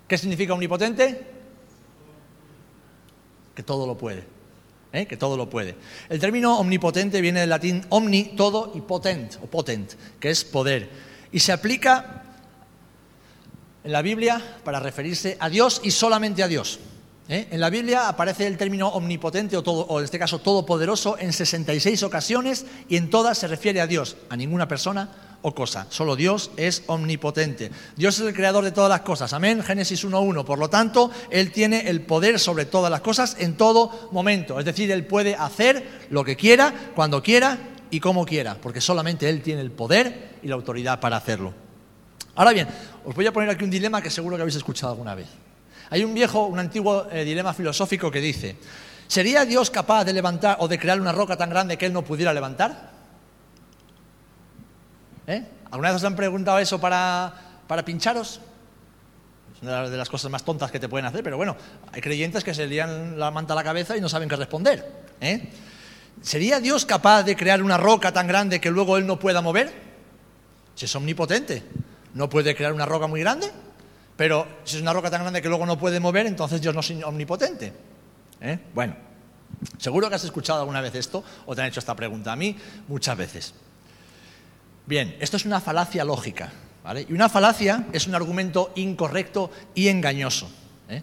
¿Qué 0.07 0.17
significa 0.17 0.53
omnipotente? 0.53 1.27
Que 3.53 3.63
todo 3.63 3.85
lo 3.85 3.97
puede. 3.97 4.23
¿eh? 4.93 5.05
Que 5.05 5.17
todo 5.17 5.35
lo 5.35 5.49
puede. 5.49 5.75
El 6.09 6.19
término 6.19 6.57
omnipotente 6.57 7.19
viene 7.21 7.41
del 7.41 7.49
latín 7.49 7.85
omni, 7.89 8.35
todo, 8.35 8.71
y 8.75 8.81
potent, 8.81 9.35
o 9.41 9.47
potent, 9.47 9.93
que 10.19 10.29
es 10.29 10.45
poder. 10.45 10.89
Y 11.31 11.39
se 11.39 11.51
aplica 11.51 12.23
en 13.83 13.91
la 13.91 14.01
Biblia 14.01 14.59
para 14.63 14.79
referirse 14.79 15.35
a 15.39 15.49
Dios 15.49 15.81
y 15.83 15.91
solamente 15.91 16.43
a 16.43 16.47
Dios. 16.47 16.79
¿Eh? 17.29 17.47
En 17.51 17.61
la 17.61 17.69
Biblia 17.69 18.09
aparece 18.09 18.45
el 18.47 18.57
término 18.57 18.89
omnipotente 18.89 19.55
o, 19.55 19.63
todo, 19.63 19.85
o 19.85 19.99
en 19.99 20.05
este 20.05 20.19
caso 20.19 20.39
todopoderoso 20.39 21.17
en 21.17 21.31
66 21.31 22.03
ocasiones 22.03 22.65
y 22.89 22.97
en 22.97 23.09
todas 23.09 23.37
se 23.37 23.47
refiere 23.47 23.79
a 23.79 23.87
Dios, 23.87 24.17
a 24.29 24.35
ninguna 24.35 24.67
persona 24.67 25.09
o 25.41 25.55
cosa. 25.55 25.87
Solo 25.89 26.15
Dios 26.15 26.51
es 26.57 26.83
omnipotente. 26.87 27.71
Dios 27.95 28.19
es 28.19 28.27
el 28.27 28.33
creador 28.33 28.63
de 28.63 28.71
todas 28.71 28.89
las 28.89 29.01
cosas. 29.01 29.31
Amén. 29.31 29.63
Génesis 29.63 30.03
1.1. 30.05 30.43
Por 30.43 30.59
lo 30.59 30.69
tanto, 30.69 31.11
Él 31.29 31.51
tiene 31.51 31.89
el 31.89 32.01
poder 32.01 32.39
sobre 32.39 32.65
todas 32.65 32.91
las 32.91 33.01
cosas 33.01 33.37
en 33.39 33.55
todo 33.55 34.09
momento. 34.11 34.59
Es 34.59 34.65
decir, 34.65 34.91
Él 34.91 35.05
puede 35.05 35.35
hacer 35.35 36.05
lo 36.09 36.23
que 36.25 36.35
quiera, 36.35 36.73
cuando 36.95 37.23
quiera 37.23 37.57
y 37.89 37.99
como 37.99 38.25
quiera, 38.25 38.57
porque 38.59 38.81
solamente 38.81 39.29
Él 39.29 39.41
tiene 39.41 39.61
el 39.61 39.71
poder 39.71 40.39
y 40.41 40.47
la 40.47 40.55
autoridad 40.55 40.99
para 40.99 41.17
hacerlo. 41.17 41.53
Ahora 42.35 42.51
bien, 42.51 42.67
os 43.05 43.13
voy 43.13 43.27
a 43.27 43.31
poner 43.31 43.49
aquí 43.49 43.63
un 43.63 43.69
dilema 43.69 44.01
que 44.01 44.09
seguro 44.09 44.35
que 44.35 44.41
habéis 44.41 44.55
escuchado 44.55 44.91
alguna 44.91 45.13
vez. 45.13 45.27
Hay 45.89 46.03
un 46.03 46.13
viejo, 46.13 46.45
un 46.45 46.59
antiguo 46.59 47.07
eh, 47.11 47.23
dilema 47.23 47.53
filosófico 47.53 48.09
que 48.09 48.19
dice, 48.19 48.57
¿sería 49.07 49.45
Dios 49.45 49.69
capaz 49.69 50.05
de 50.05 50.13
levantar 50.13 50.57
o 50.59 50.67
de 50.67 50.79
crear 50.79 50.99
una 50.99 51.11
roca 51.11 51.37
tan 51.37 51.49
grande 51.49 51.77
que 51.77 51.85
Él 51.85 51.93
no 51.93 52.03
pudiera 52.03 52.33
levantar? 52.33 52.91
¿Eh? 55.27 55.43
¿Alguna 55.71 55.89
vez 55.89 55.97
os 55.97 56.03
han 56.03 56.15
preguntado 56.15 56.59
eso 56.59 56.79
para, 56.79 57.33
pincharos? 57.85 58.39
Es 59.55 59.61
una 59.61 59.89
de 59.89 59.97
las 59.97 60.09
cosas 60.09 60.29
más 60.29 60.43
tontas 60.43 60.71
que 60.71 60.79
te 60.79 60.89
pueden 60.89 61.05
hacer, 61.05 61.23
pero 61.23 61.37
bueno, 61.37 61.55
hay 61.91 62.01
creyentes 62.01 62.43
que 62.43 62.53
se 62.53 62.67
lían 62.67 63.17
la 63.17 63.31
manta 63.31 63.53
a 63.53 63.55
la 63.55 63.63
cabeza 63.63 63.97
y 63.97 64.01
no 64.01 64.09
saben 64.09 64.29
qué 64.29 64.35
responder. 64.35 64.91
¿eh? 65.21 65.49
¿Sería 66.21 66.59
Dios 66.59 66.85
capaz 66.85 67.23
de 67.23 67.35
crear 67.35 67.63
una 67.63 67.77
roca 67.77 68.11
tan 68.11 68.27
grande 68.27 68.61
que 68.61 68.69
luego 68.69 68.97
Él 68.97 69.07
no 69.07 69.17
pueda 69.19 69.41
mover? 69.41 69.73
Si 70.75 70.85
es 70.85 70.95
omnipotente, 70.95 71.63
¿no 72.13 72.29
puede 72.29 72.55
crear 72.55 72.73
una 72.73 72.85
roca 72.85 73.07
muy 73.07 73.21
grande? 73.21 73.51
Pero 74.15 74.47
si 74.63 74.75
es 74.75 74.81
una 74.81 74.93
roca 74.93 75.09
tan 75.09 75.21
grande 75.21 75.41
que 75.41 75.49
luego 75.49 75.65
no 75.65 75.77
puede 75.77 75.99
mover, 75.99 76.27
entonces 76.27 76.61
Dios 76.61 76.73
no 76.73 76.81
es 76.81 76.91
omnipotente. 77.03 77.73
¿Eh? 78.41 78.59
Bueno, 78.73 78.95
seguro 79.77 80.09
que 80.09 80.15
has 80.15 80.23
escuchado 80.23 80.59
alguna 80.59 80.81
vez 80.81 80.93
esto 80.95 81.23
o 81.45 81.55
te 81.55 81.61
han 81.61 81.67
hecho 81.67 81.79
esta 81.79 81.95
pregunta 81.95 82.31
a 82.31 82.35
mí 82.35 82.55
muchas 82.87 83.17
veces. 83.17 83.53
Bien, 84.85 85.15
esto 85.19 85.37
es 85.37 85.45
una 85.45 85.61
falacia 85.61 86.03
lógica. 86.03 86.51
Y 87.07 87.13
una 87.13 87.29
falacia 87.29 87.87
es 87.93 88.07
un 88.07 88.15
argumento 88.15 88.73
incorrecto 88.75 89.49
y 89.73 89.87
engañoso. 89.87 90.49
¿eh? 90.89 91.01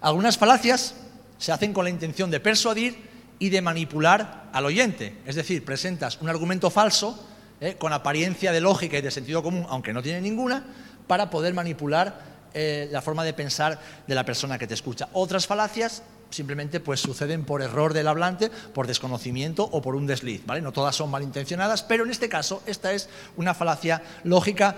Algunas 0.00 0.36
falacias 0.36 0.96
se 1.38 1.52
hacen 1.52 1.72
con 1.72 1.84
la 1.84 1.90
intención 1.90 2.30
de 2.30 2.40
persuadir 2.40 3.08
y 3.38 3.48
de 3.48 3.62
manipular 3.62 4.50
al 4.52 4.66
oyente. 4.66 5.18
Es 5.24 5.36
decir, 5.36 5.64
presentas 5.64 6.20
un 6.20 6.28
argumento 6.28 6.68
falso 6.68 7.26
eh, 7.60 7.76
con 7.78 7.92
apariencia 7.92 8.50
de 8.50 8.60
lógica 8.60 8.98
y 8.98 9.02
de 9.02 9.10
sentido 9.10 9.42
común, 9.42 9.66
aunque 9.68 9.92
no 9.92 10.02
tiene 10.02 10.20
ninguna, 10.20 10.64
para 11.06 11.30
poder 11.30 11.54
manipular 11.54 12.20
eh, 12.54 12.88
la 12.90 13.02
forma 13.02 13.24
de 13.24 13.32
pensar 13.32 13.78
de 14.06 14.14
la 14.14 14.24
persona 14.24 14.58
que 14.58 14.66
te 14.66 14.74
escucha. 14.74 15.08
Otras 15.12 15.46
falacias 15.46 16.02
simplemente 16.30 16.80
pues 16.80 17.00
suceden 17.00 17.44
por 17.44 17.62
error 17.62 17.92
del 17.92 18.08
hablante, 18.08 18.50
por 18.72 18.86
desconocimiento 18.86 19.64
o 19.64 19.82
por 19.82 19.96
un 19.96 20.06
desliz, 20.06 20.46
¿vale? 20.46 20.60
No 20.60 20.72
todas 20.72 20.94
son 20.96 21.10
malintencionadas, 21.10 21.82
pero 21.82 22.04
en 22.04 22.10
este 22.10 22.28
caso 22.28 22.62
esta 22.66 22.92
es 22.92 23.08
una 23.36 23.54
falacia 23.54 24.02
lógica 24.24 24.76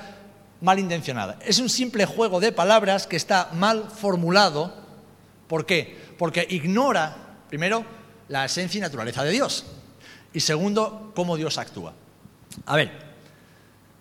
malintencionada. 0.61 1.39
Es 1.45 1.59
un 1.59 1.69
simple 1.69 2.07
juego 2.07 2.41
de 2.41 2.53
palabras 2.53 3.07
que 3.07 3.17
está 3.17 3.51
mal 3.53 3.89
formulado. 3.91 4.75
¿Por 5.49 5.67
qué? 5.67 6.15
Porque 6.19 6.47
ignora, 6.49 7.15
primero, 7.49 7.85
la 8.29 8.45
esencia 8.45 8.79
y 8.79 8.81
naturaleza 8.81 9.25
de 9.25 9.31
Dios. 9.31 9.67
Y 10.33 10.41
segundo, 10.41 11.13
cómo 11.15 11.37
Dios 11.37 11.59
actúa. 11.59 11.93
A 12.65 12.77
ver, 12.77 12.93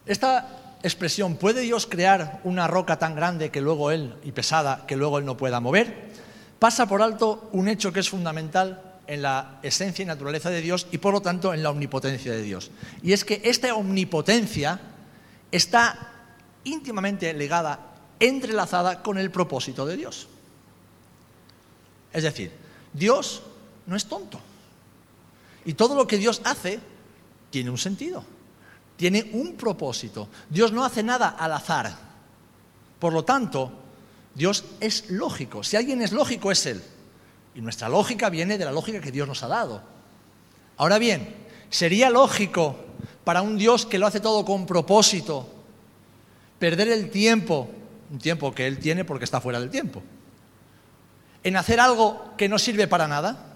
esta 0.05 0.60
expresión, 0.83 1.35
¿puede 1.35 1.61
Dios 1.61 1.85
crear 1.85 2.41
una 2.43 2.67
roca 2.67 2.97
tan 2.97 3.15
grande 3.15 3.51
que 3.51 3.61
luego 3.61 3.91
Él, 3.91 4.15
y 4.23 4.31
pesada, 4.31 4.85
que 4.87 4.95
luego 4.95 5.17
Él 5.17 5.25
no 5.25 5.37
pueda 5.37 5.59
mover? 5.59 6.11
Pasa 6.59 6.87
por 6.87 7.01
alto 7.01 7.49
un 7.53 7.67
hecho 7.67 7.91
que 7.91 7.99
es 7.99 8.09
fundamental 8.09 8.99
en 9.07 9.21
la 9.21 9.59
esencia 9.63 10.03
y 10.03 10.05
naturaleza 10.05 10.49
de 10.49 10.61
Dios 10.61 10.87
y 10.91 10.97
por 10.97 11.13
lo 11.13 11.21
tanto 11.21 11.53
en 11.53 11.63
la 11.63 11.69
omnipotencia 11.69 12.31
de 12.31 12.43
Dios. 12.43 12.71
Y 13.03 13.13
es 13.13 13.25
que 13.25 13.41
esta 13.43 13.73
omnipotencia 13.75 14.79
está 15.51 16.11
íntimamente 16.63 17.33
ligada, 17.33 17.79
entrelazada 18.19 19.01
con 19.01 19.17
el 19.17 19.31
propósito 19.31 19.85
de 19.85 19.97
Dios. 19.97 20.27
Es 22.13 22.23
decir, 22.23 22.51
Dios 22.93 23.41
no 23.87 23.95
es 23.95 24.05
tonto. 24.05 24.39
Y 25.65 25.73
todo 25.73 25.95
lo 25.95 26.07
que 26.07 26.17
Dios 26.17 26.41
hace 26.43 26.79
tiene 27.49 27.69
un 27.69 27.77
sentido, 27.77 28.23
tiene 29.01 29.31
un 29.33 29.55
propósito. 29.55 30.29
Dios 30.47 30.71
no 30.71 30.85
hace 30.85 31.01
nada 31.01 31.29
al 31.29 31.53
azar. 31.53 31.91
Por 32.99 33.13
lo 33.13 33.25
tanto, 33.25 33.71
Dios 34.35 34.63
es 34.79 35.09
lógico. 35.09 35.63
Si 35.63 35.75
alguien 35.75 36.03
es 36.03 36.11
lógico, 36.11 36.51
es 36.51 36.67
Él. 36.67 36.83
Y 37.55 37.61
nuestra 37.61 37.89
lógica 37.89 38.29
viene 38.29 38.59
de 38.59 38.65
la 38.65 38.71
lógica 38.71 39.01
que 39.01 39.11
Dios 39.11 39.27
nos 39.27 39.41
ha 39.41 39.47
dado. 39.47 39.81
Ahora 40.77 40.99
bien, 40.99 41.35
¿sería 41.71 42.11
lógico 42.11 42.75
para 43.23 43.41
un 43.41 43.57
Dios 43.57 43.87
que 43.87 43.97
lo 43.97 44.05
hace 44.05 44.19
todo 44.19 44.45
con 44.45 44.67
propósito 44.67 45.49
perder 46.59 46.89
el 46.89 47.09
tiempo, 47.09 47.71
un 48.11 48.19
tiempo 48.19 48.53
que 48.53 48.67
Él 48.67 48.77
tiene 48.77 49.03
porque 49.03 49.25
está 49.25 49.41
fuera 49.41 49.59
del 49.59 49.71
tiempo, 49.71 50.03
en 51.43 51.55
hacer 51.55 51.79
algo 51.79 52.35
que 52.37 52.47
no 52.47 52.59
sirve 52.59 52.87
para 52.87 53.07
nada? 53.07 53.50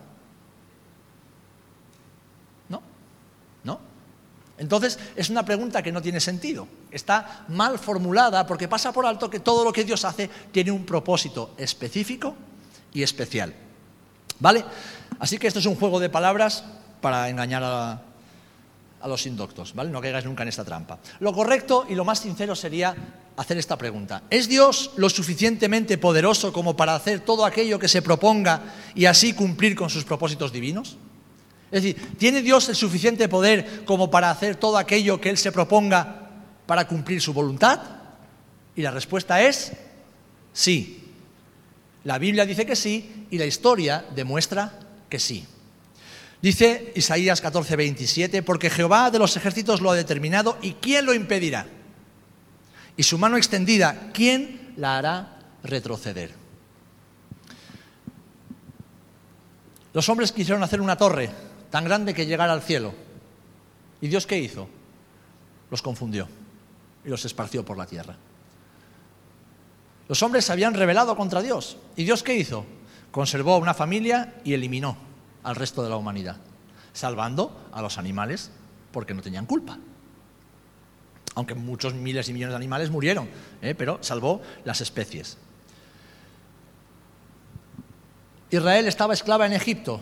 Entonces 4.58 4.98
es 5.16 5.30
una 5.30 5.44
pregunta 5.44 5.84
que 5.84 5.92
no 5.92 6.02
tiene 6.02 6.20
sentido. 6.20 6.68
Está 6.92 7.46
mal 7.50 7.78
formulada 7.78 8.48
porque 8.48 8.68
pasa 8.68 8.92
por 8.92 9.06
alto 9.06 9.30
que 9.30 9.42
todo 9.42 9.64
lo 9.64 9.74
que 9.74 9.84
Dios 9.84 10.06
hace 10.06 10.30
tiene 10.52 10.72
un 10.72 10.86
propósito 10.86 11.52
específico 11.58 12.36
y 12.94 13.04
especial. 13.04 13.54
¿Vale? 14.40 14.64
Así 15.20 15.38
que 15.38 15.48
esto 15.48 15.60
es 15.60 15.66
un 15.66 15.76
juego 15.76 16.00
de 16.00 16.10
palabras 16.10 16.64
para 17.02 17.30
engañar 17.30 17.64
a, 17.64 18.02
los 19.06 19.28
indoctos, 19.28 19.76
¿vale? 19.76 19.92
No 19.92 20.02
caigáis 20.02 20.26
nunca 20.26 20.42
en 20.42 20.50
esta 20.50 20.66
trampa. 20.66 20.98
Lo 21.20 21.32
correcto 21.32 21.86
y 21.88 21.94
lo 21.94 22.04
más 22.04 22.18
sincero 22.18 22.56
sería 22.56 22.96
hacer 23.38 23.60
esta 23.60 23.78
pregunta. 23.78 24.24
¿Es 24.32 24.50
Dios 24.50 24.92
lo 24.96 25.10
suficientemente 25.10 26.00
poderoso 26.00 26.52
como 26.52 26.76
para 26.76 26.96
hacer 26.96 27.20
todo 27.20 27.46
aquello 27.46 27.78
que 27.78 27.88
se 27.88 28.02
proponga 28.02 28.64
y 28.96 29.06
así 29.06 29.34
cumplir 29.34 29.76
con 29.76 29.92
sus 29.92 30.06
propósitos 30.06 30.52
divinos? 30.52 30.98
Es 31.72 31.84
decir, 31.84 32.18
¿tiene 32.18 32.42
Dios 32.42 32.70
el 32.70 32.76
suficiente 32.76 33.28
poder 33.28 33.84
como 33.86 34.10
para 34.10 34.30
hacer 34.30 34.56
todo 34.56 34.78
aquello 34.78 35.20
que 35.20 35.30
Él 35.30 35.38
se 35.38 35.52
proponga 35.52 36.30
para 36.66 36.88
cumplir 36.88 37.22
su 37.22 37.34
voluntad? 37.34 37.80
Y 38.76 38.82
la 38.82 38.92
respuesta 38.92 39.42
es 39.42 39.74
sí. 40.54 41.04
La 42.04 42.18
Biblia 42.20 42.46
dice 42.46 42.66
que 42.66 42.76
sí 42.76 43.28
y 43.32 43.38
la 43.38 43.46
historia 43.46 44.06
demuestra 44.16 44.80
que 45.10 45.20
sí. 45.20 45.46
Dice 46.42 46.92
Isaías 46.96 47.42
14, 47.42 47.76
27, 47.76 48.44
porque 48.44 48.70
Jehová 48.70 49.10
de 49.10 49.18
los 49.18 49.36
ejércitos 49.36 49.82
lo 49.82 49.90
ha 49.90 49.96
determinado 49.96 50.60
y 50.62 50.74
¿quién 50.74 51.06
lo 51.06 51.14
impedirá? 51.14 51.66
Y 52.96 53.04
su 53.04 53.18
mano 53.18 53.38
extendida, 53.38 54.12
¿quién 54.14 54.74
la 54.78 54.98
hará 54.98 55.40
retroceder? 55.64 56.32
Los 59.94 60.08
hombres 60.10 60.32
quisieron 60.32 60.62
hacer 60.62 60.82
una 60.82 60.98
torre 60.98 61.32
tan 61.76 61.84
grande 61.84 62.14
que 62.14 62.26
llegara 62.26 62.54
al 62.54 62.62
cielo. 62.62 62.94
¿Y 64.00 64.08
Dios 64.08 64.26
qué 64.26 64.40
hizo? 64.40 64.70
Los 65.70 65.82
confundió 65.82 66.26
y 67.04 67.10
los 67.10 67.26
esparció 67.26 67.66
por 67.66 67.78
la 67.78 67.86
tierra. 67.86 68.16
Los 70.08 70.24
hombres 70.24 70.46
se 70.46 70.54
habían 70.54 70.74
rebelado 70.74 71.18
contra 71.18 71.42
Dios. 71.42 71.76
¿Y 71.98 72.06
Dios 72.06 72.24
qué 72.24 72.34
hizo? 72.34 72.66
Conservó 73.12 73.56
a 73.56 73.58
una 73.58 73.74
familia 73.74 74.36
y 74.46 74.54
eliminó 74.54 74.96
al 75.44 75.58
resto 75.58 75.84
de 75.84 75.90
la 75.90 75.98
humanidad, 75.98 76.38
salvando 76.94 77.68
a 77.74 77.82
los 77.82 77.98
animales 77.98 78.52
porque 78.94 79.14
no 79.14 79.22
tenían 79.22 79.46
culpa. 79.46 79.78
Aunque 81.36 81.56
muchos 81.56 81.94
miles 81.94 82.30
y 82.30 82.34
millones 82.34 82.54
de 82.54 82.56
animales 82.56 82.90
murieron, 82.90 83.28
¿eh? 83.62 83.76
pero 83.76 83.98
salvó 84.02 84.42
las 84.64 84.80
especies. 84.80 85.38
Israel 88.50 88.88
estaba 88.88 89.14
esclava 89.14 89.46
en 89.46 89.52
Egipto, 89.52 90.00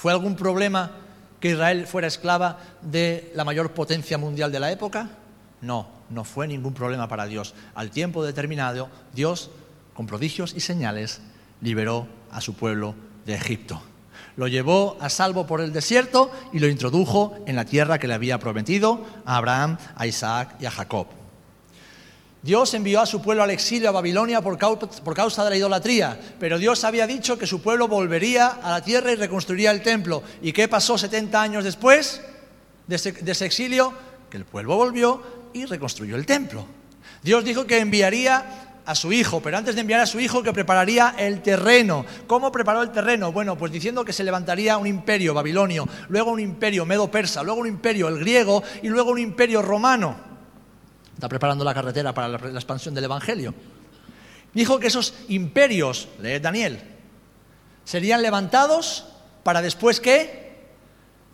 ¿Fue 0.00 0.12
algún 0.12 0.34
problema 0.34 0.92
que 1.40 1.50
Israel 1.50 1.86
fuera 1.86 2.08
esclava 2.08 2.58
de 2.80 3.30
la 3.34 3.44
mayor 3.44 3.72
potencia 3.72 4.16
mundial 4.16 4.50
de 4.50 4.58
la 4.58 4.72
época? 4.72 5.10
No, 5.60 5.88
no 6.08 6.24
fue 6.24 6.48
ningún 6.48 6.72
problema 6.72 7.06
para 7.06 7.26
Dios. 7.26 7.54
Al 7.74 7.90
tiempo 7.90 8.24
determinado, 8.24 8.88
Dios, 9.12 9.50
con 9.92 10.06
prodigios 10.06 10.54
y 10.56 10.60
señales, 10.60 11.20
liberó 11.60 12.08
a 12.32 12.40
su 12.40 12.54
pueblo 12.54 12.94
de 13.26 13.34
Egipto. 13.34 13.82
Lo 14.36 14.48
llevó 14.48 14.96
a 15.02 15.10
salvo 15.10 15.46
por 15.46 15.60
el 15.60 15.70
desierto 15.70 16.32
y 16.50 16.60
lo 16.60 16.68
introdujo 16.68 17.36
en 17.44 17.54
la 17.54 17.66
tierra 17.66 17.98
que 17.98 18.08
le 18.08 18.14
había 18.14 18.38
prometido 18.38 19.04
a 19.26 19.36
Abraham, 19.36 19.76
a 19.96 20.06
Isaac 20.06 20.56
y 20.60 20.64
a 20.64 20.70
Jacob. 20.70 21.19
Dios 22.42 22.72
envió 22.72 23.02
a 23.02 23.06
su 23.06 23.20
pueblo 23.20 23.42
al 23.42 23.50
exilio 23.50 23.90
a 23.90 23.92
Babilonia 23.92 24.40
por 24.40 24.56
causa 24.56 25.44
de 25.44 25.50
la 25.50 25.56
idolatría, 25.56 26.18
pero 26.38 26.58
Dios 26.58 26.84
había 26.84 27.06
dicho 27.06 27.36
que 27.36 27.46
su 27.46 27.60
pueblo 27.60 27.86
volvería 27.86 28.46
a 28.62 28.70
la 28.70 28.82
tierra 28.82 29.12
y 29.12 29.16
reconstruiría 29.16 29.70
el 29.70 29.82
templo. 29.82 30.22
¿Y 30.40 30.52
qué 30.52 30.66
pasó 30.66 30.96
70 30.96 31.40
años 31.40 31.64
después 31.64 32.22
de 32.86 32.96
ese, 32.96 33.44
exilio? 33.44 33.92
Que 34.30 34.38
el 34.38 34.46
pueblo 34.46 34.76
volvió 34.76 35.22
y 35.52 35.66
reconstruyó 35.66 36.16
el 36.16 36.24
templo. 36.24 36.64
Dios 37.22 37.44
dijo 37.44 37.66
que 37.66 37.78
enviaría 37.78 38.70
a 38.86 38.94
su 38.94 39.12
hijo, 39.12 39.42
pero 39.42 39.58
antes 39.58 39.74
de 39.74 39.82
enviar 39.82 40.00
a 40.00 40.06
su 40.06 40.18
hijo 40.18 40.42
que 40.42 40.54
prepararía 40.54 41.14
el 41.18 41.42
terreno. 41.42 42.06
¿Cómo 42.26 42.50
preparó 42.50 42.80
el 42.80 42.90
terreno? 42.90 43.32
Bueno, 43.32 43.58
pues 43.58 43.70
diciendo 43.70 44.02
que 44.02 44.14
se 44.14 44.24
levantaría 44.24 44.78
un 44.78 44.86
imperio 44.86 45.34
babilonio, 45.34 45.86
luego 46.08 46.30
un 46.30 46.40
imperio 46.40 46.86
medo-persa, 46.86 47.42
luego 47.42 47.60
un 47.60 47.66
imperio 47.66 48.08
el 48.08 48.18
griego 48.18 48.62
y 48.82 48.88
luego 48.88 49.10
un 49.10 49.18
imperio 49.18 49.60
romano. 49.60 50.29
Está 51.20 51.28
preparando 51.28 51.66
la 51.66 51.74
carretera 51.74 52.14
para 52.14 52.28
la, 52.28 52.38
expansión 52.38 52.94
del 52.94 53.04
Evangelio. 53.04 53.52
Dijo 54.54 54.80
que 54.80 54.86
esos 54.86 55.12
imperios, 55.28 56.08
leed 56.18 56.40
Daniel, 56.40 56.80
serían 57.84 58.22
levantados 58.22 59.04
para 59.42 59.60
después 59.60 60.00
que 60.00 60.56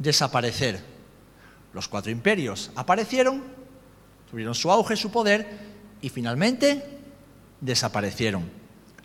desaparecer. 0.00 0.82
Los 1.72 1.86
cuatro 1.86 2.10
imperios 2.10 2.72
aparecieron, 2.74 3.44
tuvieron 4.28 4.56
su 4.56 4.72
auge, 4.72 4.96
su 4.96 5.12
poder 5.12 5.56
y 6.00 6.08
finalmente 6.08 6.82
desaparecieron. 7.60 8.50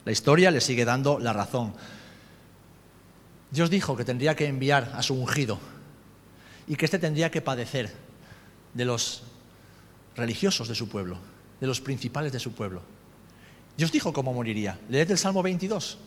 La 0.04 0.12
historia 0.12 0.50
le 0.50 0.62
sigue 0.62 0.84
dando 0.84 1.20
la 1.20 1.32
razón. 1.32 1.76
Dios 3.52 3.70
dijo 3.70 3.96
que 3.96 4.04
tendría 4.04 4.36
que 4.36 4.48
enviar 4.48 4.94
a 4.96 5.04
su 5.04 5.14
ungido 5.14 5.60
y 6.68 6.76
que 6.76 6.86
éste 6.86 6.98
tendría 6.98 7.30
que 7.30 7.42
padecer 7.42 7.94
de 8.74 8.86
los 8.86 9.26
religiosos 10.22 10.68
de 10.68 10.76
su 10.76 10.88
pueblo, 10.88 11.18
de 11.60 11.68
los 11.68 11.82
principales 11.82 12.32
de 12.32 12.40
su 12.40 12.54
pueblo. 12.54 12.82
Dios 13.78 13.92
dijo 13.92 14.14
cómo 14.14 14.34
moriría. 14.34 14.80
Leed 14.90 15.12
el 15.12 15.18
Salmo 15.18 15.42
22. 15.44 15.98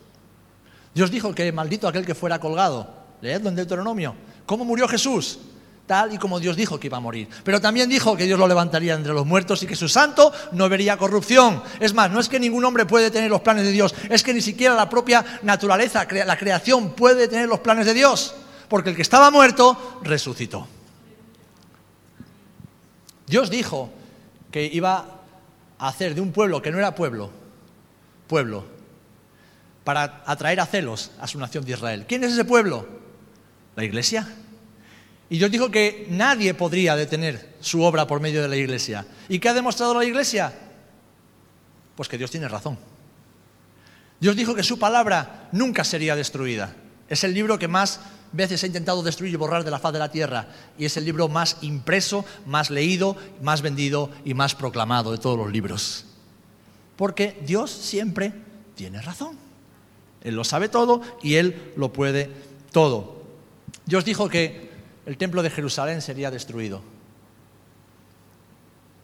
Dios 0.94 1.10
dijo 1.10 1.34
que 1.34 1.50
maldito 1.52 1.88
aquel 1.88 2.06
que 2.06 2.14
fuera 2.14 2.38
colgado. 2.38 2.88
Leedlo 3.20 3.48
en 3.48 3.56
Deuteronomio. 3.56 4.14
¿Cómo 4.46 4.64
murió 4.64 4.86
Jesús? 4.86 5.38
Tal 5.86 6.14
y 6.14 6.18
como 6.18 6.40
Dios 6.40 6.56
dijo 6.56 6.78
que 6.78 6.86
iba 6.86 6.96
a 6.96 7.00
morir. 7.00 7.28
Pero 7.42 7.60
también 7.60 7.88
dijo 7.88 8.16
que 8.16 8.24
Dios 8.24 8.38
lo 8.38 8.46
levantaría 8.46 8.94
entre 8.94 9.12
los 9.12 9.26
muertos 9.26 9.62
y 9.62 9.66
que 9.66 9.76
su 9.76 9.88
santo 9.88 10.32
no 10.52 10.68
vería 10.68 10.96
corrupción. 10.96 11.62
Es 11.80 11.92
más, 11.92 12.10
no 12.10 12.20
es 12.20 12.28
que 12.28 12.40
ningún 12.40 12.64
hombre 12.64 12.86
puede 12.86 13.10
tener 13.10 13.30
los 13.30 13.40
planes 13.40 13.64
de 13.64 13.72
Dios, 13.72 13.94
es 14.08 14.22
que 14.22 14.32
ni 14.32 14.40
siquiera 14.40 14.74
la 14.74 14.88
propia 14.88 15.24
naturaleza, 15.42 16.06
la 16.10 16.38
creación 16.38 16.92
puede 16.92 17.28
tener 17.28 17.48
los 17.48 17.60
planes 17.60 17.86
de 17.86 17.94
Dios. 17.94 18.34
Porque 18.68 18.90
el 18.90 18.96
que 18.96 19.02
estaba 19.02 19.30
muerto 19.30 19.98
resucitó. 20.02 20.66
Dios 23.26 23.50
dijo 23.50 23.90
que 24.54 24.70
iba 24.72 25.04
a 25.78 25.88
hacer 25.88 26.14
de 26.14 26.20
un 26.20 26.30
pueblo 26.30 26.62
que 26.62 26.70
no 26.70 26.78
era 26.78 26.94
pueblo, 26.94 27.28
pueblo, 28.28 28.64
para 29.82 30.22
atraer 30.26 30.60
a 30.60 30.66
celos 30.66 31.10
a 31.18 31.26
su 31.26 31.40
nación 31.40 31.64
de 31.64 31.72
Israel. 31.72 32.04
¿Quién 32.06 32.22
es 32.22 32.34
ese 32.34 32.44
pueblo? 32.44 32.86
La 33.74 33.82
iglesia. 33.82 34.28
Y 35.28 35.38
Dios 35.38 35.50
dijo 35.50 35.72
que 35.72 36.06
nadie 36.08 36.54
podría 36.54 36.94
detener 36.94 37.56
su 37.58 37.82
obra 37.82 38.06
por 38.06 38.20
medio 38.20 38.42
de 38.42 38.48
la 38.48 38.54
iglesia. 38.54 39.04
¿Y 39.28 39.40
qué 39.40 39.48
ha 39.48 39.54
demostrado 39.54 39.92
la 39.92 40.04
iglesia? 40.04 40.52
Pues 41.96 42.08
que 42.08 42.16
Dios 42.16 42.30
tiene 42.30 42.46
razón. 42.46 42.78
Dios 44.20 44.36
dijo 44.36 44.54
que 44.54 44.62
su 44.62 44.78
palabra 44.78 45.48
nunca 45.50 45.82
sería 45.82 46.14
destruida. 46.14 46.76
Es 47.08 47.24
el 47.24 47.34
libro 47.34 47.58
que 47.58 47.66
más 47.66 47.98
veces 48.34 48.62
ha 48.62 48.66
intentado 48.66 49.02
destruir 49.02 49.32
y 49.32 49.36
borrar 49.36 49.64
de 49.64 49.70
la 49.70 49.78
faz 49.78 49.92
de 49.92 49.98
la 49.98 50.10
tierra. 50.10 50.48
Y 50.78 50.84
es 50.84 50.96
el 50.96 51.04
libro 51.04 51.28
más 51.28 51.58
impreso, 51.62 52.24
más 52.46 52.70
leído, 52.70 53.16
más 53.42 53.62
vendido 53.62 54.10
y 54.24 54.34
más 54.34 54.54
proclamado 54.54 55.12
de 55.12 55.18
todos 55.18 55.38
los 55.38 55.50
libros. 55.50 56.04
Porque 56.96 57.40
Dios 57.46 57.70
siempre 57.70 58.32
tiene 58.74 59.00
razón. 59.00 59.38
Él 60.22 60.34
lo 60.34 60.44
sabe 60.44 60.68
todo 60.68 61.02
y 61.22 61.34
Él 61.34 61.72
lo 61.76 61.92
puede 61.92 62.30
todo. 62.72 63.22
Dios 63.86 64.04
dijo 64.04 64.28
que 64.28 64.70
el 65.06 65.16
templo 65.16 65.42
de 65.42 65.50
Jerusalén 65.50 66.00
sería 66.00 66.30
destruido. 66.30 66.82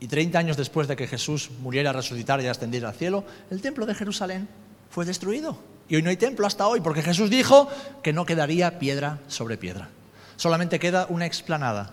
Y 0.01 0.09
30 0.09 0.39
años 0.39 0.57
después 0.57 0.89
de 0.89 0.97
que 0.97 1.07
Jesús 1.07 1.51
muriera, 1.61 1.93
resucitara 1.93 2.43
y 2.43 2.47
ascendiera 2.47 2.89
al 2.89 2.95
cielo, 2.95 3.25
el 3.51 3.61
templo 3.61 3.85
de 3.85 3.95
Jerusalén 3.95 4.49
fue 4.89 5.05
destruido. 5.05 5.59
Y 5.91 5.97
hoy 5.97 6.03
no 6.03 6.11
hay 6.11 6.17
templo 6.17 6.47
hasta 6.47 6.69
hoy, 6.69 6.81
porque 6.81 7.03
Jesús 7.03 7.31
dijo 7.31 7.69
que 8.03 8.13
no 8.13 8.25
quedaría 8.25 8.79
piedra 8.79 9.19
sobre 9.27 9.59
piedra. 9.59 9.89
Solamente 10.37 10.79
queda 10.79 11.07
una 11.09 11.27
explanada, 11.27 11.93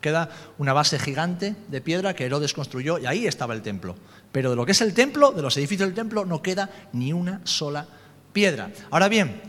queda 0.00 0.28
una 0.58 0.72
base 0.72 0.98
gigante 0.98 1.54
de 1.68 1.80
piedra 1.80 2.14
que 2.14 2.26
Herodes 2.26 2.52
construyó 2.52 2.98
y 2.98 3.06
ahí 3.06 3.28
estaba 3.28 3.54
el 3.54 3.62
templo. 3.62 3.94
Pero 4.32 4.50
de 4.50 4.56
lo 4.56 4.66
que 4.66 4.72
es 4.72 4.80
el 4.80 4.92
templo, 4.92 5.30
de 5.30 5.42
los 5.42 5.56
edificios 5.56 5.88
del 5.88 5.94
templo, 5.94 6.24
no 6.24 6.42
queda 6.42 6.68
ni 6.92 7.12
una 7.12 7.40
sola 7.44 7.86
piedra. 8.32 8.72
Ahora 8.90 9.08
bien, 9.08 9.40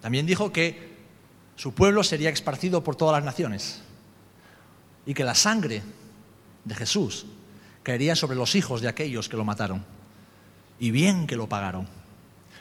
también 0.00 0.26
dijo 0.26 0.52
que 0.52 0.90
su 1.54 1.72
pueblo 1.72 2.02
sería 2.02 2.30
esparcido 2.30 2.82
por 2.82 2.96
todas 2.96 3.14
las 3.14 3.24
naciones 3.24 3.80
y 5.06 5.14
que 5.14 5.22
la 5.22 5.36
sangre 5.36 5.82
de 6.64 6.74
Jesús 6.74 7.26
caería 7.84 8.16
sobre 8.16 8.36
los 8.36 8.56
hijos 8.56 8.80
de 8.80 8.88
aquellos 8.88 9.28
que 9.28 9.36
lo 9.36 9.44
mataron. 9.44 9.84
Y 10.80 10.90
bien 10.90 11.28
que 11.28 11.36
lo 11.36 11.48
pagaron. 11.48 11.99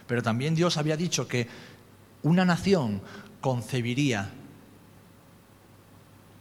Pero 0.09 0.23
también 0.23 0.55
Dios 0.55 0.75
había 0.77 0.97
dicho 0.97 1.27
que 1.27 1.47
una 2.23 2.43
nación 2.43 2.99
concebiría 3.41 4.31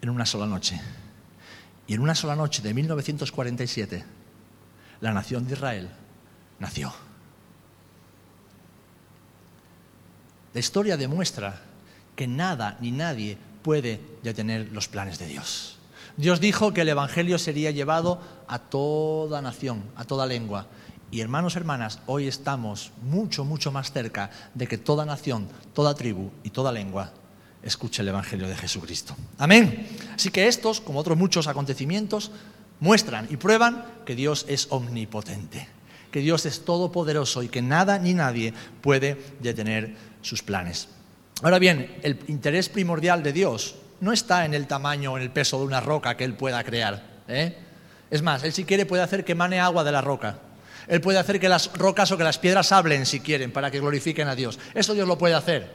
en 0.01 0.09
una 0.09 0.25
sola 0.25 0.47
noche. 0.47 0.81
Y 1.87 1.93
en 1.93 2.01
una 2.01 2.15
sola 2.15 2.35
noche 2.35 2.63
de 2.63 2.73
1947, 2.73 4.05
la 5.03 5.13
nación 5.13 5.47
de 5.47 5.53
Israel 5.53 5.91
nació. 6.59 6.95
La 10.55 10.61
historia 10.61 10.97
demuestra 10.97 11.61
que 12.17 12.27
nada 12.27 12.79
ni 12.81 12.91
nadie 12.91 13.37
puede 13.63 14.01
detener 14.23 14.73
los 14.73 14.89
planes 14.89 15.19
de 15.19 15.27
Dios. 15.27 15.77
Dios 16.17 16.41
dijo 16.41 16.73
que 16.73 16.81
el 16.81 16.89
Evangelio 16.89 17.39
sería 17.39 17.71
llevado 17.71 18.23
a 18.49 18.61
toda 18.61 19.43
nación, 19.43 19.85
a 19.95 20.07
toda 20.07 20.25
lengua. 20.25 20.69
Y 21.11 21.21
hermanos, 21.21 21.57
hermanas, 21.57 22.01
hoy 22.07 22.27
estamos 22.27 22.93
mucho, 23.03 23.45
mucho 23.45 23.73
más 23.73 23.93
cerca 23.93 24.31
de 24.55 24.67
que 24.67 24.77
toda 24.77 25.07
nación, 25.07 25.49
toda 25.73 25.95
tribu 25.95 26.31
y 26.43 26.51
toda 26.51 26.71
lengua 26.71 27.13
escuche 27.63 28.03
el 28.03 28.09
Evangelio 28.09 28.47
de 28.47 28.57
Jesucristo. 28.57 29.17
Amén. 29.39 29.89
Así 30.15 30.31
que 30.31 30.49
estos, 30.49 30.81
como 30.81 31.01
otros 31.01 31.17
muchos 31.17 31.47
acontecimientos, 31.47 32.31
muestran 32.81 33.27
y 33.31 33.39
prueban 33.39 33.85
que 34.05 34.15
Dios 34.15 34.45
es 34.49 34.67
omnipotente, 34.71 35.67
que 36.11 36.21
Dios 36.21 36.45
es 36.45 36.65
todopoderoso 36.65 37.43
y 37.43 37.49
que 37.49 37.63
nada 37.63 37.99
ni 37.99 38.13
nadie 38.13 38.53
puede 38.83 39.17
detener 39.41 39.97
sus 40.21 40.43
planes. 40.43 40.89
Ahora 41.43 41.59
bien, 41.59 41.99
el 42.03 42.19
interés 42.29 42.69
primordial 42.69 43.23
de 43.23 43.33
Dios 43.33 43.77
no 44.01 44.13
está 44.13 44.45
en 44.45 44.53
el 44.53 44.67
tamaño 44.67 45.13
o 45.13 45.17
en 45.17 45.23
el 45.23 45.31
peso 45.31 45.59
de 45.59 45.65
una 45.65 45.81
roca 45.81 46.17
que 46.17 46.25
Él 46.25 46.35
pueda 46.35 46.63
crear. 46.65 47.03
¿eh? 47.29 47.57
Es 48.11 48.23
más, 48.23 48.45
Él 48.45 48.53
si 48.53 48.65
quiere 48.65 48.85
puede 48.85 49.03
hacer 49.03 49.25
que 49.25 49.35
mane 49.35 49.59
agua 49.59 49.85
de 49.85 49.93
la 49.93 50.03
roca. 50.03 50.41
Él 50.89 51.01
puede 51.03 51.19
hacer 51.19 51.39
que 51.39 51.49
las 51.49 51.73
rocas 51.75 52.11
o 52.11 52.17
que 52.17 52.25
las 52.25 52.39
piedras 52.39 52.73
hablen 52.73 53.05
si 53.05 53.21
quieren 53.21 53.53
para 53.53 53.71
que 53.71 53.79
glorifiquen 53.81 54.27
a 54.27 54.35
Dios. 54.35 54.59
Eso 54.75 54.95
Dios 54.95 55.07
lo 55.07 55.19
puede 55.19 55.35
hacer. 55.35 55.71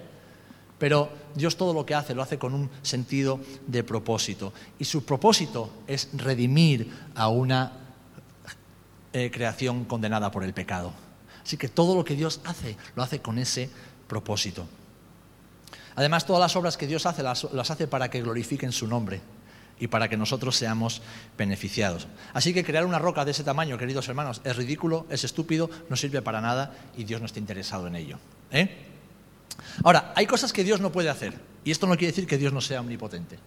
Pero 0.80 1.10
Dios 1.36 1.56
todo 1.56 1.74
lo 1.74 1.86
que 1.86 1.94
hace 1.94 2.16
lo 2.16 2.24
hace 2.24 2.40
con 2.40 2.54
un 2.54 2.70
sentido 2.82 3.40
de 3.68 3.84
propósito. 3.84 4.54
Y 4.80 4.86
su 4.86 5.06
propósito 5.06 5.72
es 5.88 6.10
redimir 6.14 6.92
a 7.16 7.30
una 7.30 7.74
eh, 9.14 9.30
creación 9.32 9.86
condenada 9.86 10.32
por 10.32 10.44
el 10.44 10.54
pecado. 10.54 10.92
Así 11.44 11.58
que 11.58 11.70
todo 11.70 11.96
lo 11.96 12.04
que 12.04 12.16
Dios 12.16 12.42
hace 12.46 12.76
lo 12.96 13.04
hace 13.04 13.22
con 13.22 13.38
ese 13.38 13.70
propósito. 14.08 14.66
Además, 15.96 16.26
todas 16.26 16.42
las 16.42 16.56
obras 16.56 16.76
que 16.76 16.88
Dios 16.88 17.06
hace 17.06 17.22
las, 17.22 17.44
las 17.54 17.70
hace 17.70 17.88
para 17.88 18.10
que 18.10 18.24
glorifiquen 18.24 18.72
su 18.72 18.88
nombre 18.88 19.22
y 19.80 19.88
para 19.88 20.08
que 20.08 20.18
nosotros 20.18 20.56
seamos 20.56 21.02
beneficiados. 21.38 22.08
Así 22.34 22.54
que 22.54 22.64
crear 22.64 22.86
una 22.86 23.00
roca 23.00 23.26
de 23.26 23.32
ese 23.32 23.44
tamaño, 23.44 23.78
queridos 23.78 24.08
hermanos, 24.08 24.42
es 24.44 24.56
ridículo, 24.56 25.06
es 25.10 25.24
estúpido, 25.24 25.70
no 25.90 25.96
sirve 25.96 26.22
para 26.22 26.42
nada 26.42 26.74
y 26.98 27.04
Dios 27.04 27.20
no 27.20 27.26
está 27.26 27.40
interesado 27.40 27.88
en 27.88 27.96
ello. 27.96 28.20
¿eh? 28.52 28.86
Ahora, 29.84 30.14
hay 30.16 30.26
cosas 30.26 30.54
que 30.54 30.64
Dios 30.64 30.80
no 30.80 30.92
puede 30.92 31.10
hacer 31.10 31.34
y 31.66 31.72
esto 31.72 31.88
no 31.88 31.98
quiere 31.98 32.12
decir 32.12 32.28
que 32.28 32.38
Dios 32.38 32.54
no 32.54 32.62
sea 32.62 32.82
omnipotente. 32.82 33.40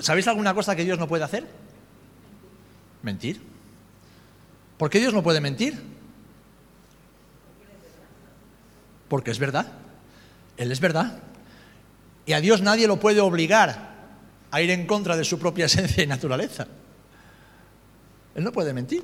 ¿Sabéis 0.00 0.26
alguna 0.28 0.54
cosa 0.54 0.74
que 0.74 0.84
Dios 0.84 0.98
no 0.98 1.08
puede 1.08 1.24
hacer? 1.24 1.46
Mentir. 3.02 3.40
¿Por 4.78 4.90
qué 4.90 4.98
Dios 4.98 5.14
no 5.14 5.22
puede 5.22 5.40
mentir? 5.40 5.80
Porque 9.08 9.30
es 9.30 9.38
verdad. 9.38 9.72
Él 10.56 10.72
es 10.72 10.80
verdad. 10.80 11.18
Y 12.26 12.32
a 12.32 12.40
Dios 12.40 12.62
nadie 12.62 12.86
lo 12.86 12.98
puede 12.98 13.20
obligar 13.20 13.93
a 14.54 14.62
ir 14.62 14.70
en 14.70 14.86
contra 14.86 15.16
de 15.16 15.24
su 15.24 15.36
propia 15.36 15.66
esencia 15.66 16.04
y 16.04 16.06
naturaleza. 16.06 16.68
Él 18.36 18.44
no 18.44 18.52
puede 18.52 18.72
mentir. 18.72 19.02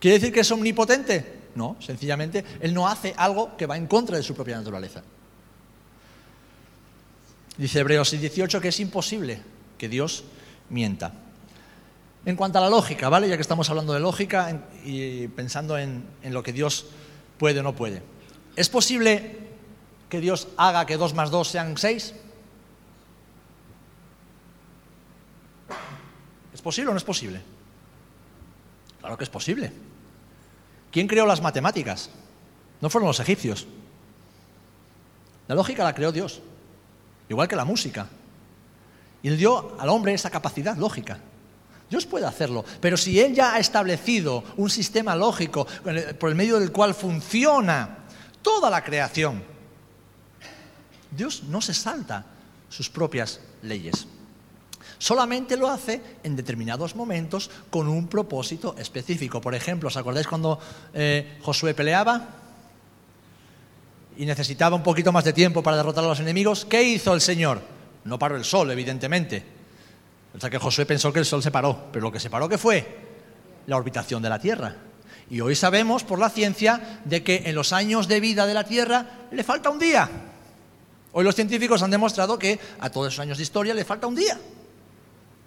¿Quiere 0.00 0.18
decir 0.18 0.32
que 0.32 0.40
es 0.40 0.50
omnipotente? 0.50 1.40
No, 1.54 1.76
sencillamente 1.80 2.42
Él 2.60 2.72
no 2.72 2.88
hace 2.88 3.12
algo 3.16 3.56
que 3.58 3.66
va 3.66 3.76
en 3.76 3.86
contra 3.86 4.16
de 4.16 4.22
su 4.22 4.34
propia 4.34 4.56
naturaleza. 4.56 5.02
Dice 7.58 7.80
Hebreos 7.80 8.10
18 8.10 8.60
que 8.60 8.68
es 8.68 8.80
imposible 8.80 9.42
que 9.76 9.90
Dios 9.90 10.24
mienta. 10.70 11.12
En 12.24 12.36
cuanto 12.36 12.56
a 12.56 12.62
la 12.62 12.70
lógica, 12.70 13.10
¿vale? 13.10 13.28
Ya 13.28 13.36
que 13.36 13.42
estamos 13.42 13.68
hablando 13.68 13.92
de 13.92 14.00
lógica 14.00 14.66
y 14.84 15.28
pensando 15.28 15.76
en, 15.76 16.04
en 16.22 16.32
lo 16.32 16.42
que 16.42 16.54
Dios 16.54 16.86
puede 17.36 17.60
o 17.60 17.62
no 17.62 17.74
puede. 17.74 18.02
¿Es 18.56 18.70
posible 18.70 19.36
que 20.08 20.20
Dios 20.20 20.48
haga 20.56 20.86
que 20.86 20.96
2 20.96 21.12
más 21.12 21.30
2 21.30 21.48
sean 21.48 21.76
6? 21.76 22.14
¿Es 26.62 26.64
posible 26.64 26.90
o 26.90 26.92
no 26.92 26.98
es 26.98 27.04
posible? 27.04 27.42
Claro 29.00 29.18
que 29.18 29.24
es 29.24 29.30
posible. 29.30 29.72
¿Quién 30.92 31.08
creó 31.08 31.26
las 31.26 31.42
matemáticas? 31.42 32.08
No 32.80 32.88
fueron 32.88 33.08
los 33.08 33.18
egipcios. 33.18 33.66
La 35.48 35.56
lógica 35.56 35.82
la 35.82 35.92
creó 35.92 36.12
Dios, 36.12 36.40
igual 37.28 37.48
que 37.48 37.56
la 37.56 37.64
música. 37.64 38.06
Y 39.24 39.28
él 39.28 39.38
dio 39.38 39.76
al 39.80 39.88
hombre 39.88 40.14
esa 40.14 40.30
capacidad 40.30 40.76
lógica. 40.76 41.18
Dios 41.90 42.06
puede 42.06 42.26
hacerlo, 42.26 42.64
pero 42.80 42.96
si 42.96 43.18
Él 43.18 43.34
ya 43.34 43.54
ha 43.54 43.58
establecido 43.58 44.44
un 44.56 44.70
sistema 44.70 45.16
lógico 45.16 45.66
por 46.20 46.30
el 46.30 46.36
medio 46.36 46.60
del 46.60 46.70
cual 46.70 46.94
funciona 46.94 48.04
toda 48.40 48.70
la 48.70 48.84
creación, 48.84 49.42
Dios 51.10 51.42
no 51.42 51.60
se 51.60 51.74
salta 51.74 52.24
sus 52.68 52.88
propias 52.88 53.40
leyes. 53.62 54.06
Solamente 55.02 55.56
lo 55.56 55.68
hace 55.68 56.00
en 56.22 56.36
determinados 56.36 56.94
momentos 56.94 57.50
con 57.70 57.88
un 57.88 58.06
propósito 58.06 58.76
específico. 58.78 59.40
Por 59.40 59.52
ejemplo, 59.52 59.88
¿os 59.88 59.96
acordáis 59.96 60.28
cuando 60.28 60.60
eh, 60.94 61.38
Josué 61.42 61.74
peleaba? 61.74 62.28
Y 64.16 64.24
necesitaba 64.24 64.76
un 64.76 64.84
poquito 64.84 65.10
más 65.10 65.24
de 65.24 65.32
tiempo 65.32 65.60
para 65.60 65.76
derrotar 65.76 66.04
a 66.04 66.06
los 66.06 66.20
enemigos. 66.20 66.64
¿Qué 66.64 66.84
hizo 66.84 67.12
el 67.14 67.20
Señor? 67.20 67.60
No 68.04 68.16
paró 68.16 68.36
el 68.36 68.44
sol, 68.44 68.70
evidentemente. 68.70 69.44
O 70.36 70.38
sea 70.38 70.48
que 70.48 70.58
Josué 70.58 70.86
pensó 70.86 71.12
que 71.12 71.18
el 71.18 71.26
sol 71.26 71.42
se 71.42 71.50
paró. 71.50 71.86
Pero 71.90 72.04
lo 72.04 72.12
que 72.12 72.20
se 72.20 72.30
paró, 72.30 72.48
¿qué 72.48 72.56
fue? 72.56 72.86
La 73.66 73.78
orbitación 73.78 74.22
de 74.22 74.28
la 74.28 74.38
Tierra. 74.38 74.76
Y 75.28 75.40
hoy 75.40 75.56
sabemos 75.56 76.04
por 76.04 76.20
la 76.20 76.30
ciencia 76.30 77.00
de 77.04 77.24
que 77.24 77.42
en 77.46 77.56
los 77.56 77.72
años 77.72 78.06
de 78.06 78.20
vida 78.20 78.46
de 78.46 78.54
la 78.54 78.62
Tierra 78.62 79.04
le 79.32 79.42
falta 79.42 79.68
un 79.68 79.80
día. 79.80 80.08
Hoy 81.10 81.24
los 81.24 81.34
científicos 81.34 81.82
han 81.82 81.90
demostrado 81.90 82.38
que 82.38 82.60
a 82.78 82.88
todos 82.88 83.08
esos 83.08 83.18
años 83.18 83.38
de 83.38 83.42
historia 83.42 83.74
le 83.74 83.84
falta 83.84 84.06
un 84.06 84.14
día. 84.14 84.38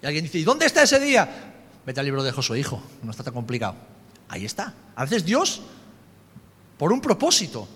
Y 0.02 0.06
alguien 0.06 0.24
dice, 0.24 0.38
¿y 0.38 0.44
dónde 0.44 0.66
está 0.66 0.82
ese 0.82 1.00
día? 1.00 1.52
Vete 1.84 2.00
al 2.00 2.06
libro 2.06 2.22
de 2.22 2.32
Josué, 2.32 2.58
hijo, 2.58 2.82
no 3.02 3.10
está 3.10 3.22
tan 3.22 3.34
complicado. 3.34 3.74
Ahí 4.28 4.44
está. 4.44 4.74
A 4.94 5.04
veces 5.04 5.24
Dios, 5.24 5.62
por 6.78 6.92
un 6.92 7.00
propósito 7.00 7.68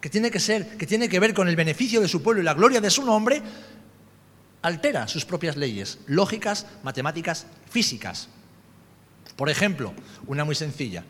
que 0.00 0.10
tiene 0.10 0.30
que 0.30 0.40
ser, 0.40 0.76
que 0.76 0.86
tiene 0.86 1.08
que 1.08 1.20
ver 1.20 1.32
con 1.32 1.48
el 1.48 1.56
beneficio 1.56 2.00
de 2.00 2.08
su 2.08 2.22
pueblo 2.22 2.42
y 2.42 2.44
la 2.44 2.54
gloria 2.54 2.80
de 2.80 2.90
su 2.90 3.04
nombre, 3.04 3.42
altera 4.62 5.08
sus 5.08 5.24
propias 5.24 5.56
leyes, 5.56 5.98
lógicas, 6.06 6.66
matemáticas, 6.82 7.46
físicas. 7.70 8.28
Por 9.36 9.48
ejemplo, 9.48 9.94
una 10.26 10.44
muy 10.44 10.54
sencilla. 10.54 11.04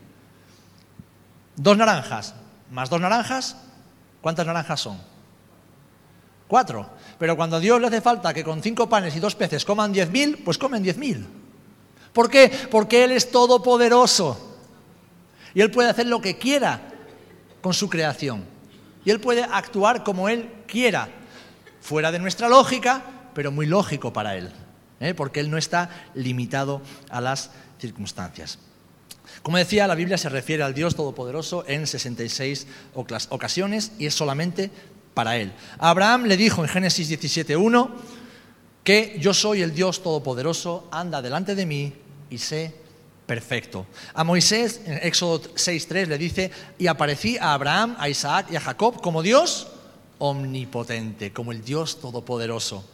Dos 1.55 1.77
naranjas 1.77 2.35
más 2.71 2.89
dos 2.89 2.99
naranjas, 2.99 3.57
¿cuántas 4.21 4.45
naranjas 4.45 4.79
son? 4.79 4.99
Cuatro. 6.47 6.89
Pero 7.17 7.35
cuando 7.35 7.57
a 7.57 7.59
Dios 7.59 7.79
le 7.79 7.87
hace 7.87 8.01
falta 8.01 8.33
que 8.33 8.43
con 8.43 8.61
cinco 8.61 8.89
panes 8.89 9.15
y 9.15 9.19
dos 9.19 9.35
peces 9.35 9.63
coman 9.63 9.93
diez 9.93 10.09
mil, 10.09 10.37
pues 10.43 10.57
comen 10.57 10.83
diez 10.83 10.97
mil. 10.97 11.25
¿Por 12.13 12.29
qué? 12.29 12.51
Porque 12.71 13.03
Él 13.03 13.11
es 13.11 13.31
todopoderoso. 13.31 14.57
Y 15.53 15.61
Él 15.61 15.71
puede 15.71 15.89
hacer 15.89 16.07
lo 16.07 16.21
que 16.21 16.37
quiera 16.37 16.81
con 17.61 17.73
su 17.73 17.89
creación. 17.89 18.45
Y 19.05 19.11
Él 19.11 19.19
puede 19.19 19.43
actuar 19.43 20.03
como 20.03 20.27
Él 20.29 20.49
quiera, 20.67 21.09
fuera 21.81 22.11
de 22.11 22.19
nuestra 22.19 22.49
lógica, 22.49 23.03
pero 23.33 23.51
muy 23.51 23.65
lógico 23.65 24.11
para 24.11 24.35
Él, 24.35 24.51
¿eh? 24.99 25.13
porque 25.13 25.39
Él 25.39 25.51
no 25.51 25.57
está 25.57 25.89
limitado 26.13 26.81
a 27.09 27.21
las 27.21 27.51
circunstancias. 27.79 28.59
Como 29.43 29.57
decía, 29.57 29.87
la 29.87 29.95
Biblia 29.95 30.17
se 30.17 30.29
refiere 30.29 30.63
al 30.63 30.73
Dios 30.73 30.95
Todopoderoso 30.95 31.65
en 31.67 31.85
66 31.85 32.67
ocasiones 32.93 33.91
y 33.99 34.07
es 34.07 34.15
solamente 34.15 34.71
para 35.15 35.37
Él. 35.37 35.51
Abraham 35.79 36.25
le 36.25 36.37
dijo 36.37 36.61
en 36.61 36.69
Génesis 36.69 37.09
17.1 37.09 37.89
que 38.83 39.17
yo 39.19 39.33
soy 39.33 39.63
el 39.63 39.73
Dios 39.73 40.03
Todopoderoso, 40.03 40.87
anda 40.91 41.23
delante 41.23 41.55
de 41.55 41.65
mí 41.65 41.93
y 42.29 42.37
sé 42.37 42.75
perfecto. 43.25 43.87
A 44.13 44.23
Moisés, 44.23 44.81
en 44.85 44.99
Éxodo 45.01 45.41
6.3, 45.41 46.05
le 46.05 46.19
dice, 46.19 46.51
y 46.77 46.85
aparecí 46.85 47.39
a 47.39 47.53
Abraham, 47.53 47.95
a 47.97 48.09
Isaac 48.09 48.47
y 48.51 48.55
a 48.55 48.61
Jacob 48.61 49.01
como 49.01 49.23
Dios 49.23 49.69
omnipotente, 50.19 51.33
como 51.33 51.51
el 51.51 51.63
Dios 51.63 51.99
Todopoderoso. 51.99 52.87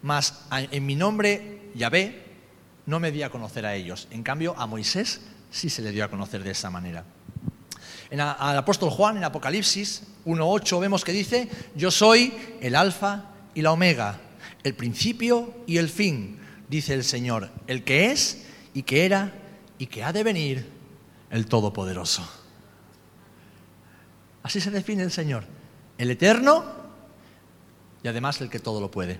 Mas 0.00 0.46
en 0.50 0.86
mi 0.86 0.94
nombre, 0.94 1.70
Yahvé, 1.74 2.24
no 2.86 3.00
me 3.00 3.12
di 3.12 3.22
a 3.22 3.30
conocer 3.30 3.66
a 3.66 3.74
ellos. 3.74 4.08
En 4.10 4.22
cambio, 4.22 4.54
a 4.56 4.66
Moisés 4.66 5.20
sí 5.50 5.68
se 5.68 5.82
le 5.82 5.92
dio 5.92 6.04
a 6.04 6.08
conocer 6.08 6.42
de 6.42 6.52
esa 6.52 6.70
manera. 6.70 7.04
En 8.08 8.20
al 8.20 8.56
apóstol 8.56 8.90
Juan, 8.90 9.16
en 9.16 9.24
Apocalipsis 9.24 10.02
1.8, 10.26 10.80
vemos 10.80 11.04
que 11.04 11.12
dice, 11.12 11.48
yo 11.74 11.90
soy 11.90 12.32
el 12.60 12.74
alfa 12.74 13.30
y 13.54 13.62
la 13.62 13.72
omega, 13.72 14.20
el 14.64 14.74
principio 14.74 15.54
y 15.66 15.78
el 15.78 15.88
fin, 15.88 16.38
dice 16.68 16.94
el 16.94 17.04
Señor, 17.04 17.50
el 17.66 17.84
que 17.84 18.10
es 18.10 18.44
y 18.74 18.82
que 18.82 19.06
era 19.06 19.32
y 19.78 19.86
que 19.86 20.02
ha 20.02 20.12
de 20.12 20.24
venir 20.24 20.68
el 21.30 21.46
Todopoderoso. 21.46 22.28
Así 24.42 24.60
se 24.60 24.70
define 24.70 25.04
el 25.04 25.12
Señor, 25.12 25.44
el 25.96 26.10
eterno 26.10 26.64
y 28.02 28.08
además 28.08 28.40
el 28.40 28.50
que 28.50 28.58
todo 28.58 28.80
lo 28.80 28.90
puede. 28.90 29.18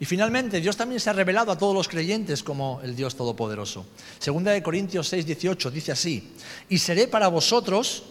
Y 0.00 0.04
finalmente, 0.06 0.60
Dios 0.60 0.76
también 0.76 1.00
se 1.00 1.10
ha 1.10 1.12
revelado 1.12 1.52
a 1.52 1.58
todos 1.58 1.74
los 1.74 1.88
creyentes 1.88 2.42
como 2.42 2.80
el 2.82 2.96
Dios 2.96 3.14
Todopoderoso. 3.14 3.86
Segunda 4.18 4.50
de 4.50 4.62
Corintios 4.62 5.08
6, 5.08 5.26
18 5.26 5.70
dice 5.70 5.92
así, 5.92 6.32
y 6.68 6.78
seré 6.78 7.06
para 7.06 7.28
vosotros 7.28 8.02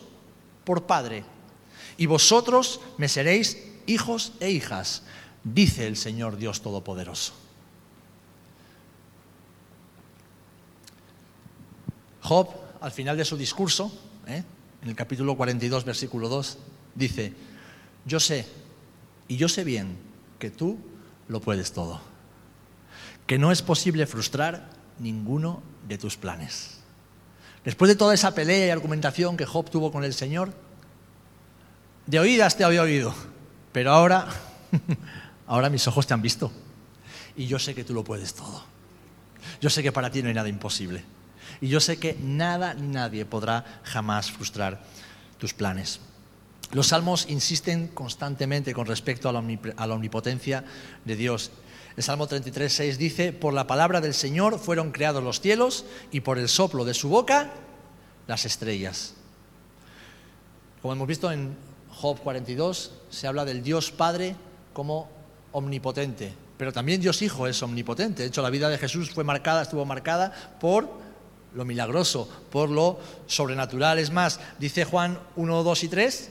por 0.64 0.86
Padre, 0.86 1.26
y 1.98 2.06
vosotros 2.06 2.80
me 2.98 3.08
seréis 3.08 3.58
hijos 3.86 4.34
e 4.39 4.52
hijas, 4.52 5.04
dice 5.44 5.88
el 5.88 5.98
Señor 5.98 6.38
Dios 6.38 6.62
Todopoderoso. 6.62 7.34
Job, 12.22 12.50
al 12.80 12.91
final 12.91 13.18
de 13.18 13.26
su 13.26 13.36
discurso, 13.36 13.91
¿eh? 14.28 14.44
en 14.82 14.89
el 14.89 14.96
capítulo 14.96 15.36
42, 15.36 15.84
versículo 15.84 16.30
2, 16.30 16.58
dice, 16.96 17.34
yo 18.06 18.20
sé, 18.20 18.48
y 19.28 19.36
yo 19.36 19.50
sé 19.50 19.64
bien, 19.64 19.98
que 20.39 20.50
tú 20.50 20.78
lo 21.28 21.41
puedes 21.41 21.74
todo, 21.74 22.02
que 23.28 23.38
no 23.38 23.52
es 23.52 23.62
posible 23.62 24.08
frustrar 24.08 24.70
ninguno 25.00 25.62
de 25.88 25.98
tus 25.98 26.16
planes. 26.16 26.80
Después 27.66 27.89
de 27.89 27.96
toda 27.96 28.14
esa 28.14 28.36
pelea 28.36 28.68
y 28.68 28.70
argumentación 28.70 29.38
que 29.38 29.46
Job 29.46 29.70
tuvo 29.70 29.91
con 29.91 30.04
el 30.04 30.14
Señor, 30.14 30.54
de 32.06 32.20
oídas 32.20 32.58
te 32.58 32.64
había 32.64 32.82
oído, 32.82 33.14
pero 33.72 33.91
ahora, 33.91 34.28
ahora 35.47 35.70
mis 35.70 35.88
ojos 35.88 36.08
te 36.08 36.14
han 36.14 36.22
visto 36.22 36.51
y 37.36 37.47
yo 37.47 37.60
sé 37.60 37.74
que 37.74 37.84
tú 37.84 37.93
lo 37.93 38.04
puedes 38.04 38.34
todo. 38.34 38.64
Yo 39.62 39.70
sé 39.70 39.84
que 39.84 39.91
para 39.91 40.12
ti 40.12 40.22
no 40.22 40.28
hay 40.28 40.34
nada 40.34 40.49
imposible. 40.49 41.04
Y 41.62 41.68
yo 41.68 41.80
sé 41.80 41.97
que 41.97 42.18
nada 42.22 42.74
nadie 42.74 43.26
podrá 43.26 43.82
jamás 43.84 44.32
frustrar 44.32 44.82
tus 45.38 45.54
planes. 45.54 45.99
Los 46.72 46.88
salmos 46.88 47.28
insisten 47.30 47.88
constantemente 47.88 48.74
con 48.74 48.86
respecto 48.86 49.30
a 49.30 49.34
la, 49.34 49.39
omnipotencia 49.93 50.64
de 51.06 51.16
Dios. 51.16 51.51
El 51.95 52.04
Salmo 52.04 52.26
33, 52.26 52.74
6 52.74 52.97
dice, 52.97 53.34
por 53.34 53.54
la 53.54 53.68
palabra 53.68 54.01
del 54.01 54.16
Señor 54.16 54.58
fueron 54.58 54.91
creados 54.91 55.24
los 55.24 55.39
cielos 55.39 55.86
y 56.12 56.22
por 56.22 56.39
el 56.39 56.49
soplo 56.49 56.86
de 56.86 56.95
su 56.95 57.10
boca 57.10 57.51
las 58.26 58.45
estrellas. 58.45 59.14
Como 60.82 60.93
hemos 60.93 61.08
visto 61.08 61.32
en 61.32 61.56
Job 62.04 62.20
42, 62.20 62.91
se 63.10 63.28
habla 63.28 63.45
del 63.45 63.64
Dios 63.64 63.89
Padre 63.89 64.36
como 64.74 65.08
omnipotente, 65.54 66.34
pero 66.58 66.74
también 66.74 66.99
Dios 66.99 67.22
Hijo 67.22 67.47
es 67.47 67.64
omnipotente. 67.64 68.24
De 68.24 68.28
hecho, 68.28 68.41
la 68.41 68.49
vida 68.49 68.68
de 68.68 68.78
Jesús 68.78 69.12
fue 69.12 69.24
marcada, 69.24 69.62
estuvo 69.62 69.86
marcada 69.86 70.58
por 70.60 70.89
lo 71.54 71.64
milagroso, 71.64 72.28
por 72.51 72.70
lo 72.70 72.99
sobrenatural. 73.26 73.99
Es 73.99 74.12
más, 74.12 74.41
dice 74.60 74.84
Juan 74.84 75.18
1, 75.38 75.64
2 75.64 75.84
y 75.86 75.88
3, 75.88 76.30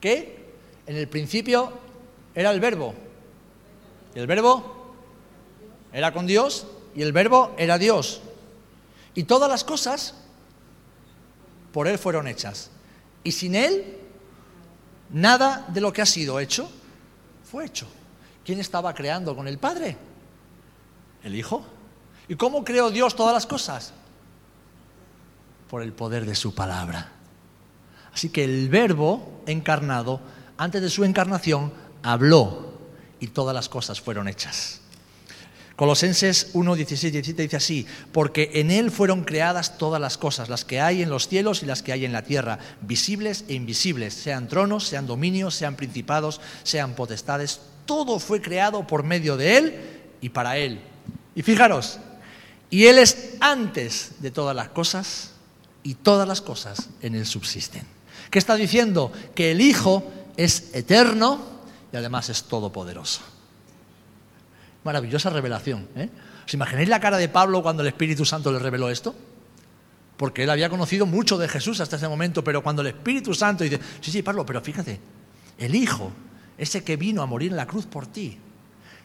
que 0.00 0.52
en 0.86 0.94
el 0.94 1.08
principio 1.08 1.72
era 2.32 2.52
el 2.52 2.60
verbo. 2.60 2.94
el 4.14 4.28
verbo 4.28 4.94
era 5.92 6.12
con 6.12 6.28
Dios 6.28 6.64
y 6.94 7.02
el 7.02 7.10
verbo 7.10 7.56
era 7.58 7.76
Dios. 7.76 8.20
Y 9.16 9.24
todas 9.24 9.50
las 9.50 9.64
cosas 9.64 10.14
por 11.72 11.88
Él 11.88 11.98
fueron 11.98 12.28
hechas. 12.28 12.70
Y 13.24 13.32
sin 13.32 13.56
Él, 13.56 14.05
nada 15.10 15.66
de 15.68 15.80
lo 15.80 15.92
que 15.92 16.02
ha 16.02 16.06
sido 16.06 16.40
hecho 16.40 16.70
fue 17.44 17.64
hecho. 17.64 17.86
¿Quién 18.44 18.60
estaba 18.60 18.94
creando 18.94 19.34
con 19.34 19.48
el 19.48 19.58
Padre? 19.58 19.96
El 21.22 21.34
Hijo. 21.34 21.64
¿Y 22.28 22.36
cómo 22.36 22.64
creó 22.64 22.90
Dios 22.90 23.14
todas 23.16 23.34
las 23.34 23.46
cosas? 23.46 23.92
por 25.68 25.82
el 25.82 25.92
poder 25.92 26.26
de 26.26 26.34
su 26.34 26.54
palabra. 26.54 27.08
Así 28.12 28.30
que 28.30 28.44
el 28.44 28.68
verbo 28.68 29.42
encarnado, 29.46 30.20
antes 30.56 30.80
de 30.80 30.90
su 30.90 31.04
encarnación, 31.04 31.72
habló 32.02 32.72
y 33.20 33.28
todas 33.28 33.54
las 33.54 33.68
cosas 33.68 34.00
fueron 34.00 34.28
hechas. 34.28 34.80
Colosenses 35.76 36.48
1, 36.54 36.74
16, 36.74 37.12
17 37.12 37.42
dice 37.42 37.56
así, 37.56 37.86
porque 38.10 38.50
en 38.54 38.70
Él 38.70 38.90
fueron 38.90 39.24
creadas 39.24 39.76
todas 39.76 40.00
las 40.00 40.16
cosas, 40.16 40.48
las 40.48 40.64
que 40.64 40.80
hay 40.80 41.02
en 41.02 41.10
los 41.10 41.28
cielos 41.28 41.62
y 41.62 41.66
las 41.66 41.82
que 41.82 41.92
hay 41.92 42.06
en 42.06 42.12
la 42.12 42.22
tierra, 42.22 42.58
visibles 42.80 43.44
e 43.48 43.54
invisibles, 43.54 44.14
sean 44.14 44.48
tronos, 44.48 44.88
sean 44.88 45.06
dominios, 45.06 45.54
sean 45.54 45.76
principados, 45.76 46.40
sean 46.62 46.94
potestades, 46.94 47.60
todo 47.84 48.18
fue 48.18 48.40
creado 48.40 48.86
por 48.86 49.02
medio 49.02 49.36
de 49.36 49.58
Él 49.58 49.80
y 50.22 50.30
para 50.30 50.56
Él. 50.56 50.80
Y 51.34 51.42
fijaros, 51.42 51.98
y 52.70 52.86
Él 52.86 52.98
es 52.98 53.34
antes 53.40 54.12
de 54.20 54.30
todas 54.30 54.56
las 54.56 54.70
cosas 54.70 55.32
y 55.86 55.94
todas 55.94 56.26
las 56.26 56.40
cosas 56.40 56.88
en 57.00 57.14
él 57.14 57.26
subsisten. 57.26 57.84
¿Qué 58.30 58.40
está 58.40 58.56
diciendo? 58.56 59.12
Que 59.36 59.52
el 59.52 59.60
Hijo 59.60 60.02
es 60.36 60.74
eterno 60.74 61.40
y 61.92 61.96
además 61.96 62.28
es 62.28 62.42
todopoderoso. 62.42 63.20
Maravillosa 64.86 65.30
revelación. 65.30 65.88
¿eh? 65.96 66.08
¿Os 66.46 66.54
imagináis 66.54 66.88
la 66.88 67.00
cara 67.00 67.16
de 67.16 67.28
Pablo 67.28 67.60
cuando 67.60 67.82
el 67.82 67.88
Espíritu 67.88 68.24
Santo 68.24 68.52
le 68.52 68.60
reveló 68.60 68.88
esto? 68.88 69.14
Porque 70.16 70.44
él 70.44 70.50
había 70.50 70.70
conocido 70.70 71.06
mucho 71.06 71.36
de 71.36 71.48
Jesús 71.48 71.80
hasta 71.80 71.96
ese 71.96 72.08
momento, 72.08 72.44
pero 72.44 72.62
cuando 72.62 72.82
el 72.82 72.88
Espíritu 72.88 73.34
Santo 73.34 73.64
dice, 73.64 73.80
sí, 74.00 74.12
sí, 74.12 74.22
Pablo, 74.22 74.46
pero 74.46 74.60
fíjate, 74.60 75.00
el 75.58 75.74
Hijo, 75.74 76.12
ese 76.56 76.84
que 76.84 76.96
vino 76.96 77.20
a 77.20 77.26
morir 77.26 77.50
en 77.50 77.56
la 77.56 77.66
cruz 77.66 77.84
por 77.86 78.06
ti, 78.06 78.38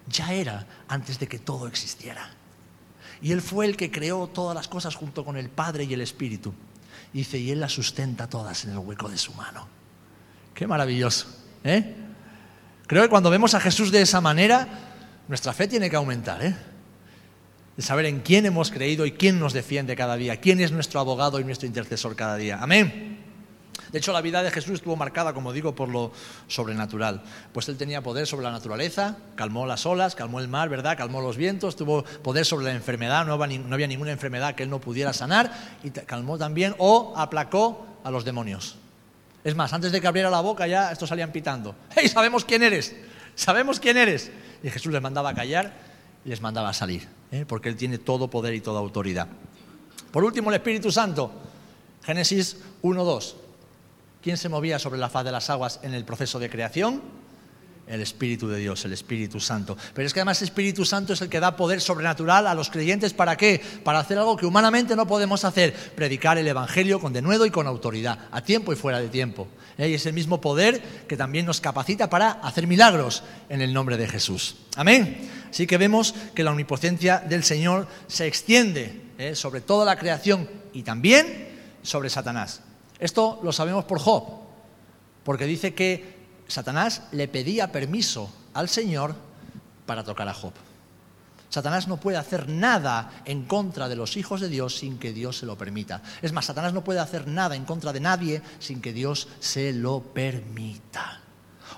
ya 0.08 0.32
era 0.34 0.68
antes 0.88 1.18
de 1.18 1.28
que 1.28 1.40
todo 1.40 1.68
existiera. 1.68 2.30
Y 3.24 3.32
Él 3.32 3.42
fue 3.42 3.66
el 3.66 3.76
que 3.76 3.92
creó 3.92 4.28
todas 4.28 4.56
las 4.56 4.68
cosas 4.68 4.96
junto 4.96 5.26
con 5.26 5.36
el 5.36 5.50
Padre 5.50 5.86
y 5.86 5.94
el 5.94 6.02
Espíritu 6.02 6.54
dice, 7.14 7.38
y 7.38 7.52
Él 7.52 7.60
las 7.60 7.74
sustenta 7.74 8.28
todas 8.28 8.64
en 8.66 8.72
el 8.72 8.78
hueco 8.78 9.10
de 9.10 9.18
su 9.18 9.34
mano. 9.34 9.68
Qué 10.54 10.68
maravilloso. 10.68 11.28
¿eh? 11.64 11.96
Creo 12.88 13.04
que 13.04 13.10
cuando 13.10 13.30
vemos 13.30 13.54
a 13.54 13.60
Jesús 13.60 13.92
de 13.92 14.02
esa 14.02 14.22
manera, 14.22 14.91
nuestra 15.28 15.54
fe 15.54 15.68
tiene 15.68 15.90
que 15.90 15.96
aumentar. 15.96 16.44
¿eh? 16.44 16.56
De 17.76 17.84
saber 17.84 18.06
en 18.06 18.20
quién 18.22 18.46
hemos 18.46 18.72
creído 18.72 19.06
y 19.06 19.14
quién 19.14 19.40
nos 19.40 19.54
defiende 19.54 19.96
cada 19.96 20.16
día, 20.16 20.38
quién 20.38 20.60
es 20.60 20.72
nuestro 20.72 21.00
abogado 21.00 21.40
y 21.40 21.44
nuestro 21.44 21.68
intercesor 21.68 22.16
cada 22.16 22.36
día. 22.36 22.60
Amén. 22.62 23.12
De 23.92 23.98
hecho, 23.98 24.14
la 24.14 24.22
vida 24.22 24.42
de 24.42 24.52
Jesús 24.52 24.76
estuvo 24.76 24.96
marcada, 24.96 25.34
como 25.34 25.52
digo, 25.52 25.76
por 25.76 25.90
lo 25.90 26.14
sobrenatural. 26.48 27.24
Pues 27.52 27.68
él 27.68 27.76
tenía 27.76 28.02
poder 28.02 28.26
sobre 28.26 28.44
la 28.44 28.52
naturaleza, 28.52 29.18
calmó 29.36 29.66
las 29.66 29.86
olas, 29.86 30.16
calmó 30.16 30.40
el 30.40 30.48
mar, 30.48 30.70
¿verdad? 30.70 30.98
Calmó 30.98 31.20
los 31.20 31.36
vientos, 31.36 31.76
tuvo 31.76 32.04
poder 32.04 32.46
sobre 32.46 32.66
la 32.66 32.72
enfermedad, 32.72 33.26
no 33.26 33.34
había, 33.34 33.88
ninguna 33.88 34.12
enfermedad 34.12 34.56
que 34.56 34.64
él 34.64 34.70
no 34.70 34.80
pudiera 34.80 35.12
sanar, 35.12 35.52
y 35.84 35.90
calmó 35.90 36.38
también 36.38 36.74
o 36.78 37.14
aplacó 37.18 37.86
a 38.04 38.12
los 38.12 38.24
demonios. 38.24 38.78
Es 39.44 39.56
más, 39.56 39.74
antes 39.74 39.92
de 39.92 40.00
que 40.00 40.08
abriera 40.08 40.30
la 40.30 40.40
boca 40.40 40.68
ya 40.68 40.92
estos 40.92 41.10
salían 41.10 41.32
pitando. 41.32 41.76
¡Hey, 41.94 42.08
sabemos 42.08 42.46
quién 42.46 42.64
eres! 42.64 42.96
¡Sabemos 43.36 43.80
quién 43.80 43.98
eres! 43.98 44.32
Y 44.64 44.70
Jesús 44.70 44.92
les 44.92 45.02
mandaba 45.02 45.34
callar 45.34 45.74
y 46.26 46.30
les 46.30 46.42
mandaba 46.42 46.74
salir, 46.74 47.08
¿eh? 47.32 47.46
porque 47.48 47.70
Él 47.70 47.76
tiene 47.76 47.98
todo 47.98 48.30
poder 48.30 48.54
y 48.54 48.62
toda 48.62 48.80
autoridad. 48.80 49.28
Por 50.12 50.24
último, 50.24 50.50
el 50.50 50.56
Espíritu 50.56 50.92
Santo. 50.92 51.32
Génesis 52.04 52.58
1.2. 52.84 53.36
¿Quién 54.22 54.38
se 54.38 54.50
movía 54.50 54.80
sobre 54.80 55.00
la 55.00 55.10
faz 55.10 55.26
de 55.26 55.32
las 55.32 55.50
aguas 55.50 55.80
en 55.84 55.94
el 55.94 56.06
proceso 56.06 56.40
de 56.40 56.50
creación? 56.50 57.02
El 57.92 58.02
Espíritu 58.02 58.48
de 58.48 58.58
Dios, 58.58 58.86
el 58.86 58.94
Espíritu 58.94 59.40
Santo. 59.40 59.78
Pero 59.94 60.08
es 60.08 60.14
que 60.14 60.22
además 60.22 60.42
el 60.42 60.48
Espíritu 60.48 60.86
Santo 60.86 61.14
es 61.14 61.22
el 61.22 61.30
que 61.30 61.40
da 61.40 61.56
poder 61.56 61.82
sobrenatural 61.82 62.48
a 62.48 62.56
los 62.56 62.70
creyentes. 62.70 63.14
¿Para 63.14 63.36
qué? 63.36 63.62
Para 63.84 64.00
hacer 64.00 64.18
algo 64.18 64.38
que 64.38 64.46
humanamente 64.46 64.96
no 64.96 65.06
podemos 65.06 65.44
hacer. 65.44 65.74
Predicar 65.74 66.38
el 66.38 66.48
Evangelio 66.48 67.00
con 67.02 67.12
denuedo 67.12 67.46
y 67.46 67.52
con 67.52 67.68
autoridad, 67.68 68.18
a 68.32 68.42
tiempo 68.42 68.72
y 68.72 68.78
fuera 68.78 69.00
de 69.00 69.10
tiempo. 69.10 69.48
¿Eh? 69.78 69.90
Y 69.90 69.94
es 69.96 70.06
el 70.06 70.14
mismo 70.14 70.40
poder 70.40 70.82
que 71.08 71.18
también 71.18 71.46
nos 71.46 71.60
capacita 71.60 72.10
para 72.10 72.32
hacer 72.32 72.66
milagros 72.66 73.24
en 73.50 73.62
el 73.62 73.74
nombre 73.74 73.98
de 73.98 74.08
Jesús. 74.08 74.56
Amén. 74.78 75.30
Así 75.50 75.68
que 75.68 75.78
vemos 75.78 76.16
que 76.34 76.44
la 76.44 76.52
omnipotencia 76.52 77.20
del 77.20 77.44
Señor 77.44 77.88
se 78.08 78.26
extiende 78.26 79.02
¿eh? 79.18 79.36
sobre 79.36 79.60
toda 79.60 79.86
la 79.86 79.98
creación 79.98 80.50
y 80.72 80.84
también 80.84 81.50
sobre 81.84 82.10
Satanás. 82.10 82.62
Esto 83.00 83.40
lo 83.44 83.52
sabemos 83.52 83.84
por 83.86 84.00
Job, 84.00 84.24
porque 85.24 85.46
dice 85.46 85.74
que 85.74 86.11
Satanás 86.52 87.04
le 87.14 87.30
pedía 87.30 87.72
permiso 87.72 88.30
al 88.54 88.68
Señor 88.68 89.16
para 89.86 90.04
tocar 90.04 90.28
a 90.28 90.34
Job. 90.34 90.52
Satanás 91.50 91.88
no 91.88 91.98
puede 91.98 92.18
hacer 92.18 92.50
nada 92.50 93.24
en 93.26 93.44
contra 93.46 93.88
de 93.88 93.96
los 93.96 94.18
hijos 94.18 94.42
de 94.42 94.50
Dios 94.50 94.78
sin 94.78 95.00
que 95.00 95.14
Dios 95.14 95.38
se 95.38 95.46
lo 95.46 95.58
permita. 95.58 96.02
Es 96.22 96.34
más, 96.34 96.46
Satanás 96.46 96.74
no 96.74 96.84
puede 96.84 97.00
hacer 97.00 97.28
nada 97.28 97.56
en 97.56 97.64
contra 97.64 97.94
de 97.94 98.02
nadie 98.02 98.42
sin 98.60 98.82
que 98.82 98.92
Dios 98.92 99.30
se 99.40 99.72
lo 99.72 100.02
permita. 100.02 101.22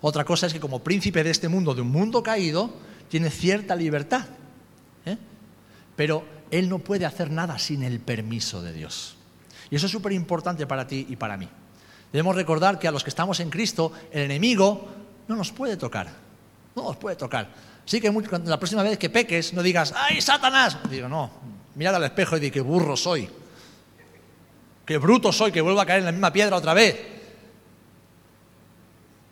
Otra 0.02 0.26
cosa 0.26 0.48
es 0.48 0.54
que 0.54 0.60
como 0.60 0.84
príncipe 0.84 1.24
de 1.24 1.30
este 1.30 1.50
mundo, 1.50 1.76
de 1.76 1.82
un 1.82 1.92
mundo 1.92 2.24
caído, 2.24 2.74
tiene 3.10 3.30
cierta 3.30 3.76
libertad. 3.76 4.26
¿eh? 5.06 5.18
Pero 5.96 6.26
él 6.50 6.68
no 6.68 6.80
puede 6.80 7.06
hacer 7.06 7.30
nada 7.30 7.60
sin 7.60 7.84
el 7.84 8.00
permiso 8.00 8.64
de 8.64 8.74
Dios. 8.74 9.18
Y 9.70 9.76
eso 9.76 9.86
es 9.86 9.92
súper 9.92 10.14
importante 10.14 10.66
para 10.66 10.88
ti 10.88 11.06
y 11.10 11.16
para 11.16 11.38
mí. 11.38 11.48
Debemos 12.14 12.36
recordar 12.36 12.78
que 12.78 12.88
a 12.88 12.92
los 12.92 13.04
que 13.04 13.10
estamos 13.10 13.40
en 13.40 13.50
Cristo, 13.50 13.92
el 14.12 14.22
enemigo 14.22 14.88
no 15.28 15.36
nos 15.36 15.52
puede 15.52 15.78
tocar. 15.78 16.08
No 16.76 16.84
nos 16.84 16.96
puede 16.96 17.16
tocar. 17.16 17.50
Así 17.84 18.00
que 18.00 18.12
la 18.46 18.60
próxima 18.60 18.84
vez 18.84 19.00
que 19.00 19.10
peques, 19.10 19.52
no 19.52 19.64
digas, 19.64 19.94
¡ay, 19.98 20.22
Satanás! 20.22 20.78
Digo, 20.92 21.10
no, 21.10 21.32
mirad 21.74 21.96
al 21.96 22.04
espejo 22.04 22.38
y 22.38 22.40
di, 22.40 22.52
qué 22.52 22.62
burro 22.62 22.96
soy. 22.96 23.28
Qué 24.86 24.98
bruto 25.00 25.32
soy 25.32 25.52
que 25.52 25.60
vuelva 25.60 25.82
a 25.82 25.86
caer 25.88 26.00
en 26.00 26.06
la 26.06 26.12
misma 26.12 26.32
piedra 26.32 26.56
otra 26.56 26.76
vez. 26.76 27.00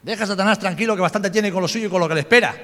Deja 0.01 0.23
a 0.23 0.27
Satanás 0.27 0.57
tranquilo 0.57 0.95
que 0.95 1.01
bastante 1.01 1.29
tiene 1.29 1.51
con 1.51 1.61
lo 1.61 1.67
suyo 1.67 1.85
y 1.85 1.89
con 1.89 1.99
lo 1.99 2.07
que 2.07 2.15
le 2.15 2.21
espera. 2.21 2.55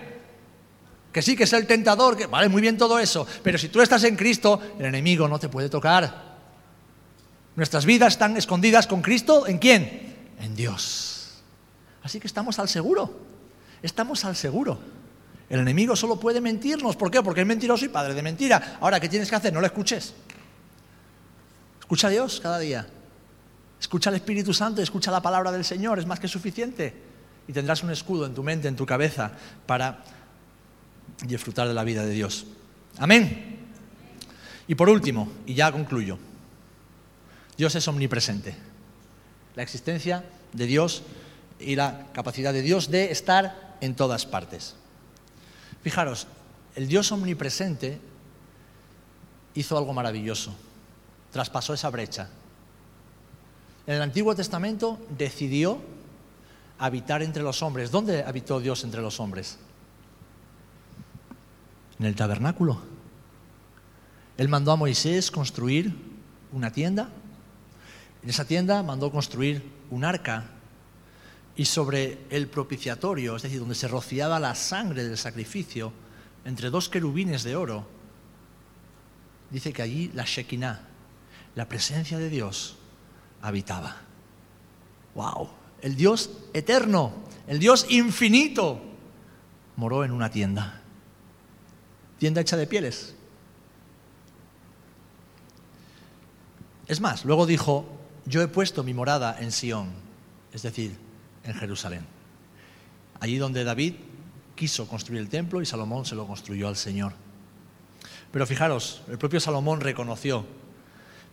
Que 1.14 1.22
sí 1.22 1.36
que 1.36 1.44
es 1.44 1.54
el 1.54 1.68
tentador, 1.68 2.18
que 2.18 2.26
vale 2.26 2.50
muy 2.50 2.62
bien 2.62 2.76
todo 2.76 2.98
eso, 2.98 3.28
pero 3.44 3.60
si 3.60 3.70
tú 3.70 3.82
estás 3.82 4.04
en 4.04 4.16
Cristo, 4.16 4.60
el 4.80 4.88
enemigo 4.88 5.28
no 5.28 5.38
te 5.38 5.48
puede 5.48 5.70
tocar. 5.70 6.27
Nuestras 7.58 7.86
vidas 7.86 8.14
están 8.14 8.38
escondidas 8.38 8.88
con 8.88 9.02
Cristo, 9.02 9.48
¿en 9.48 9.58
quién? 9.58 10.08
en 10.40 10.56
Dios. 10.56 11.42
Así 12.04 12.20
que 12.20 12.28
estamos 12.28 12.60
al 12.60 12.70
seguro, 12.70 13.20
estamos 13.82 14.24
al 14.26 14.36
seguro. 14.36 14.80
El 15.50 15.62
enemigo 15.62 15.96
solo 15.96 16.20
puede 16.20 16.42
mentirnos. 16.42 16.96
¿Por 16.96 17.10
qué? 17.10 17.22
Porque 17.22 17.42
es 17.42 17.48
mentiroso 17.48 17.86
y 17.86 17.90
padre 17.90 18.14
de 18.14 18.22
mentira. 18.22 18.78
Ahora, 18.82 19.00
¿qué 19.00 19.08
tienes 19.08 19.30
que 19.30 19.36
hacer? 19.36 19.54
No 19.54 19.62
lo 19.62 19.66
escuches. 19.66 20.14
Escucha 21.80 22.08
a 22.08 22.10
Dios 22.10 22.40
cada 22.42 22.60
día. 22.60 22.86
Escucha 23.80 24.10
al 24.10 24.18
Espíritu 24.18 24.54
Santo, 24.54 24.82
escucha 24.82 25.12
la 25.12 25.22
palabra 25.22 25.52
del 25.52 25.64
Señor, 25.64 26.00
es 26.00 26.06
más 26.06 26.20
que 26.20 26.28
suficiente. 26.28 26.94
Y 27.48 27.54
tendrás 27.54 27.82
un 27.84 27.92
escudo 27.92 28.26
en 28.26 28.34
tu 28.34 28.44
mente, 28.44 28.68
en 28.68 28.76
tu 28.76 28.86
cabeza, 28.86 29.32
para 29.66 30.04
disfrutar 31.26 31.68
de 31.68 31.74
la 31.74 31.86
vida 31.86 32.04
de 32.04 32.12
Dios. 32.12 32.46
Amén. 32.98 33.58
Y 34.68 34.76
por 34.76 34.90
último, 34.90 35.32
y 35.46 35.54
ya 35.54 35.72
concluyo, 35.72 36.18
Dios 37.58 37.76
es 37.76 37.88
omnipresente 37.88 38.56
la 39.58 39.64
existencia 39.64 40.24
de 40.54 40.68
Dios 40.68 41.02
y 41.60 41.76
la 41.76 42.06
capacidad 42.14 42.54
de 42.54 42.62
Dios 42.62 42.92
de 42.92 43.12
estar 43.12 43.76
en 43.82 43.96
todas 43.96 44.28
partes. 44.28 44.76
Fijaros, 45.82 46.28
el 46.76 46.88
Dios 46.88 47.12
omnipresente 47.12 48.00
hizo 49.56 49.76
algo 49.76 49.94
maravilloso, 49.94 50.54
traspasó 51.32 51.74
esa 51.74 51.90
brecha. 51.90 52.30
En 53.88 53.96
el 53.96 54.02
Antiguo 54.04 54.36
Testamento 54.36 55.00
decidió 55.18 55.82
habitar 56.78 57.24
entre 57.24 57.42
los 57.42 57.64
hombres. 57.64 57.90
¿Dónde 57.90 58.24
habitó 58.24 58.60
Dios 58.60 58.84
entre 58.84 59.02
los 59.02 59.20
hombres? 59.20 59.58
En 62.00 62.06
el 62.06 62.16
tabernáculo. 62.16 62.80
Él 64.38 64.50
mandó 64.50 64.72
a 64.72 64.76
Moisés 64.76 65.32
construir 65.32 65.96
una 66.52 66.72
tienda 66.72 67.10
en 68.28 68.32
esa 68.32 68.44
tienda 68.44 68.84
mandó 68.84 69.10
construir 69.10 69.64
un 69.90 70.04
arca 70.04 70.44
y 71.56 71.64
sobre 71.64 72.18
el 72.30 72.50
propiciatorio, 72.50 73.38
es 73.38 73.44
decir, 73.44 73.58
donde 73.58 73.74
se 73.74 73.88
rociaba 73.88 74.38
la 74.38 74.54
sangre 74.54 75.06
del 75.06 75.18
sacrificio, 75.18 75.94
entre 76.44 76.70
dos 76.70 76.90
querubines 76.90 77.44
de 77.46 77.56
oro, 77.56 77.88
dice 79.50 79.72
que 79.72 79.82
allí 79.82 80.12
la 80.14 80.26
Shekinah, 80.26 80.82
la 81.56 81.70
presencia 81.70 82.18
de 82.18 82.30
Dios, 82.30 82.76
habitaba. 83.42 83.96
¡Wow! 85.16 85.50
El 85.82 85.96
Dios 85.96 86.30
eterno, 86.52 87.14
el 87.48 87.60
Dios 87.60 87.86
infinito, 87.88 88.82
moró 89.78 90.04
en 90.04 90.12
una 90.12 90.30
tienda. 90.30 90.82
Tienda 92.20 92.42
hecha 92.42 92.58
de 92.58 92.68
pieles. 92.68 93.16
Es 96.88 97.00
más, 97.00 97.24
luego 97.24 97.46
dijo, 97.46 97.97
yo 98.28 98.42
he 98.42 98.48
puesto 98.48 98.84
mi 98.84 98.94
morada 98.94 99.38
en 99.40 99.52
Sión, 99.52 99.92
es 100.52 100.62
decir, 100.62 100.98
en 101.44 101.54
Jerusalén. 101.56 102.06
Allí 103.20 103.38
donde 103.38 103.64
David 103.64 103.96
quiso 104.56 104.88
construir 104.88 105.22
el 105.22 105.30
templo 105.30 105.62
y 105.62 105.66
Salomón 105.66 106.06
se 106.06 106.16
lo 106.16 106.28
construyó 106.28 106.68
al 106.68 106.76
Señor. 106.76 107.14
Pero 108.32 108.46
fijaros, 108.46 109.02
el 109.08 109.18
propio 109.18 109.40
Salomón 109.40 109.80
reconoció, 109.80 110.46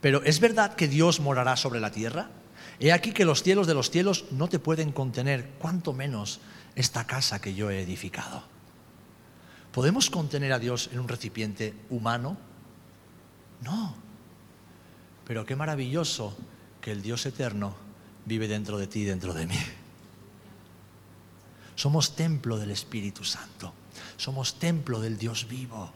pero 0.01 0.23
¿es 0.23 0.39
verdad 0.39 0.75
que 0.77 0.87
Dios 0.87 1.19
morará 1.19 1.57
sobre 1.57 1.81
la 1.81 1.91
tierra? 1.91 2.31
He 2.79 2.93
aquí 2.93 3.13
que 3.13 3.25
los 3.25 3.43
cielos 3.43 3.67
de 3.67 3.75
los 3.75 3.91
cielos 3.91 4.27
no 4.31 4.49
te 4.49 4.59
pueden 4.59 4.93
contener, 4.93 5.51
cuanto 5.59 5.93
menos 5.93 6.41
esta 6.77 7.07
casa 7.07 7.41
que 7.41 7.55
yo 7.55 7.71
he 7.71 7.83
edificado. 7.83 8.45
¿Podemos 9.73 10.11
contener 10.11 10.53
a 10.53 10.61
Dios 10.61 10.91
en 10.93 11.01
un 11.01 11.09
recipiente 11.09 11.75
humano? 11.91 12.37
No. 13.63 13.97
Pero 15.27 15.45
qué 15.45 15.57
maravilloso 15.57 16.37
que 16.85 16.93
el 16.93 17.01
Dios 17.01 17.25
eterno 17.25 17.75
vive 18.27 18.47
dentro 18.47 18.77
de 18.77 18.87
ti 18.87 19.01
y 19.01 19.05
dentro 19.05 19.33
de 19.33 19.47
mí. 19.47 19.57
Somos 21.77 22.15
templo 22.15 22.59
del 22.59 22.73
Espíritu 22.73 23.25
Santo. 23.25 23.73
Somos 24.19 24.59
templo 24.59 25.01
del 25.01 25.17
Dios 25.17 25.49
vivo. 25.49 25.91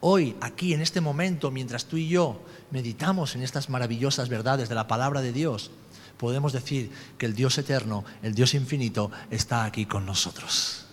Hoy, 0.00 0.36
aquí, 0.42 0.74
en 0.74 0.82
este 0.82 1.00
momento, 1.00 1.50
mientras 1.50 1.86
tú 1.86 1.96
y 1.96 2.06
yo 2.06 2.42
meditamos 2.70 3.34
en 3.34 3.42
estas 3.42 3.70
maravillosas 3.70 4.28
verdades 4.28 4.68
de 4.68 4.74
la 4.74 4.86
palabra 4.86 5.22
de 5.22 5.32
Dios, 5.32 5.70
podemos 6.18 6.52
decir 6.52 6.92
que 7.16 7.24
el 7.24 7.34
Dios 7.34 7.56
eterno, 7.56 8.04
el 8.22 8.34
Dios 8.34 8.52
infinito, 8.52 9.10
está 9.30 9.64
aquí 9.64 9.86
con 9.86 10.04
nosotros. 10.04 10.84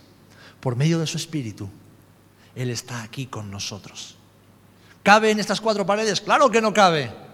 Por 0.61 0.77
medio 0.77 0.99
de 0.99 1.07
su 1.07 1.17
Espíritu, 1.17 1.69
Él 2.55 2.69
está 2.69 3.03
aquí 3.03 3.25
con 3.25 3.51
nosotros. 3.51 4.15
¿Cabe 5.03 5.31
en 5.31 5.41
estas 5.41 5.59
cuatro 5.59 5.85
paredes? 5.85 6.21
Claro 6.21 6.49
que 6.49 6.61
no 6.61 6.73
cabe 6.73 7.27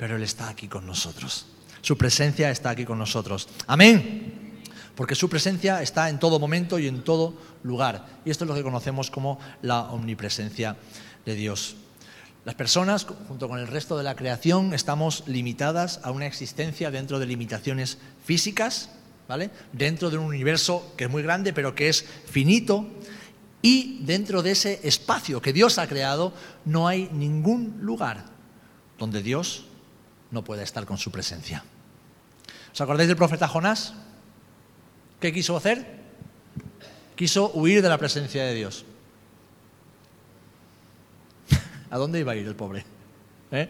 pero 0.00 0.16
Él 0.16 0.22
está 0.22 0.48
aquí 0.48 0.66
con 0.66 0.86
nosotros. 0.86 1.44
Su 1.82 1.98
presencia 1.98 2.50
está 2.50 2.70
aquí 2.70 2.86
con 2.86 2.98
nosotros. 2.98 3.50
Amén. 3.66 4.62
Porque 4.94 5.14
su 5.14 5.28
presencia 5.28 5.82
está 5.82 6.08
en 6.08 6.18
todo 6.18 6.40
momento 6.40 6.78
y 6.78 6.86
en 6.86 7.04
todo 7.04 7.34
lugar. 7.64 8.06
Y 8.24 8.30
esto 8.30 8.44
es 8.44 8.48
lo 8.48 8.54
que 8.54 8.62
conocemos 8.62 9.10
como 9.10 9.38
la 9.60 9.90
omnipresencia 9.90 10.78
de 11.26 11.34
Dios. 11.34 11.76
Las 12.46 12.54
personas, 12.54 13.04
junto 13.28 13.46
con 13.46 13.58
el 13.58 13.66
resto 13.66 13.98
de 13.98 14.04
la 14.04 14.16
creación, 14.16 14.72
estamos 14.72 15.24
limitadas 15.26 16.00
a 16.02 16.12
una 16.12 16.24
existencia 16.24 16.90
dentro 16.90 17.18
de 17.18 17.26
limitaciones 17.26 17.98
físicas, 18.24 18.88
¿vale? 19.28 19.50
Dentro 19.74 20.08
de 20.08 20.16
un 20.16 20.24
universo 20.24 20.94
que 20.96 21.04
es 21.04 21.10
muy 21.10 21.22
grande, 21.22 21.52
pero 21.52 21.74
que 21.74 21.90
es 21.90 22.06
finito. 22.24 22.88
Y 23.60 24.02
dentro 24.04 24.42
de 24.42 24.52
ese 24.52 24.80
espacio 24.82 25.42
que 25.42 25.52
Dios 25.52 25.76
ha 25.76 25.86
creado, 25.86 26.32
no 26.64 26.88
hay 26.88 27.10
ningún 27.12 27.76
lugar 27.82 28.24
donde 28.96 29.22
Dios 29.22 29.66
no 30.30 30.44
puede 30.44 30.62
estar 30.62 30.86
con 30.86 30.98
su 30.98 31.10
presencia. 31.10 31.64
¿Os 32.72 32.80
acordáis 32.80 33.08
del 33.08 33.16
profeta 33.16 33.48
Jonás? 33.48 33.94
¿Qué 35.20 35.32
quiso 35.32 35.56
hacer? 35.56 36.00
Quiso 37.16 37.50
huir 37.52 37.82
de 37.82 37.88
la 37.88 37.98
presencia 37.98 38.44
de 38.44 38.54
Dios. 38.54 38.84
¿A 41.90 41.98
dónde 41.98 42.20
iba 42.20 42.32
a 42.32 42.36
ir 42.36 42.46
el 42.46 42.54
pobre? 42.56 42.84
¿Eh? 43.50 43.68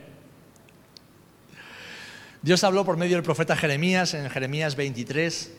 Dios 2.43 2.65
habló 2.65 2.85
por 2.85 2.97
medio 2.97 3.17
del 3.17 3.25
profeta 3.25 3.57
Jeremías 3.57 4.15
en 4.15 4.29
Jeremías 4.31 4.77
23, 4.77 5.53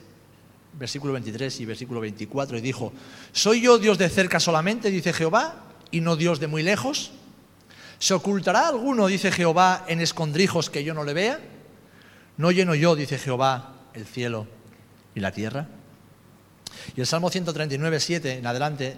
versículo 0.79 1.13
23 1.13 1.59
y 1.59 1.65
versículo 1.65 1.99
24, 1.99 2.57
y 2.57 2.61
dijo, 2.61 2.93
¿soy 3.33 3.61
yo 3.61 3.77
Dios 3.77 3.97
de 3.97 4.09
cerca 4.09 4.39
solamente, 4.39 4.89
dice 4.89 5.13
Jehová, 5.13 5.65
y 5.91 6.01
no 6.01 6.15
Dios 6.15 6.39
de 6.39 6.47
muy 6.47 6.63
lejos? 6.63 7.11
¿Se 8.01 8.15
ocultará 8.15 8.67
alguno, 8.67 9.05
dice 9.05 9.31
Jehová, 9.31 9.85
en 9.87 10.01
escondrijos 10.01 10.71
que 10.71 10.83
yo 10.83 10.95
no 10.95 11.03
le 11.03 11.13
vea? 11.13 11.39
¿No 12.35 12.49
lleno 12.49 12.73
yo, 12.73 12.95
dice 12.95 13.19
Jehová, 13.19 13.75
el 13.93 14.07
cielo 14.07 14.47
y 15.13 15.19
la 15.19 15.31
tierra? 15.31 15.67
Y 16.95 16.99
el 16.99 17.05
Salmo 17.05 17.29
139, 17.29 17.99
7 17.99 18.39
en 18.39 18.47
adelante 18.47 18.97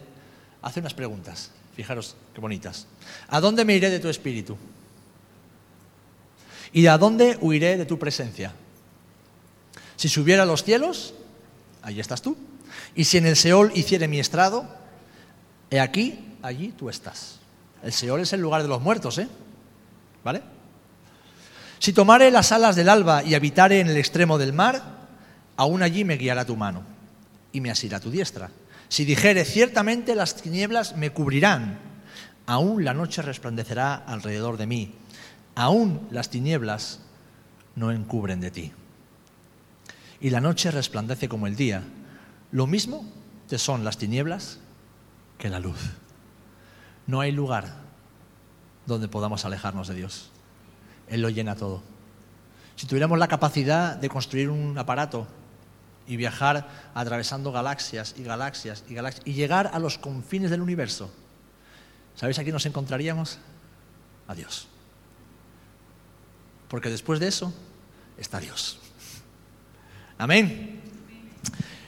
hace 0.61 0.79
unas 0.79 0.93
preguntas. 0.93 1.51
Fijaros 1.75 2.15
qué 2.33 2.39
bonitas. 2.39 2.87
¿A 3.27 3.41
dónde 3.41 3.65
me 3.65 3.75
iré 3.75 3.89
de 3.89 3.99
tu 3.99 4.07
espíritu? 4.07 4.55
¿Y 6.71 6.87
a 6.87 6.97
dónde 6.97 7.37
huiré 7.41 7.75
de 7.75 7.85
tu 7.85 7.99
presencia? 7.99 8.53
Si 9.97 10.07
subiera 10.07 10.43
a 10.43 10.45
los 10.45 10.63
cielos, 10.63 11.13
allí 11.81 11.99
estás 11.99 12.21
tú. 12.21 12.37
Y 12.95 13.03
si 13.03 13.17
en 13.17 13.25
el 13.25 13.35
Seol 13.35 13.73
hiciere 13.75 14.07
mi 14.07 14.21
estrado, 14.21 14.65
he 15.69 15.81
aquí, 15.81 16.37
allí 16.41 16.69
tú 16.69 16.89
estás. 16.89 17.42
El 17.84 17.91
Seol 17.91 18.21
es 18.21 18.34
el 18.34 18.41
lugar 18.41 18.61
de 18.61 18.69
los 18.69 18.81
muertos, 18.81 19.17
¿eh? 19.17 19.27
¿Vale? 20.23 20.41
Si 21.79 21.91
tomare 21.91 22.31
las 22.31 22.53
alas 22.53 22.77
del 22.77 22.88
alba 22.88 23.23
y 23.23 23.36
habitare 23.36 23.81
en 23.81 23.89
el 23.89 23.97
extremo 23.97 24.38
del 24.38 24.53
mar, 24.53 24.81
aún 25.57 25.84
allí 25.84 26.05
me 26.05 26.15
guiará 26.15 26.45
tu 26.45 26.55
mano 26.55 26.84
y 27.51 27.59
me 27.59 27.69
asirá 27.69 27.99
tu 27.99 28.09
diestra. 28.09 28.49
Si 28.88 29.03
dijere, 29.03 29.43
ciertamente 29.43 30.15
las 30.15 30.36
tinieblas 30.36 30.95
me 30.95 31.11
cubrirán, 31.11 31.77
aún 32.45 32.86
la 32.86 32.93
noche 32.93 33.21
resplandecerá 33.21 33.95
alrededor 33.95 34.55
de 34.55 34.67
mí, 34.67 34.93
aún 35.55 36.07
las 36.09 36.29
tinieblas 36.29 37.01
no 37.75 37.91
encubren 37.91 38.39
de 38.39 38.51
ti. 38.51 38.71
Y 40.21 40.29
la 40.29 40.39
noche 40.39 40.71
resplandece 40.71 41.27
como 41.27 41.47
el 41.47 41.57
día, 41.57 41.84
lo 42.53 42.65
mismo 42.65 43.05
te 43.49 43.57
son 43.57 43.84
las 43.84 43.97
tinieblas 43.97 44.59
que 45.38 45.49
la 45.49 45.59
luz. 45.59 45.79
No 47.07 47.19
hay 47.19 47.31
lugar 47.31 47.83
donde 48.85 49.07
podamos 49.07 49.45
alejarnos 49.45 49.87
de 49.87 49.95
Dios. 49.95 50.29
Él 51.07 51.21
lo 51.21 51.29
llena 51.29 51.55
todo. 51.55 51.81
Si 52.75 52.87
tuviéramos 52.87 53.19
la 53.19 53.27
capacidad 53.27 53.95
de 53.95 54.09
construir 54.09 54.49
un 54.49 54.77
aparato 54.77 55.27
y 56.07 56.17
viajar 56.17 56.67
atravesando 56.93 57.51
galaxias 57.51 58.15
y 58.17 58.23
galaxias 58.23 58.83
y 58.89 58.93
galaxias 58.93 59.25
y 59.25 59.33
llegar 59.33 59.71
a 59.73 59.79
los 59.79 59.97
confines 59.97 60.49
del 60.49 60.61
universo, 60.61 61.11
¿sabéis 62.15 62.39
a 62.39 62.43
quién 62.43 62.53
nos 62.53 62.65
encontraríamos? 62.65 63.39
A 64.27 64.35
Dios. 64.35 64.67
Porque 66.67 66.89
después 66.89 67.19
de 67.19 67.27
eso 67.27 67.53
está 68.17 68.39
Dios. 68.39 68.79
Amén. 70.17 70.81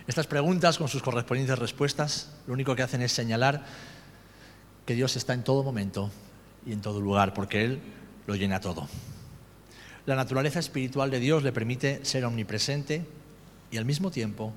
Estas 0.08 0.28
preguntas 0.28 0.78
con 0.78 0.88
sus 0.88 1.02
correspondientes 1.02 1.58
respuestas 1.58 2.30
lo 2.46 2.54
único 2.54 2.76
que 2.76 2.84
hacen 2.84 3.02
es 3.02 3.12
señalar 3.12 3.64
que 4.86 4.96
Dios 4.96 5.16
está 5.16 5.34
en 5.34 5.44
todo 5.44 5.64
momento 5.64 6.12
y 6.66 6.72
en 6.72 6.82
todo 6.82 7.02
lugar, 7.02 7.34
porque 7.34 7.64
Él 7.64 7.80
lo 8.28 8.36
llena 8.36 8.60
todo. 8.60 8.88
La 10.06 10.16
naturaleza 10.16 10.60
espiritual 10.60 11.10
de 11.10 11.20
Dios 11.20 11.44
le 11.44 11.52
permite 11.52 12.06
ser 12.06 12.26
omnipresente 12.26 13.06
y 13.72 13.78
al 13.78 13.86
mismo 13.86 14.12
tiempo 14.12 14.54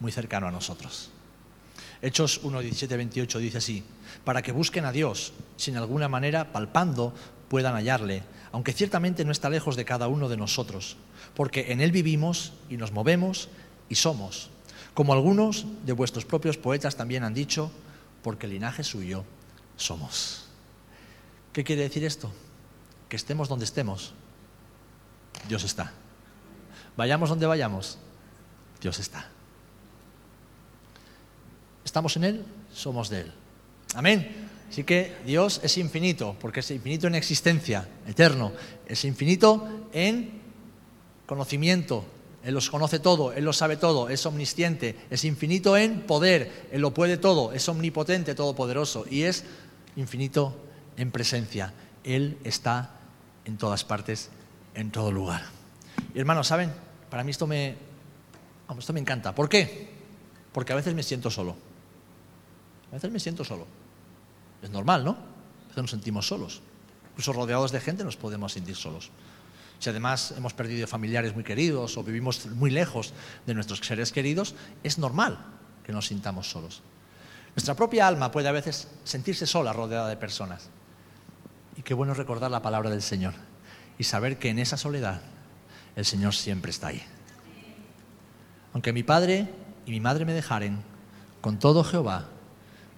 muy 0.00 0.12
cercano 0.12 0.46
a 0.46 0.50
nosotros. 0.50 1.10
Hechos 2.02 2.40
1, 2.42 2.60
17, 2.60 2.96
28 2.96 3.38
dice 3.38 3.58
así, 3.58 3.84
para 4.24 4.42
que 4.42 4.52
busquen 4.52 4.84
a 4.84 4.92
Dios, 4.92 5.32
sin 5.56 5.76
alguna 5.76 6.08
manera, 6.08 6.52
palpando, 6.52 7.14
puedan 7.48 7.74
hallarle, 7.74 8.22
aunque 8.52 8.72
ciertamente 8.72 9.24
no 9.24 9.32
está 9.32 9.50
lejos 9.50 9.74
de 9.74 9.84
cada 9.84 10.08
uno 10.08 10.28
de 10.28 10.36
nosotros, 10.36 10.96
porque 11.34 11.72
en 11.72 11.80
Él 11.80 11.90
vivimos 11.90 12.52
y 12.68 12.76
nos 12.76 12.92
movemos 12.92 13.48
y 13.88 13.96
somos, 13.96 14.50
como 14.94 15.12
algunos 15.12 15.66
de 15.84 15.92
vuestros 15.92 16.24
propios 16.24 16.56
poetas 16.56 16.96
también 16.96 17.24
han 17.24 17.34
dicho, 17.34 17.72
porque 18.28 18.44
el 18.44 18.52
linaje 18.52 18.84
suyo 18.84 19.24
somos. 19.78 20.44
¿Qué 21.50 21.64
quiere 21.64 21.80
decir 21.80 22.04
esto? 22.04 22.30
Que 23.08 23.16
estemos 23.16 23.48
donde 23.48 23.64
estemos, 23.64 24.12
Dios 25.48 25.64
está. 25.64 25.94
Vayamos 26.94 27.30
donde 27.30 27.46
vayamos, 27.46 27.96
Dios 28.82 28.98
está. 28.98 29.30
Estamos 31.86 32.14
en 32.18 32.24
Él, 32.24 32.44
somos 32.70 33.08
de 33.08 33.22
Él. 33.22 33.32
Amén. 33.94 34.50
Así 34.68 34.84
que 34.84 35.16
Dios 35.24 35.62
es 35.62 35.78
infinito, 35.78 36.36
porque 36.38 36.60
es 36.60 36.70
infinito 36.70 37.06
en 37.06 37.14
existencia, 37.14 37.88
eterno. 38.06 38.52
Es 38.86 39.06
infinito 39.06 39.88
en 39.90 40.42
conocimiento. 41.24 42.04
Él 42.44 42.54
los 42.54 42.70
conoce 42.70 42.98
todo, 42.98 43.32
Él 43.32 43.44
lo 43.44 43.52
sabe 43.52 43.76
todo, 43.76 44.08
es 44.08 44.24
omnisciente, 44.24 44.96
es 45.10 45.24
infinito 45.24 45.76
en 45.76 46.02
poder, 46.02 46.68
Él 46.70 46.80
lo 46.80 46.94
puede 46.94 47.16
todo, 47.16 47.52
es 47.52 47.68
omnipotente, 47.68 48.34
todopoderoso 48.34 49.04
y 49.10 49.22
es 49.22 49.44
infinito 49.96 50.56
en 50.96 51.10
presencia. 51.10 51.72
Él 52.04 52.38
está 52.44 52.94
en 53.44 53.58
todas 53.58 53.84
partes, 53.84 54.30
en 54.74 54.90
todo 54.90 55.10
lugar. 55.10 55.42
Y 56.14 56.18
hermanos, 56.20 56.46
¿saben? 56.46 56.72
Para 57.10 57.24
mí 57.24 57.30
esto 57.30 57.46
me, 57.46 57.76
esto 58.78 58.92
me 58.92 59.00
encanta. 59.00 59.34
¿Por 59.34 59.48
qué? 59.48 59.90
Porque 60.52 60.72
a 60.72 60.76
veces 60.76 60.94
me 60.94 61.02
siento 61.02 61.30
solo. 61.30 61.56
A 62.90 62.94
veces 62.94 63.10
me 63.10 63.20
siento 63.20 63.44
solo. 63.44 63.66
Es 64.62 64.70
normal, 64.70 65.04
¿no? 65.04 65.10
A 65.10 65.68
veces 65.68 65.82
nos 65.82 65.90
sentimos 65.90 66.26
solos. 66.26 66.60
Incluso 67.10 67.32
rodeados 67.32 67.72
de 67.72 67.80
gente 67.80 68.04
nos 68.04 68.16
podemos 68.16 68.52
sentir 68.52 68.76
solos. 68.76 69.10
Si 69.78 69.90
además 69.90 70.34
hemos 70.36 70.54
perdido 70.54 70.86
familiares 70.86 71.34
muy 71.34 71.44
queridos 71.44 71.96
o 71.96 72.02
vivimos 72.02 72.46
muy 72.46 72.70
lejos 72.70 73.12
de 73.46 73.54
nuestros 73.54 73.80
seres 73.80 74.12
queridos, 74.12 74.54
es 74.82 74.98
normal 74.98 75.38
que 75.84 75.92
nos 75.92 76.06
sintamos 76.06 76.50
solos. 76.50 76.82
Nuestra 77.54 77.74
propia 77.74 78.06
alma 78.06 78.30
puede 78.30 78.48
a 78.48 78.52
veces 78.52 78.88
sentirse 79.04 79.46
sola 79.46 79.72
rodeada 79.72 80.08
de 80.08 80.16
personas. 80.16 80.68
Y 81.76 81.82
qué 81.82 81.94
bueno 81.94 82.14
recordar 82.14 82.50
la 82.50 82.62
palabra 82.62 82.90
del 82.90 83.02
Señor 83.02 83.34
y 83.98 84.04
saber 84.04 84.38
que 84.38 84.50
en 84.50 84.58
esa 84.58 84.76
soledad 84.76 85.20
el 85.96 86.04
Señor 86.04 86.34
siempre 86.34 86.70
está 86.70 86.88
ahí. 86.88 87.02
Aunque 88.72 88.92
mi 88.92 89.02
padre 89.02 89.48
y 89.86 89.90
mi 89.92 90.00
madre 90.00 90.24
me 90.24 90.34
dejaren, 90.34 90.82
con 91.40 91.58
todo 91.58 91.84
Jehová 91.84 92.28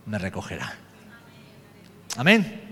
me 0.07 0.18
recogerá. 0.18 0.74
Amén. 2.16 2.70